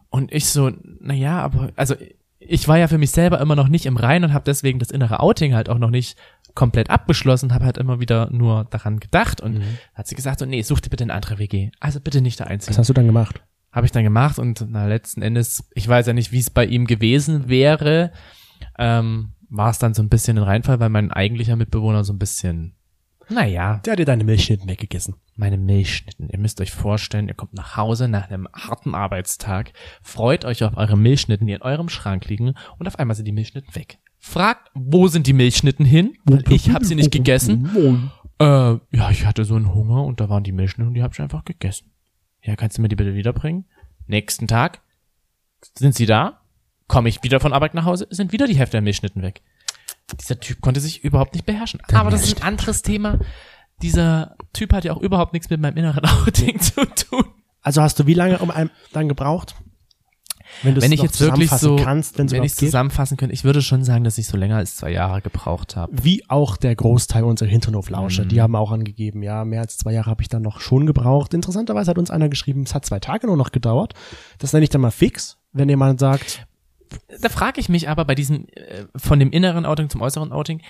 Und 0.08 0.32
ich 0.32 0.46
so, 0.46 0.70
na 1.00 1.14
ja, 1.14 1.40
aber, 1.40 1.70
also, 1.76 1.94
ich 2.38 2.66
war 2.68 2.78
ja 2.78 2.88
für 2.88 2.98
mich 2.98 3.10
selber 3.12 3.40
immer 3.40 3.54
noch 3.56 3.68
nicht 3.68 3.86
im 3.86 3.96
Rein 3.96 4.24
und 4.24 4.32
habe 4.32 4.44
deswegen 4.44 4.78
das 4.78 4.90
innere 4.90 5.20
Outing 5.20 5.54
halt 5.54 5.68
auch 5.68 5.78
noch 5.78 5.90
nicht 5.90 6.18
komplett 6.54 6.90
abgeschlossen, 6.90 7.52
habe 7.54 7.64
halt 7.64 7.78
immer 7.78 8.00
wieder 8.00 8.28
nur 8.30 8.64
daran 8.64 9.00
gedacht 9.00 9.40
und 9.40 9.58
Mhm. 9.58 9.78
hat 9.94 10.06
sie 10.06 10.14
gesagt 10.14 10.38
so, 10.40 10.46
nee, 10.46 10.62
such 10.62 10.80
dir 10.80 10.90
bitte 10.90 11.04
eine 11.04 11.14
andere 11.14 11.38
WG. 11.38 11.70
Also 11.80 12.00
bitte 12.00 12.20
nicht 12.20 12.38
da 12.40 12.44
einziehen. 12.44 12.70
Was 12.70 12.78
hast 12.78 12.88
du 12.88 12.92
dann 12.94 13.06
gemacht? 13.06 13.42
Habe 13.72 13.86
ich 13.86 13.92
dann 13.92 14.04
gemacht 14.04 14.38
und 14.38 14.66
na, 14.68 14.86
letzten 14.86 15.22
Endes, 15.22 15.68
ich 15.74 15.88
weiß 15.88 16.06
ja 16.06 16.12
nicht, 16.12 16.30
wie 16.32 16.38
es 16.38 16.50
bei 16.50 16.66
ihm 16.66 16.86
gewesen 16.86 17.48
wäre, 17.48 18.12
ähm, 18.78 19.32
war 19.48 19.70
es 19.70 19.78
dann 19.78 19.94
so 19.94 20.02
ein 20.02 20.08
bisschen 20.08 20.38
ein 20.38 20.44
Reinfall, 20.44 20.80
weil 20.80 20.88
mein 20.90 21.10
eigentlicher 21.10 21.56
Mitbewohner 21.56 22.04
so 22.04 22.12
ein 22.12 22.18
bisschen, 22.18 22.74
naja, 23.28 23.80
Der 23.84 23.92
hat 23.92 23.98
dir 23.98 24.04
deine 24.04 24.24
Milchschnitten 24.24 24.68
weggegessen. 24.68 25.14
Meine 25.36 25.56
Milchschnitten. 25.56 26.28
Ihr 26.28 26.38
müsst 26.38 26.60
euch 26.60 26.72
vorstellen, 26.72 27.28
ihr 27.28 27.34
kommt 27.34 27.54
nach 27.54 27.76
Hause 27.76 28.08
nach 28.08 28.28
einem 28.28 28.48
harten 28.52 28.94
Arbeitstag, 28.94 29.72
freut 30.02 30.44
euch 30.44 30.64
auf 30.64 30.76
eure 30.76 30.96
Milchschnitten, 30.96 31.46
die 31.46 31.54
in 31.54 31.62
eurem 31.62 31.88
Schrank 31.88 32.26
liegen 32.26 32.54
und 32.78 32.86
auf 32.86 32.98
einmal 32.98 33.16
sind 33.16 33.26
die 33.26 33.32
Milchschnitten 33.32 33.74
weg. 33.74 33.98
Fragt, 34.18 34.70
wo 34.74 35.08
sind 35.08 35.26
die 35.26 35.32
Milchschnitten 35.32 35.84
hin? 35.84 36.16
Weil 36.24 36.44
ich 36.50 36.70
habe 36.70 36.84
sie 36.84 36.94
nicht 36.94 37.10
gegessen. 37.10 38.10
Äh, 38.38 38.44
ja, 38.44 39.10
ich 39.10 39.26
hatte 39.26 39.44
so 39.44 39.56
einen 39.56 39.74
Hunger 39.74 40.04
und 40.04 40.20
da 40.20 40.28
waren 40.28 40.44
die 40.44 40.52
Milchschnitten 40.52 40.88
und 40.88 40.94
die 40.94 41.02
habe 41.02 41.12
ich 41.14 41.20
einfach 41.20 41.44
gegessen. 41.44 41.90
Ja, 42.42 42.56
kannst 42.56 42.78
du 42.78 42.82
mir 42.82 42.88
die 42.88 42.96
bitte 42.96 43.14
wiederbringen? 43.14 43.64
Nächsten 44.06 44.46
Tag 44.46 44.82
sind 45.76 45.94
sie 45.94 46.06
da, 46.06 46.40
komme 46.88 47.08
ich 47.08 47.22
wieder 47.22 47.40
von 47.40 47.52
Arbeit 47.52 47.74
nach 47.74 47.84
Hause, 47.84 48.06
sind 48.10 48.32
wieder 48.32 48.46
die 48.46 48.56
Hälfte 48.56 48.72
der 48.72 48.82
Milchschnitten 48.82 49.22
weg. 49.22 49.42
Dieser 50.20 50.38
Typ 50.38 50.60
konnte 50.60 50.80
sich 50.80 51.04
überhaupt 51.04 51.34
nicht 51.34 51.46
beherrschen. 51.46 51.80
Aber 51.92 52.10
das 52.10 52.24
ist 52.24 52.38
ein 52.38 52.42
anderes 52.42 52.82
Thema. 52.82 53.20
Dieser 53.82 54.36
Typ 54.52 54.72
hat 54.72 54.84
ja 54.84 54.92
auch 54.92 55.00
überhaupt 55.00 55.32
nichts 55.32 55.50
mit 55.50 55.60
meinem 55.60 55.76
inneren 55.76 56.04
Outing 56.26 56.60
zu 56.60 56.84
tun. 56.86 57.24
Also 57.60 57.82
hast 57.82 57.98
du 57.98 58.06
wie 58.06 58.14
lange 58.14 58.38
um 58.38 58.50
ein, 58.50 58.70
dann 58.92 59.08
gebraucht? 59.08 59.54
Wenn, 60.62 60.80
Wenn 60.80 60.92
ich 60.92 61.00
jetzt 61.00 61.18
wirklich 61.20 61.48
zusammenfassen 61.48 61.78
so, 61.78 61.84
kannst, 61.84 62.18
wenn 62.18 62.44
ich 62.44 62.54
zusammenfassen 62.54 63.16
könnte, 63.16 63.32
ich 63.32 63.42
würde 63.42 63.62
schon 63.62 63.84
sagen, 63.84 64.04
dass 64.04 64.18
ich 64.18 64.26
so 64.26 64.36
länger 64.36 64.56
als 64.56 64.76
zwei 64.76 64.90
Jahre 64.90 65.22
gebraucht 65.22 65.76
habe. 65.76 65.92
Wie 66.04 66.28
auch 66.28 66.56
der 66.56 66.76
Großteil 66.76 67.24
unserer 67.24 67.48
Hinterhoflauscher. 67.48 68.24
Mhm. 68.24 68.28
Die 68.28 68.42
haben 68.42 68.54
auch 68.54 68.70
angegeben, 68.70 69.22
ja, 69.22 69.44
mehr 69.44 69.62
als 69.62 69.78
zwei 69.78 69.92
Jahre 69.92 70.10
habe 70.10 70.22
ich 70.22 70.28
dann 70.28 70.42
noch 70.42 70.60
schon 70.60 70.86
gebraucht. 70.86 71.32
Interessanterweise 71.32 71.90
hat 71.90 71.98
uns 71.98 72.10
einer 72.10 72.28
geschrieben, 72.28 72.62
es 72.64 72.74
hat 72.74 72.84
zwei 72.84 73.00
Tage 73.00 73.26
nur 73.26 73.36
noch 73.36 73.50
gedauert. 73.50 73.94
Das 74.38 74.52
nenne 74.52 74.64
ich 74.64 74.70
dann 74.70 74.82
mal 74.82 74.90
fix, 74.90 75.38
wenn 75.52 75.68
jemand 75.68 75.98
sagt, 76.00 76.46
Da 77.20 77.28
frage 77.28 77.60
ich 77.60 77.68
mich 77.68 77.88
aber 77.88 78.04
bei 78.04 78.14
diesem, 78.14 78.46
äh, 78.48 78.84
von 78.94 79.18
dem 79.18 79.30
inneren 79.30 79.64
Outing 79.64 79.88
zum 79.88 80.02
äußeren 80.02 80.32
Outing, 80.32 80.60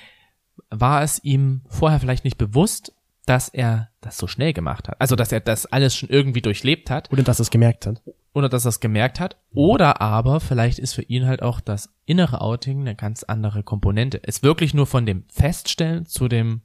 war 0.71 1.03
es 1.03 1.23
ihm 1.25 1.63
vorher 1.69 1.99
vielleicht 1.99 2.25
nicht 2.25 2.39
bewusst, 2.39 2.93
dass 3.27 3.49
er 3.49 3.91
das 4.01 4.19
so 4.19 4.27
schnell 4.27 4.53
gemacht 4.53 4.89
hat? 4.89 5.01
Also, 5.01 5.17
dass 5.17 5.33
er 5.33 5.41
das 5.41 5.67
alles 5.67 5.95
schon 5.95 6.09
irgendwie 6.09 6.43
durchlebt 6.43 6.91
hat 6.91 7.13
oder 7.13 7.23
dass 7.23 7.39
er 7.39 7.43
es 7.43 7.51
gemerkt 7.51 7.87
hat. 7.87 8.03
oder 8.33 8.49
dass 8.49 8.65
er 8.65 8.71
es 8.71 8.81
gemerkt 8.81 9.21
hat. 9.21 9.37
Oder 9.53 10.01
aber 10.01 10.41
vielleicht 10.41 10.79
ist 10.79 10.95
für 10.95 11.03
ihn 11.03 11.27
halt 11.27 11.43
auch 11.43 11.61
das 11.61 11.91
innere 12.05 12.41
Outing 12.41 12.81
eine 12.81 12.95
ganz 12.95 13.23
andere 13.23 13.63
Komponente. 13.63 14.21
Es 14.23 14.43
wirklich 14.43 14.75
nur 14.75 14.87
von 14.87 15.07
dem 15.07 15.25
Feststellen 15.29 16.07
zu 16.07 16.29
dem 16.29 16.63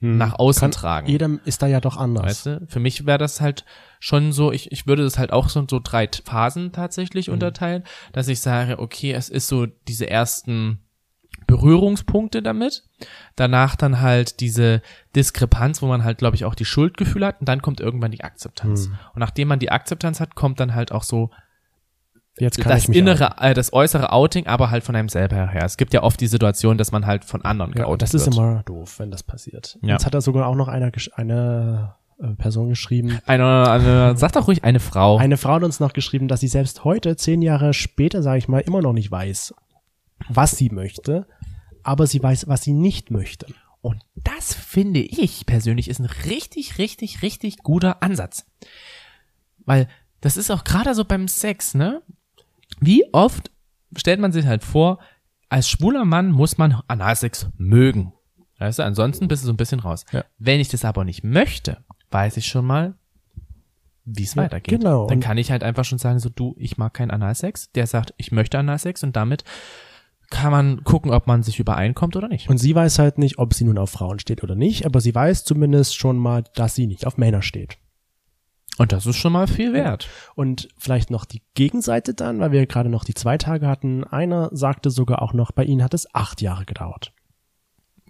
nach 0.00 0.38
außen 0.38 0.60
Kann, 0.60 0.70
tragen. 0.70 1.08
Jedem 1.08 1.40
ist 1.44 1.60
da 1.60 1.66
ja 1.66 1.80
doch 1.80 1.96
anders. 1.96 2.24
Weißt 2.24 2.46
du, 2.46 2.66
für 2.68 2.78
mich 2.78 3.04
wäre 3.04 3.18
das 3.18 3.40
halt 3.40 3.64
schon 3.98 4.30
so, 4.32 4.52
ich, 4.52 4.70
ich 4.70 4.86
würde 4.86 5.02
das 5.02 5.18
halt 5.18 5.32
auch 5.32 5.48
so, 5.48 5.66
so 5.68 5.80
drei 5.82 6.08
Phasen 6.24 6.70
tatsächlich 6.70 7.30
unterteilen, 7.30 7.82
dass 8.12 8.28
ich 8.28 8.40
sage, 8.40 8.78
okay, 8.78 9.12
es 9.12 9.28
ist 9.28 9.48
so 9.48 9.66
diese 9.66 10.08
ersten 10.08 10.84
Berührungspunkte 11.48 12.42
damit, 12.42 12.84
danach 13.34 13.74
dann 13.74 14.00
halt 14.00 14.38
diese 14.38 14.82
Diskrepanz, 15.16 15.82
wo 15.82 15.86
man 15.86 16.04
halt, 16.04 16.18
glaube 16.18 16.36
ich, 16.36 16.44
auch 16.44 16.54
die 16.54 16.66
Schuldgefühle 16.66 17.26
hat 17.26 17.40
und 17.40 17.48
dann 17.48 17.62
kommt 17.62 17.80
irgendwann 17.80 18.12
die 18.12 18.22
Akzeptanz. 18.22 18.86
Hm. 18.86 18.98
Und 19.14 19.18
nachdem 19.20 19.48
man 19.48 19.58
die 19.58 19.72
Akzeptanz 19.72 20.20
hat, 20.20 20.36
kommt 20.36 20.60
dann 20.60 20.76
halt 20.76 20.92
auch 20.92 21.02
so 21.02 21.30
Jetzt 22.38 22.60
kann 22.60 22.70
das 22.70 22.82
ich 22.82 22.88
mich 22.88 22.98
innere, 22.98 23.34
äh, 23.40 23.54
das 23.54 23.72
äußere 23.72 24.12
Outing, 24.12 24.46
aber 24.46 24.70
halt 24.70 24.84
von 24.84 24.94
einem 24.94 25.08
selber 25.08 25.48
her. 25.48 25.64
Es 25.64 25.76
gibt 25.76 25.92
ja 25.92 26.04
oft 26.04 26.20
die 26.20 26.28
Situation, 26.28 26.78
dass 26.78 26.92
man 26.92 27.04
halt 27.04 27.24
von 27.24 27.42
anderen 27.42 27.72
Ja, 27.72 27.78
geoutet 27.78 27.92
und 27.92 28.02
das 28.02 28.14
ist 28.14 28.26
wird. 28.26 28.36
immer 28.36 28.62
doof, 28.64 28.98
wenn 28.98 29.10
das 29.10 29.24
passiert. 29.24 29.76
Ja. 29.82 29.94
Jetzt 29.94 30.06
hat 30.06 30.14
er 30.14 30.20
sogar 30.20 30.46
auch 30.46 30.54
noch 30.54 30.68
einer, 30.68 30.92
eine 31.14 31.94
äh, 32.22 32.28
Person 32.34 32.68
geschrieben. 32.68 33.18
eine, 33.26 33.68
eine, 33.68 34.16
sag 34.16 34.32
doch 34.32 34.46
ruhig 34.46 34.62
eine 34.62 34.80
Frau. 34.80 35.16
Eine 35.16 35.36
Frau 35.36 35.54
hat 35.54 35.64
uns 35.64 35.80
noch 35.80 35.92
geschrieben, 35.92 36.28
dass 36.28 36.40
sie 36.40 36.48
selbst 36.48 36.84
heute, 36.84 37.16
zehn 37.16 37.42
Jahre 37.42 37.74
später, 37.74 38.22
sage 38.22 38.38
ich 38.38 38.48
mal, 38.48 38.60
immer 38.60 38.82
noch 38.82 38.92
nicht 38.92 39.10
weiß, 39.10 39.54
was 40.28 40.52
sie 40.52 40.70
möchte, 40.70 41.26
aber 41.88 42.06
sie 42.06 42.22
weiß, 42.22 42.48
was 42.48 42.62
sie 42.62 42.72
nicht 42.74 43.10
möchte. 43.10 43.46
Und 43.80 44.02
das 44.14 44.52
finde 44.54 45.00
ich 45.00 45.46
persönlich 45.46 45.88
ist 45.88 46.00
ein 46.00 46.04
richtig, 46.26 46.78
richtig, 46.78 47.22
richtig 47.22 47.58
guter 47.62 48.02
Ansatz. 48.02 48.44
Weil 49.64 49.88
das 50.20 50.36
ist 50.36 50.50
auch 50.50 50.64
gerade 50.64 50.94
so 50.94 51.04
beim 51.04 51.28
Sex, 51.28 51.74
ne? 51.74 52.02
Wie 52.80 53.04
oft 53.12 53.50
stellt 53.96 54.20
man 54.20 54.32
sich 54.32 54.46
halt 54.46 54.64
vor, 54.64 54.98
als 55.48 55.68
schwuler 55.70 56.04
Mann 56.04 56.30
muss 56.30 56.58
man 56.58 56.82
Analsex 56.88 57.48
mögen. 57.56 58.12
Weißt 58.58 58.80
du, 58.80 58.82
ansonsten 58.82 59.28
bist 59.28 59.42
du 59.42 59.46
so 59.46 59.52
ein 59.52 59.56
bisschen 59.56 59.80
raus. 59.80 60.04
Ja. 60.12 60.24
Wenn 60.38 60.60
ich 60.60 60.68
das 60.68 60.84
aber 60.84 61.04
nicht 61.04 61.24
möchte, 61.24 61.84
weiß 62.10 62.36
ich 62.36 62.46
schon 62.48 62.66
mal, 62.66 62.94
wie 64.04 64.24
es 64.24 64.34
Ja, 64.34 64.42
weitergeht. 64.42 64.80
genau. 64.80 65.06
Dann 65.06 65.20
kann 65.20 65.38
ich 65.38 65.50
halt 65.50 65.62
einfach 65.62 65.84
schon 65.84 65.98
sagen, 65.98 66.18
so 66.18 66.28
du, 66.28 66.54
ich 66.58 66.76
mag 66.76 66.92
keinen 66.92 67.10
Analsex. 67.12 67.70
Der 67.72 67.86
sagt, 67.86 68.12
ich 68.18 68.32
möchte 68.32 68.58
Analsex 68.58 69.02
und 69.04 69.16
damit 69.16 69.44
kann 70.30 70.50
man 70.50 70.84
gucken, 70.84 71.10
ob 71.10 71.26
man 71.26 71.42
sich 71.42 71.58
übereinkommt 71.58 72.16
oder 72.16 72.28
nicht. 72.28 72.48
Und 72.50 72.58
sie 72.58 72.74
weiß 72.74 72.98
halt 72.98 73.18
nicht, 73.18 73.38
ob 73.38 73.54
sie 73.54 73.64
nun 73.64 73.78
auf 73.78 73.90
Frauen 73.90 74.18
steht 74.18 74.42
oder 74.42 74.54
nicht, 74.54 74.84
aber 74.84 75.00
sie 75.00 75.14
weiß 75.14 75.44
zumindest 75.44 75.96
schon 75.96 76.18
mal, 76.18 76.44
dass 76.54 76.74
sie 76.74 76.86
nicht 76.86 77.06
auf 77.06 77.16
Männer 77.16 77.42
steht. 77.42 77.78
Und 78.78 78.92
das 78.92 79.06
ist 79.06 79.16
schon 79.16 79.32
mal 79.32 79.48
viel 79.48 79.72
wert. 79.72 80.08
Und 80.36 80.68
vielleicht 80.78 81.10
noch 81.10 81.24
die 81.24 81.42
Gegenseite 81.54 82.14
dann, 82.14 82.38
weil 82.38 82.52
wir 82.52 82.64
gerade 82.66 82.88
noch 82.88 83.04
die 83.04 83.14
zwei 83.14 83.36
Tage 83.36 83.66
hatten. 83.66 84.04
Einer 84.04 84.50
sagte 84.52 84.90
sogar 84.90 85.20
auch 85.20 85.32
noch, 85.32 85.50
bei 85.50 85.64
ihnen 85.64 85.82
hat 85.82 85.94
es 85.94 86.14
acht 86.14 86.40
Jahre 86.40 86.64
gedauert. 86.64 87.12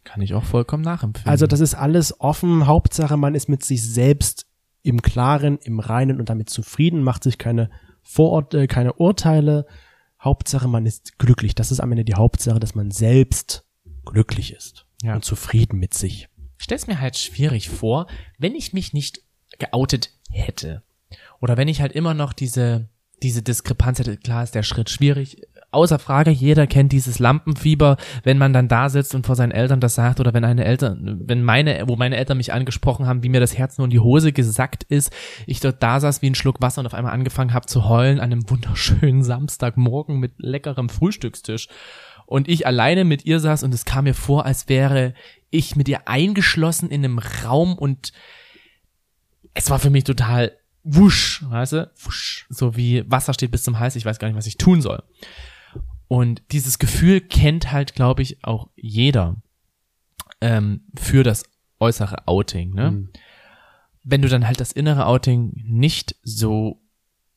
Kann 0.04 0.20
ich 0.20 0.34
auch 0.34 0.44
vollkommen 0.44 0.82
nachempfinden. 0.82 1.30
Also 1.30 1.46
das 1.46 1.60
ist 1.60 1.74
alles 1.74 2.20
offen. 2.20 2.66
Hauptsache, 2.66 3.16
man 3.16 3.34
ist 3.34 3.48
mit 3.48 3.64
sich 3.64 3.82
selbst 3.82 4.46
im 4.82 5.00
Klaren, 5.02 5.58
im 5.58 5.80
Reinen 5.80 6.18
und 6.18 6.28
damit 6.28 6.50
zufrieden, 6.50 7.02
macht 7.02 7.22
sich 7.22 7.38
keine 7.38 7.70
Vorurteile, 8.02 8.68
keine 8.68 8.92
Urteile. 8.94 9.66
Hauptsache, 10.20 10.68
man 10.68 10.86
ist 10.86 11.18
glücklich. 11.18 11.54
Das 11.54 11.70
ist 11.70 11.80
am 11.80 11.92
Ende 11.92 12.04
die 12.04 12.14
Hauptsache, 12.14 12.58
dass 12.60 12.74
man 12.74 12.90
selbst 12.90 13.64
glücklich 14.04 14.52
ist 14.52 14.86
Ja. 15.02 15.14
und 15.14 15.24
zufrieden 15.24 15.78
mit 15.78 15.94
sich. 15.94 16.28
ich 16.58 16.64
stell's 16.64 16.86
mir 16.86 17.00
halt 17.00 17.16
schwierig 17.16 17.68
vor, 17.68 18.06
wenn 18.38 18.54
ich 18.54 18.72
mich 18.72 18.92
nicht 18.92 19.22
geoutet 19.58 20.10
hätte. 20.30 20.82
Oder 21.40 21.56
wenn 21.56 21.68
ich 21.68 21.80
halt 21.80 21.92
immer 21.92 22.14
noch 22.14 22.32
diese, 22.32 22.88
diese 23.22 23.42
Diskrepanz 23.42 23.98
hätte. 24.00 24.16
Klar 24.16 24.42
ist 24.44 24.54
der 24.54 24.62
Schritt 24.64 24.90
schwierig. 24.90 25.42
Außer 25.70 25.98
Frage, 25.98 26.30
jeder 26.30 26.66
kennt 26.66 26.92
dieses 26.92 27.18
Lampenfieber, 27.18 27.98
wenn 28.22 28.38
man 28.38 28.54
dann 28.54 28.68
da 28.68 28.88
sitzt 28.88 29.14
und 29.14 29.26
vor 29.26 29.36
seinen 29.36 29.52
Eltern 29.52 29.80
das 29.80 29.96
sagt 29.96 30.18
oder 30.18 30.32
wenn 30.32 30.44
eine 30.44 30.64
Eltern, 30.64 31.20
wenn 31.26 31.42
meine, 31.42 31.84
wo 31.86 31.96
meine 31.96 32.16
Eltern 32.16 32.38
mich 32.38 32.54
angesprochen 32.54 33.06
haben, 33.06 33.22
wie 33.22 33.28
mir 33.28 33.40
das 33.40 33.58
Herz 33.58 33.76
nur 33.76 33.84
in 33.84 33.90
die 33.90 34.00
Hose 34.00 34.32
gesackt 34.32 34.84
ist, 34.84 35.12
ich 35.46 35.60
dort 35.60 35.82
da 35.82 36.00
saß 36.00 36.22
wie 36.22 36.30
ein 36.30 36.34
Schluck 36.34 36.62
Wasser 36.62 36.80
und 36.80 36.86
auf 36.86 36.94
einmal 36.94 37.12
angefangen 37.12 37.52
habe 37.52 37.66
zu 37.66 37.86
heulen 37.86 38.18
an 38.18 38.32
einem 38.32 38.48
wunderschönen 38.48 39.22
Samstagmorgen 39.22 40.18
mit 40.18 40.32
leckerem 40.38 40.88
Frühstückstisch 40.88 41.68
und 42.24 42.48
ich 42.48 42.66
alleine 42.66 43.04
mit 43.04 43.26
ihr 43.26 43.38
saß 43.38 43.62
und 43.62 43.74
es 43.74 43.84
kam 43.84 44.04
mir 44.04 44.14
vor, 44.14 44.46
als 44.46 44.70
wäre 44.70 45.12
ich 45.50 45.76
mit 45.76 45.88
ihr 45.88 46.08
eingeschlossen 46.08 46.88
in 46.88 47.04
einem 47.04 47.18
Raum 47.18 47.76
und 47.76 48.12
es 49.52 49.68
war 49.68 49.78
für 49.78 49.90
mich 49.90 50.04
total 50.04 50.52
wusch, 50.82 51.44
weißt 51.48 51.72
du? 51.72 51.90
Wusch. 52.02 52.46
So 52.48 52.76
wie 52.76 53.04
Wasser 53.10 53.34
steht 53.34 53.50
bis 53.50 53.62
zum 53.62 53.78
Hals, 53.78 53.96
ich 53.96 54.04
weiß 54.04 54.18
gar 54.18 54.28
nicht, 54.28 54.36
was 54.36 54.46
ich 54.46 54.56
tun 54.56 54.80
soll. 54.80 55.02
Und 56.09 56.42
dieses 56.52 56.78
Gefühl 56.78 57.20
kennt 57.20 57.70
halt, 57.70 57.94
glaube 57.94 58.22
ich, 58.22 58.42
auch 58.42 58.68
jeder 58.76 59.36
ähm, 60.40 60.82
für 60.96 61.22
das 61.22 61.44
äußere 61.80 62.26
Outing, 62.26 62.74
ne? 62.74 62.90
Mhm. 62.90 63.09
Wenn 64.04 64.22
du 64.22 64.28
dann 64.28 64.46
halt 64.46 64.59
das 64.59 64.72
innere 64.72 65.06
Outing 65.06 65.52
nicht 65.54 66.16
so 66.22 66.80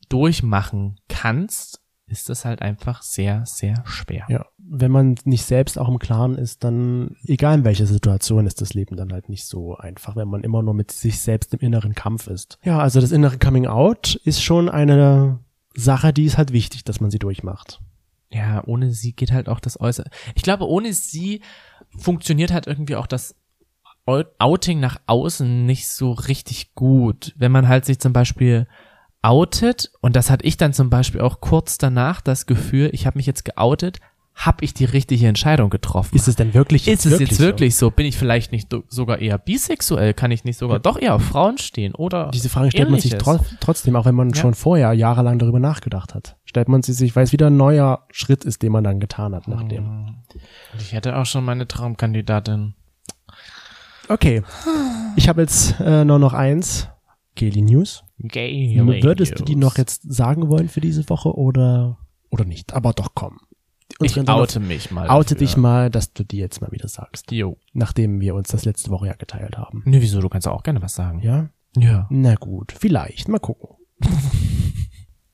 durchmachen 0.07 0.99
kannst, 1.09 1.81
ist 2.07 2.29
das 2.29 2.45
halt 2.45 2.61
einfach 2.61 3.01
sehr, 3.01 3.45
sehr 3.45 3.83
schwer. 3.85 4.25
Ja, 4.29 4.45
wenn 4.57 4.91
man 4.91 5.15
nicht 5.23 5.45
selbst 5.45 5.77
auch 5.77 5.89
im 5.89 5.99
Klaren 5.99 6.35
ist, 6.35 6.63
dann, 6.63 7.15
egal 7.23 7.59
in 7.59 7.63
welcher 7.65 7.85
Situation, 7.85 8.45
ist 8.45 8.61
das 8.61 8.73
Leben 8.73 8.95
dann 8.95 9.11
halt 9.11 9.29
nicht 9.29 9.45
so 9.45 9.75
einfach, 9.75 10.15
wenn 10.15 10.27
man 10.27 10.43
immer 10.43 10.61
nur 10.61 10.73
mit 10.73 10.91
sich 10.91 11.19
selbst 11.19 11.53
im 11.53 11.59
inneren 11.59 11.95
Kampf 11.95 12.27
ist. 12.27 12.57
Ja, 12.63 12.79
also 12.79 13.01
das 13.01 13.11
innere 13.11 13.37
Coming 13.37 13.67
Out 13.67 14.15
ist 14.23 14.43
schon 14.43 14.69
eine 14.69 15.39
Sache, 15.73 16.13
die 16.13 16.25
ist 16.25 16.37
halt 16.37 16.51
wichtig, 16.53 16.83
dass 16.83 16.99
man 16.99 17.11
sie 17.11 17.19
durchmacht. 17.19 17.81
Ja, 18.31 18.63
ohne 18.65 18.91
sie 18.91 19.13
geht 19.13 19.31
halt 19.31 19.49
auch 19.49 19.59
das 19.59 19.79
Äußere. 19.79 20.09
Ich 20.35 20.43
glaube, 20.43 20.67
ohne 20.67 20.93
sie 20.93 21.41
funktioniert 21.97 22.51
halt 22.51 22.67
irgendwie 22.67 22.95
auch 22.95 23.07
das 23.07 23.35
Outing 24.05 24.79
nach 24.79 24.99
außen 25.05 25.65
nicht 25.65 25.87
so 25.89 26.11
richtig 26.11 26.73
gut. 26.73 27.33
Wenn 27.37 27.51
man 27.51 27.67
halt 27.67 27.85
sich 27.85 27.99
zum 27.99 28.13
Beispiel 28.13 28.67
outet, 29.21 29.91
und 30.01 30.15
das 30.15 30.29
hatte 30.29 30.45
ich 30.45 30.57
dann 30.57 30.73
zum 30.73 30.89
Beispiel 30.89 31.21
auch 31.21 31.41
kurz 31.41 31.77
danach 31.77 32.21
das 32.21 32.45
Gefühl, 32.45 32.89
ich 32.93 33.05
habe 33.05 33.19
mich 33.19 33.25
jetzt 33.25 33.45
geoutet, 33.45 33.99
habe 34.33 34.63
ich 34.63 34.73
die 34.73 34.85
richtige 34.85 35.27
Entscheidung 35.27 35.69
getroffen. 35.69 36.15
Ist 36.15 36.27
es 36.27 36.35
denn 36.35 36.53
wirklich 36.53 36.87
Ist 36.87 37.05
es 37.05 37.19
jetzt 37.19 37.39
wirklich 37.39 37.75
so? 37.75 37.91
Bin 37.91 38.05
ich 38.05 38.17
vielleicht 38.17 38.51
nicht 38.51 38.73
sogar 38.87 39.19
eher 39.19 39.37
bisexuell? 39.37 40.13
Kann 40.13 40.31
ich 40.31 40.43
nicht 40.45 40.57
sogar 40.57 40.79
doch 40.79 40.97
eher 40.99 41.15
auf 41.15 41.23
Frauen 41.23 41.57
stehen? 41.57 41.93
Oder 41.93 42.25
so? 42.25 42.31
Diese 42.31 42.49
Frage 42.49 42.71
stellt 42.71 42.89
man 42.89 42.99
sich 42.99 43.11
ähnliches? 43.11 43.37
tro 43.39 43.45
trotzdem, 43.59 43.95
auch 43.95 44.05
wenn 44.05 44.15
man 44.15 44.29
Ja. 44.29 44.35
schon 44.35 44.53
vorher 44.53 44.93
jahrelang 44.93 45.37
darüber 45.37 45.59
nachgedacht 45.59 46.15
hat. 46.15 46.37
Stellt 46.45 46.69
man 46.69 46.81
sie 46.81 46.93
sich, 46.93 47.15
weil 47.15 47.23
es 47.25 47.33
wieder 47.33 47.47
ein 47.47 47.57
neuer 47.57 48.05
Schritt 48.11 48.43
ist, 48.45 48.63
den 48.63 48.71
man 48.71 48.83
dann 48.83 48.99
getan 48.99 49.35
hat 49.35 49.47
nachdem. 49.47 49.85
Hm. 49.85 50.15
Ich 50.79 50.93
hätte 50.93 51.17
auch 51.17 51.25
schon 51.25 51.43
meine 51.45 51.67
Traumkandidatin. 51.67 52.73
Okay, 54.09 54.43
ich 55.15 55.29
habe 55.29 55.41
jetzt 55.41 55.79
äh, 55.79 56.03
nur 56.03 56.19
noch 56.19 56.33
eins. 56.33 56.87
Geli 57.35 57.61
News. 57.61 58.03
Gay. 58.19 58.79
Würdest 59.01 59.39
du 59.39 59.43
die 59.43 59.55
noch 59.55 59.77
jetzt 59.77 60.01
sagen 60.11 60.49
wollen 60.49 60.67
für 60.67 60.81
diese 60.81 61.07
Woche 61.09 61.33
oder 61.33 61.97
oder 62.29 62.43
nicht? 62.45 62.73
Aber 62.73 62.91
doch 62.93 63.09
komm. 63.15 63.39
Ich 64.01 64.17
oute 64.29 64.59
mich 64.59 64.91
mal. 64.91 65.09
Oute 65.09 65.35
dafür. 65.35 65.47
dich 65.47 65.57
mal, 65.57 65.89
dass 65.89 66.13
du 66.13 66.23
die 66.23 66.37
jetzt 66.37 66.61
mal 66.61 66.71
wieder 66.71 66.87
sagst. 66.87 67.31
Jo. 67.31 67.57
Nachdem 67.73 68.19
wir 68.21 68.35
uns 68.35 68.49
das 68.49 68.65
letzte 68.65 68.89
Woche 68.91 69.07
ja 69.07 69.13
geteilt 69.13 69.57
haben. 69.57 69.83
Ne, 69.85 70.01
wieso? 70.01 70.21
Du 70.21 70.29
kannst 70.29 70.47
auch 70.47 70.63
gerne 70.63 70.81
was 70.81 70.95
sagen. 70.95 71.19
Ja? 71.21 71.49
Ja. 71.75 72.07
Na 72.09 72.35
gut, 72.35 72.73
vielleicht. 72.77 73.27
Mal 73.27 73.39
gucken. 73.39 73.69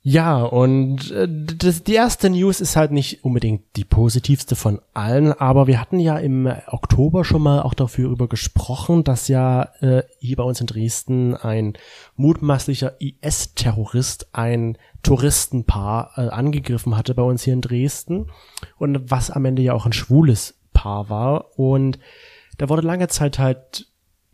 ja, 0.10 0.42
und 0.42 1.12
äh, 1.12 1.28
das, 1.30 1.84
die 1.84 1.96
erste 1.96 2.30
News 2.30 2.62
ist 2.62 2.78
halt 2.78 2.94
nicht 2.94 3.26
unbedingt 3.26 3.76
die 3.76 3.84
positivste 3.84 4.56
von 4.56 4.80
allen, 4.94 5.34
aber 5.34 5.68
wir 5.68 5.82
hatten 5.82 6.00
ja 6.00 6.18
im 6.18 6.50
Oktober 6.68 7.26
schon 7.26 7.42
mal 7.42 7.62
auch 7.62 7.74
darüber 7.74 8.30
gesprochen, 8.30 9.04
dass 9.04 9.28
ja 9.28 9.64
äh, 9.82 10.04
hier 10.20 10.38
bei 10.38 10.44
uns 10.44 10.62
in 10.62 10.68
Dresden 10.68 11.36
ein 11.36 11.74
mutmaßlicher 12.16 13.02
IS-Terrorist 13.02 14.30
ein 14.32 14.78
Touristenpaar 15.04 16.12
äh, 16.16 16.30
angegriffen 16.30 16.96
hatte 16.96 17.14
bei 17.14 17.24
uns 17.24 17.44
hier 17.44 17.52
in 17.52 17.60
Dresden 17.60 18.32
und 18.78 19.12
was 19.12 19.30
am 19.30 19.44
Ende 19.44 19.62
ja 19.62 19.74
auch 19.74 19.86
ein 19.86 19.92
schwules 19.92 20.58
Paar 20.72 21.10
war. 21.10 21.60
Und 21.60 22.00
da 22.58 22.70
wurde 22.70 22.88
lange 22.88 23.10
Zeit 23.10 23.40
halt 23.40 23.88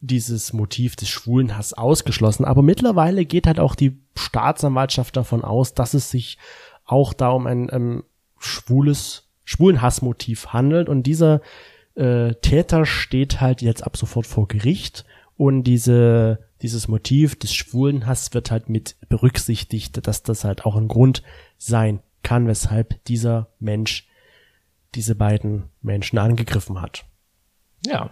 dieses 0.04 0.52
Motiv 0.52 0.96
des 0.96 1.10
Schwulenhass 1.10 1.74
ausgeschlossen. 1.74 2.44
Aber 2.46 2.62
mittlerweile 2.62 3.26
geht 3.26 3.48
halt 3.48 3.60
auch 3.60 3.74
die 3.74 4.02
Staatsanwaltschaft 4.16 5.16
davon 5.16 5.44
aus, 5.44 5.74
dass 5.74 5.94
es 5.94 6.12
sich 6.12 6.38
auch 6.84 7.14
da 7.14 7.30
um 7.30 7.48
ein 7.48 7.70
ähm, 7.72 8.04
schwules 8.38 9.30
Schwulenhassmotiv 9.46 10.48
handelt. 10.48 10.90
Und 10.90 11.04
dieser 11.04 11.42
äh, 11.96 12.34
Täter 12.36 12.86
steht 12.86 13.40
halt 13.40 13.62
jetzt 13.62 13.84
ab 13.84 13.96
sofort 13.96 14.28
vor 14.28 14.48
Gericht. 14.50 15.06
Und 15.38 15.64
diese, 15.64 16.40
dieses 16.62 16.90
Motiv 16.90 17.40
des 17.40 17.54
Schwulenhass 17.54 18.34
wird 18.34 18.52
halt 18.52 18.68
mit 18.68 18.98
berücksichtigt, 19.08 20.06
dass 20.06 20.22
das 20.22 20.44
halt 20.44 20.66
auch 20.66 20.76
ein 20.76 20.90
Grund 20.90 21.24
sein 21.58 22.02
kann, 22.24 22.48
weshalb 22.48 23.04
dieser 23.06 23.48
Mensch 23.60 24.08
diese 24.96 25.16
beiden 25.16 25.64
Menschen 25.82 26.20
angegriffen 26.20 26.82
hat. 26.82 27.06
Ja. 27.86 28.12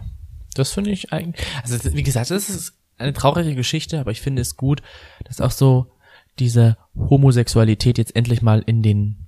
Das 0.54 0.72
finde 0.72 0.90
ich 0.90 1.12
eigentlich. 1.12 1.46
Also, 1.62 1.78
wie 1.94 2.02
gesagt, 2.02 2.30
das 2.30 2.50
ist 2.50 2.74
eine 2.98 3.12
traurige 3.12 3.54
Geschichte, 3.54 3.98
aber 3.98 4.10
ich 4.10 4.20
finde 4.20 4.42
es 4.42 4.56
gut, 4.56 4.82
dass 5.24 5.40
auch 5.40 5.50
so 5.50 5.92
diese 6.38 6.76
Homosexualität 6.94 7.98
jetzt 7.98 8.14
endlich 8.16 8.42
mal 8.42 8.62
in 8.64 8.82
den 8.82 9.22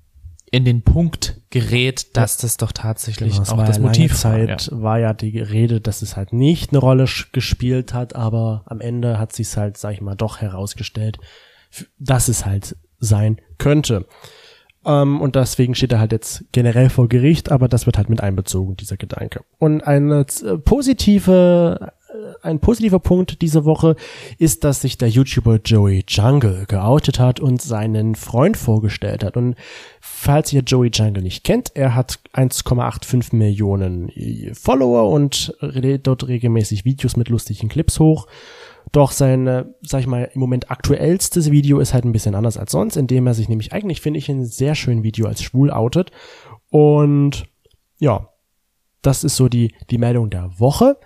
in 0.51 0.65
den 0.65 0.83
Punkt 0.83 1.41
gerät, 1.51 2.17
dass 2.17 2.37
das 2.37 2.57
doch 2.59 2.71
tatsächlich 2.71 3.33
Genau, 3.33 3.43
es 3.43 3.51
auch 3.51 3.65
das 3.65 3.79
ja 3.79 3.83
Motiv 3.83 4.17
Zeit 4.17 4.71
war. 4.71 4.79
Ja. 4.79 4.83
war 4.83 4.99
ja 5.01 5.13
die 5.13 5.41
Rede, 5.41 5.81
dass 5.81 6.01
es 6.01 6.17
halt 6.17 6.33
nicht 6.33 6.71
eine 6.71 6.79
Rolle 6.79 7.07
gespielt 7.33 7.93
hat, 7.93 8.15
aber 8.15 8.63
am 8.67 8.81
Ende 8.81 9.19
hat 9.19 9.33
sich 9.33 9.57
halt, 9.57 9.77
sag 9.77 9.95
ich 9.95 10.01
mal, 10.01 10.15
doch 10.15 10.41
herausgestellt, 10.41 11.19
dass 11.99 12.29
es 12.29 12.47
halt 12.47 12.77
sein 13.01 13.41
könnte. 13.59 14.07
Ähm, 14.87 15.21
und 15.21 15.37
deswegen 15.37 15.75
steht 15.75 15.93
er 15.93 16.01
halt 16.01 16.13
jetzt 16.13 16.45
generell 16.53 16.91
vor 16.91 17.09
Gericht, 17.09 17.51
aber 17.51 17.69
das 17.69 17.87
wird 17.87 17.97
halt 17.97 18.11
mit 18.11 18.21
einbezogen, 18.21 18.77
dieser 18.77 18.97
Gedanke. 18.97 19.41
Und 19.59 19.83
eine 19.83 20.21
äh, 20.45 20.59
positive, 20.59 21.93
ein 22.43 22.61
positiver 22.61 22.99
Punkt 22.99 23.43
diese 23.43 23.65
Woche 23.65 23.97
ist, 24.39 24.65
dass 24.65 24.81
sich 24.81 24.99
der 24.99 25.09
YouTuber 25.09 25.61
Joey 25.65 26.05
Jungle 26.09 26.65
geoutet 26.67 27.19
hat 27.19 27.41
und 27.41 27.61
seinen 27.61 28.15
Freund 28.15 28.57
vorgestellt 28.57 29.25
hat. 29.25 29.37
Und 29.37 29.57
falls 30.01 30.53
ihr 30.53 30.63
Joey 30.63 30.91
Jungle 30.93 31.23
nicht 31.23 31.45
kennt, 31.45 31.75
er 31.75 31.95
hat 31.95 32.21
1,85 32.35 33.35
Millionen 33.35 34.09
äh, 34.11 34.55
Follower 34.55 35.11
und 35.11 35.57
lädt 35.61 36.07
dort 36.07 36.27
regelmäßig 36.29 36.85
Videos 36.85 37.17
mit 37.17 37.29
lustigen 37.29 37.69
Clips 37.69 37.99
hoch. 37.99 38.27
Doch 38.93 39.11
sein, 39.11 39.47
äh, 39.47 39.65
sag 39.83 40.01
ich 40.01 40.07
mal, 40.07 40.31
im 40.35 40.41
Moment 40.41 40.71
aktuellstes 40.71 41.51
Video 41.51 41.81
ist 41.81 41.95
halt 41.95 42.05
ein 42.05 42.13
bisschen 42.13 42.35
anders 42.35 42.57
als 42.57 42.73
sonst, 42.73 42.97
indem 42.97 43.27
er 43.27 43.35
sich 43.35 43.49
nämlich 43.49 43.73
eigentlich, 43.73 44.01
finde 44.01 44.19
ich, 44.19 44.29
in 44.29 44.37
einem 44.37 44.45
sehr 44.47 44.75
schönen 44.75 45.03
Video 45.03 45.27
als 45.27 45.43
schwul 45.43 45.71
outet. 45.71 46.11
Und 46.71 47.45
ja, 47.99 48.29
das 49.03 49.25
ist 49.25 49.37
so 49.37 49.49
die, 49.49 49.75
die 49.91 49.99
Meldung 49.99 50.31
der 50.31 50.59
Woche, 50.59 50.97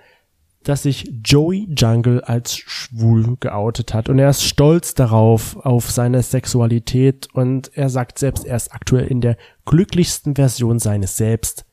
dass 0.65 0.83
sich 0.83 1.11
Joey 1.25 1.69
Jungle 1.77 2.23
als 2.23 2.57
schwul 2.57 3.37
geoutet 3.41 3.95
hat. 3.95 4.09
Und 4.09 4.19
er 4.19 4.31
ist 4.31 4.43
stolz 4.43 4.95
darauf, 4.95 5.57
auf 5.57 5.91
seine 5.91 6.23
Sexualität. 6.23 7.29
Und 7.33 7.71
er 7.77 7.89
sagt 7.89 8.19
selbst, 8.19 8.45
er 8.45 8.57
ist 8.57 8.73
aktuell 8.73 9.07
in 9.07 9.21
der 9.21 9.37
glücklichsten 9.65 10.35
Version 10.35 10.79
seines 10.79 11.17
Selbst, 11.17 11.65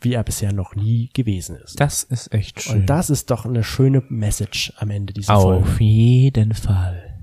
wie 0.00 0.14
er 0.14 0.24
bisher 0.24 0.52
noch 0.52 0.74
nie 0.74 1.10
gewesen 1.12 1.56
ist. 1.56 1.80
Das 1.80 2.02
ist 2.02 2.32
echt 2.32 2.62
schön. 2.62 2.80
Und 2.80 2.86
das 2.86 3.10
ist 3.10 3.30
doch 3.30 3.44
eine 3.44 3.64
schöne 3.64 4.02
Message 4.08 4.72
am 4.76 4.90
Ende 4.90 5.12
dieser 5.12 5.40
Folge. 5.40 5.64
Auf 5.64 5.80
jeden 5.80 6.54
Fall. 6.54 7.18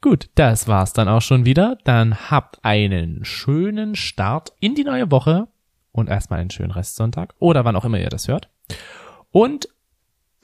Gut, 0.00 0.30
das 0.34 0.66
war's 0.66 0.92
dann 0.92 1.08
auch 1.08 1.22
schon 1.22 1.44
wieder. 1.44 1.78
Dann 1.84 2.30
habt 2.30 2.64
einen 2.64 3.24
schönen 3.24 3.94
Start 3.94 4.52
in 4.58 4.74
die 4.74 4.84
neue 4.84 5.10
Woche 5.12 5.46
und 5.92 6.08
erstmal 6.08 6.40
einen 6.40 6.50
schönen 6.50 6.72
Restsonntag 6.72 7.34
oder 7.38 7.64
wann 7.64 7.76
auch 7.76 7.84
immer 7.84 8.00
ihr 8.00 8.08
das 8.08 8.26
hört. 8.26 8.48
Und 9.30 9.68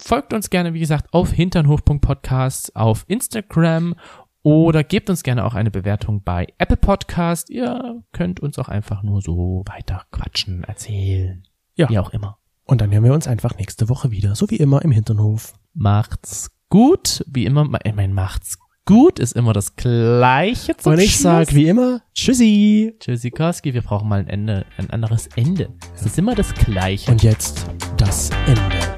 folgt 0.01 0.33
uns 0.33 0.51
gerne, 0.51 0.75
wie 0.75 0.81
gesagt, 0.81 1.13
auf 1.13 1.33
hinternhof.podcast 1.33 2.77
auf 2.77 3.05
Instagram 3.09 3.95
oder 4.43 4.85
gebt 4.85 5.11
uns 5.11 5.23
gerne 5.23 5.45
auch 5.45 5.55
eine 5.55 5.71
Bewertung 5.71 6.23
bei 6.23 6.47
Apple 6.59 6.77
Podcast. 6.77 7.51
Ihr 7.51 8.03
könnt 8.13 8.41
uns 8.41 8.59
auch 8.59 8.69
einfach 8.69 9.03
nur 9.03 9.21
so 9.21 9.63
weiter 9.67 10.05
quatschen, 10.11 10.65
erzählen. 10.65 11.43
Ja. 11.75 11.89
Wie 11.89 11.99
auch 11.99 12.11
immer. 12.11 12.39
Und 12.65 12.81
dann 12.81 12.93
hören 12.93 13.05
wir 13.05 13.15
uns 13.15 13.27
einfach 13.27 13.57
nächste 13.57 13.89
Woche 13.89 14.11
wieder, 14.11 14.35
so 14.35 14.51
wie 14.51 14.57
immer 14.57 14.83
im 14.83 14.91
Hinternhof. 14.91 15.55
Macht's 15.75 16.51
gut. 16.69 17.25
Wie 17.27 17.47
immer, 17.47 17.69
ich 17.85 17.95
mein, 17.95 18.13
macht's 18.13 18.59
gut 18.89 19.19
ist 19.19 19.37
immer 19.37 19.53
das 19.53 19.77
Gleiche 19.77 20.75
zum 20.79 20.93
Und 20.93 20.99
ich 20.99 21.11
Schluss. 21.11 21.23
sag 21.23 21.55
wie 21.55 21.69
immer, 21.69 22.01
tschüssi. 22.15 22.97
Tschüssikowski, 22.99 23.75
wir 23.75 23.83
brauchen 23.83 24.09
mal 24.09 24.21
ein 24.21 24.29
Ende, 24.29 24.65
ein 24.79 24.89
anderes 24.89 25.27
Ende. 25.37 25.69
Es 25.95 26.07
ist 26.07 26.17
immer 26.19 26.35
das 26.35 26.55
Gleiche. 26.55 27.11
Und 27.11 27.23
jetzt 27.23 27.67
das 27.99 28.31
Ende. 28.47 28.98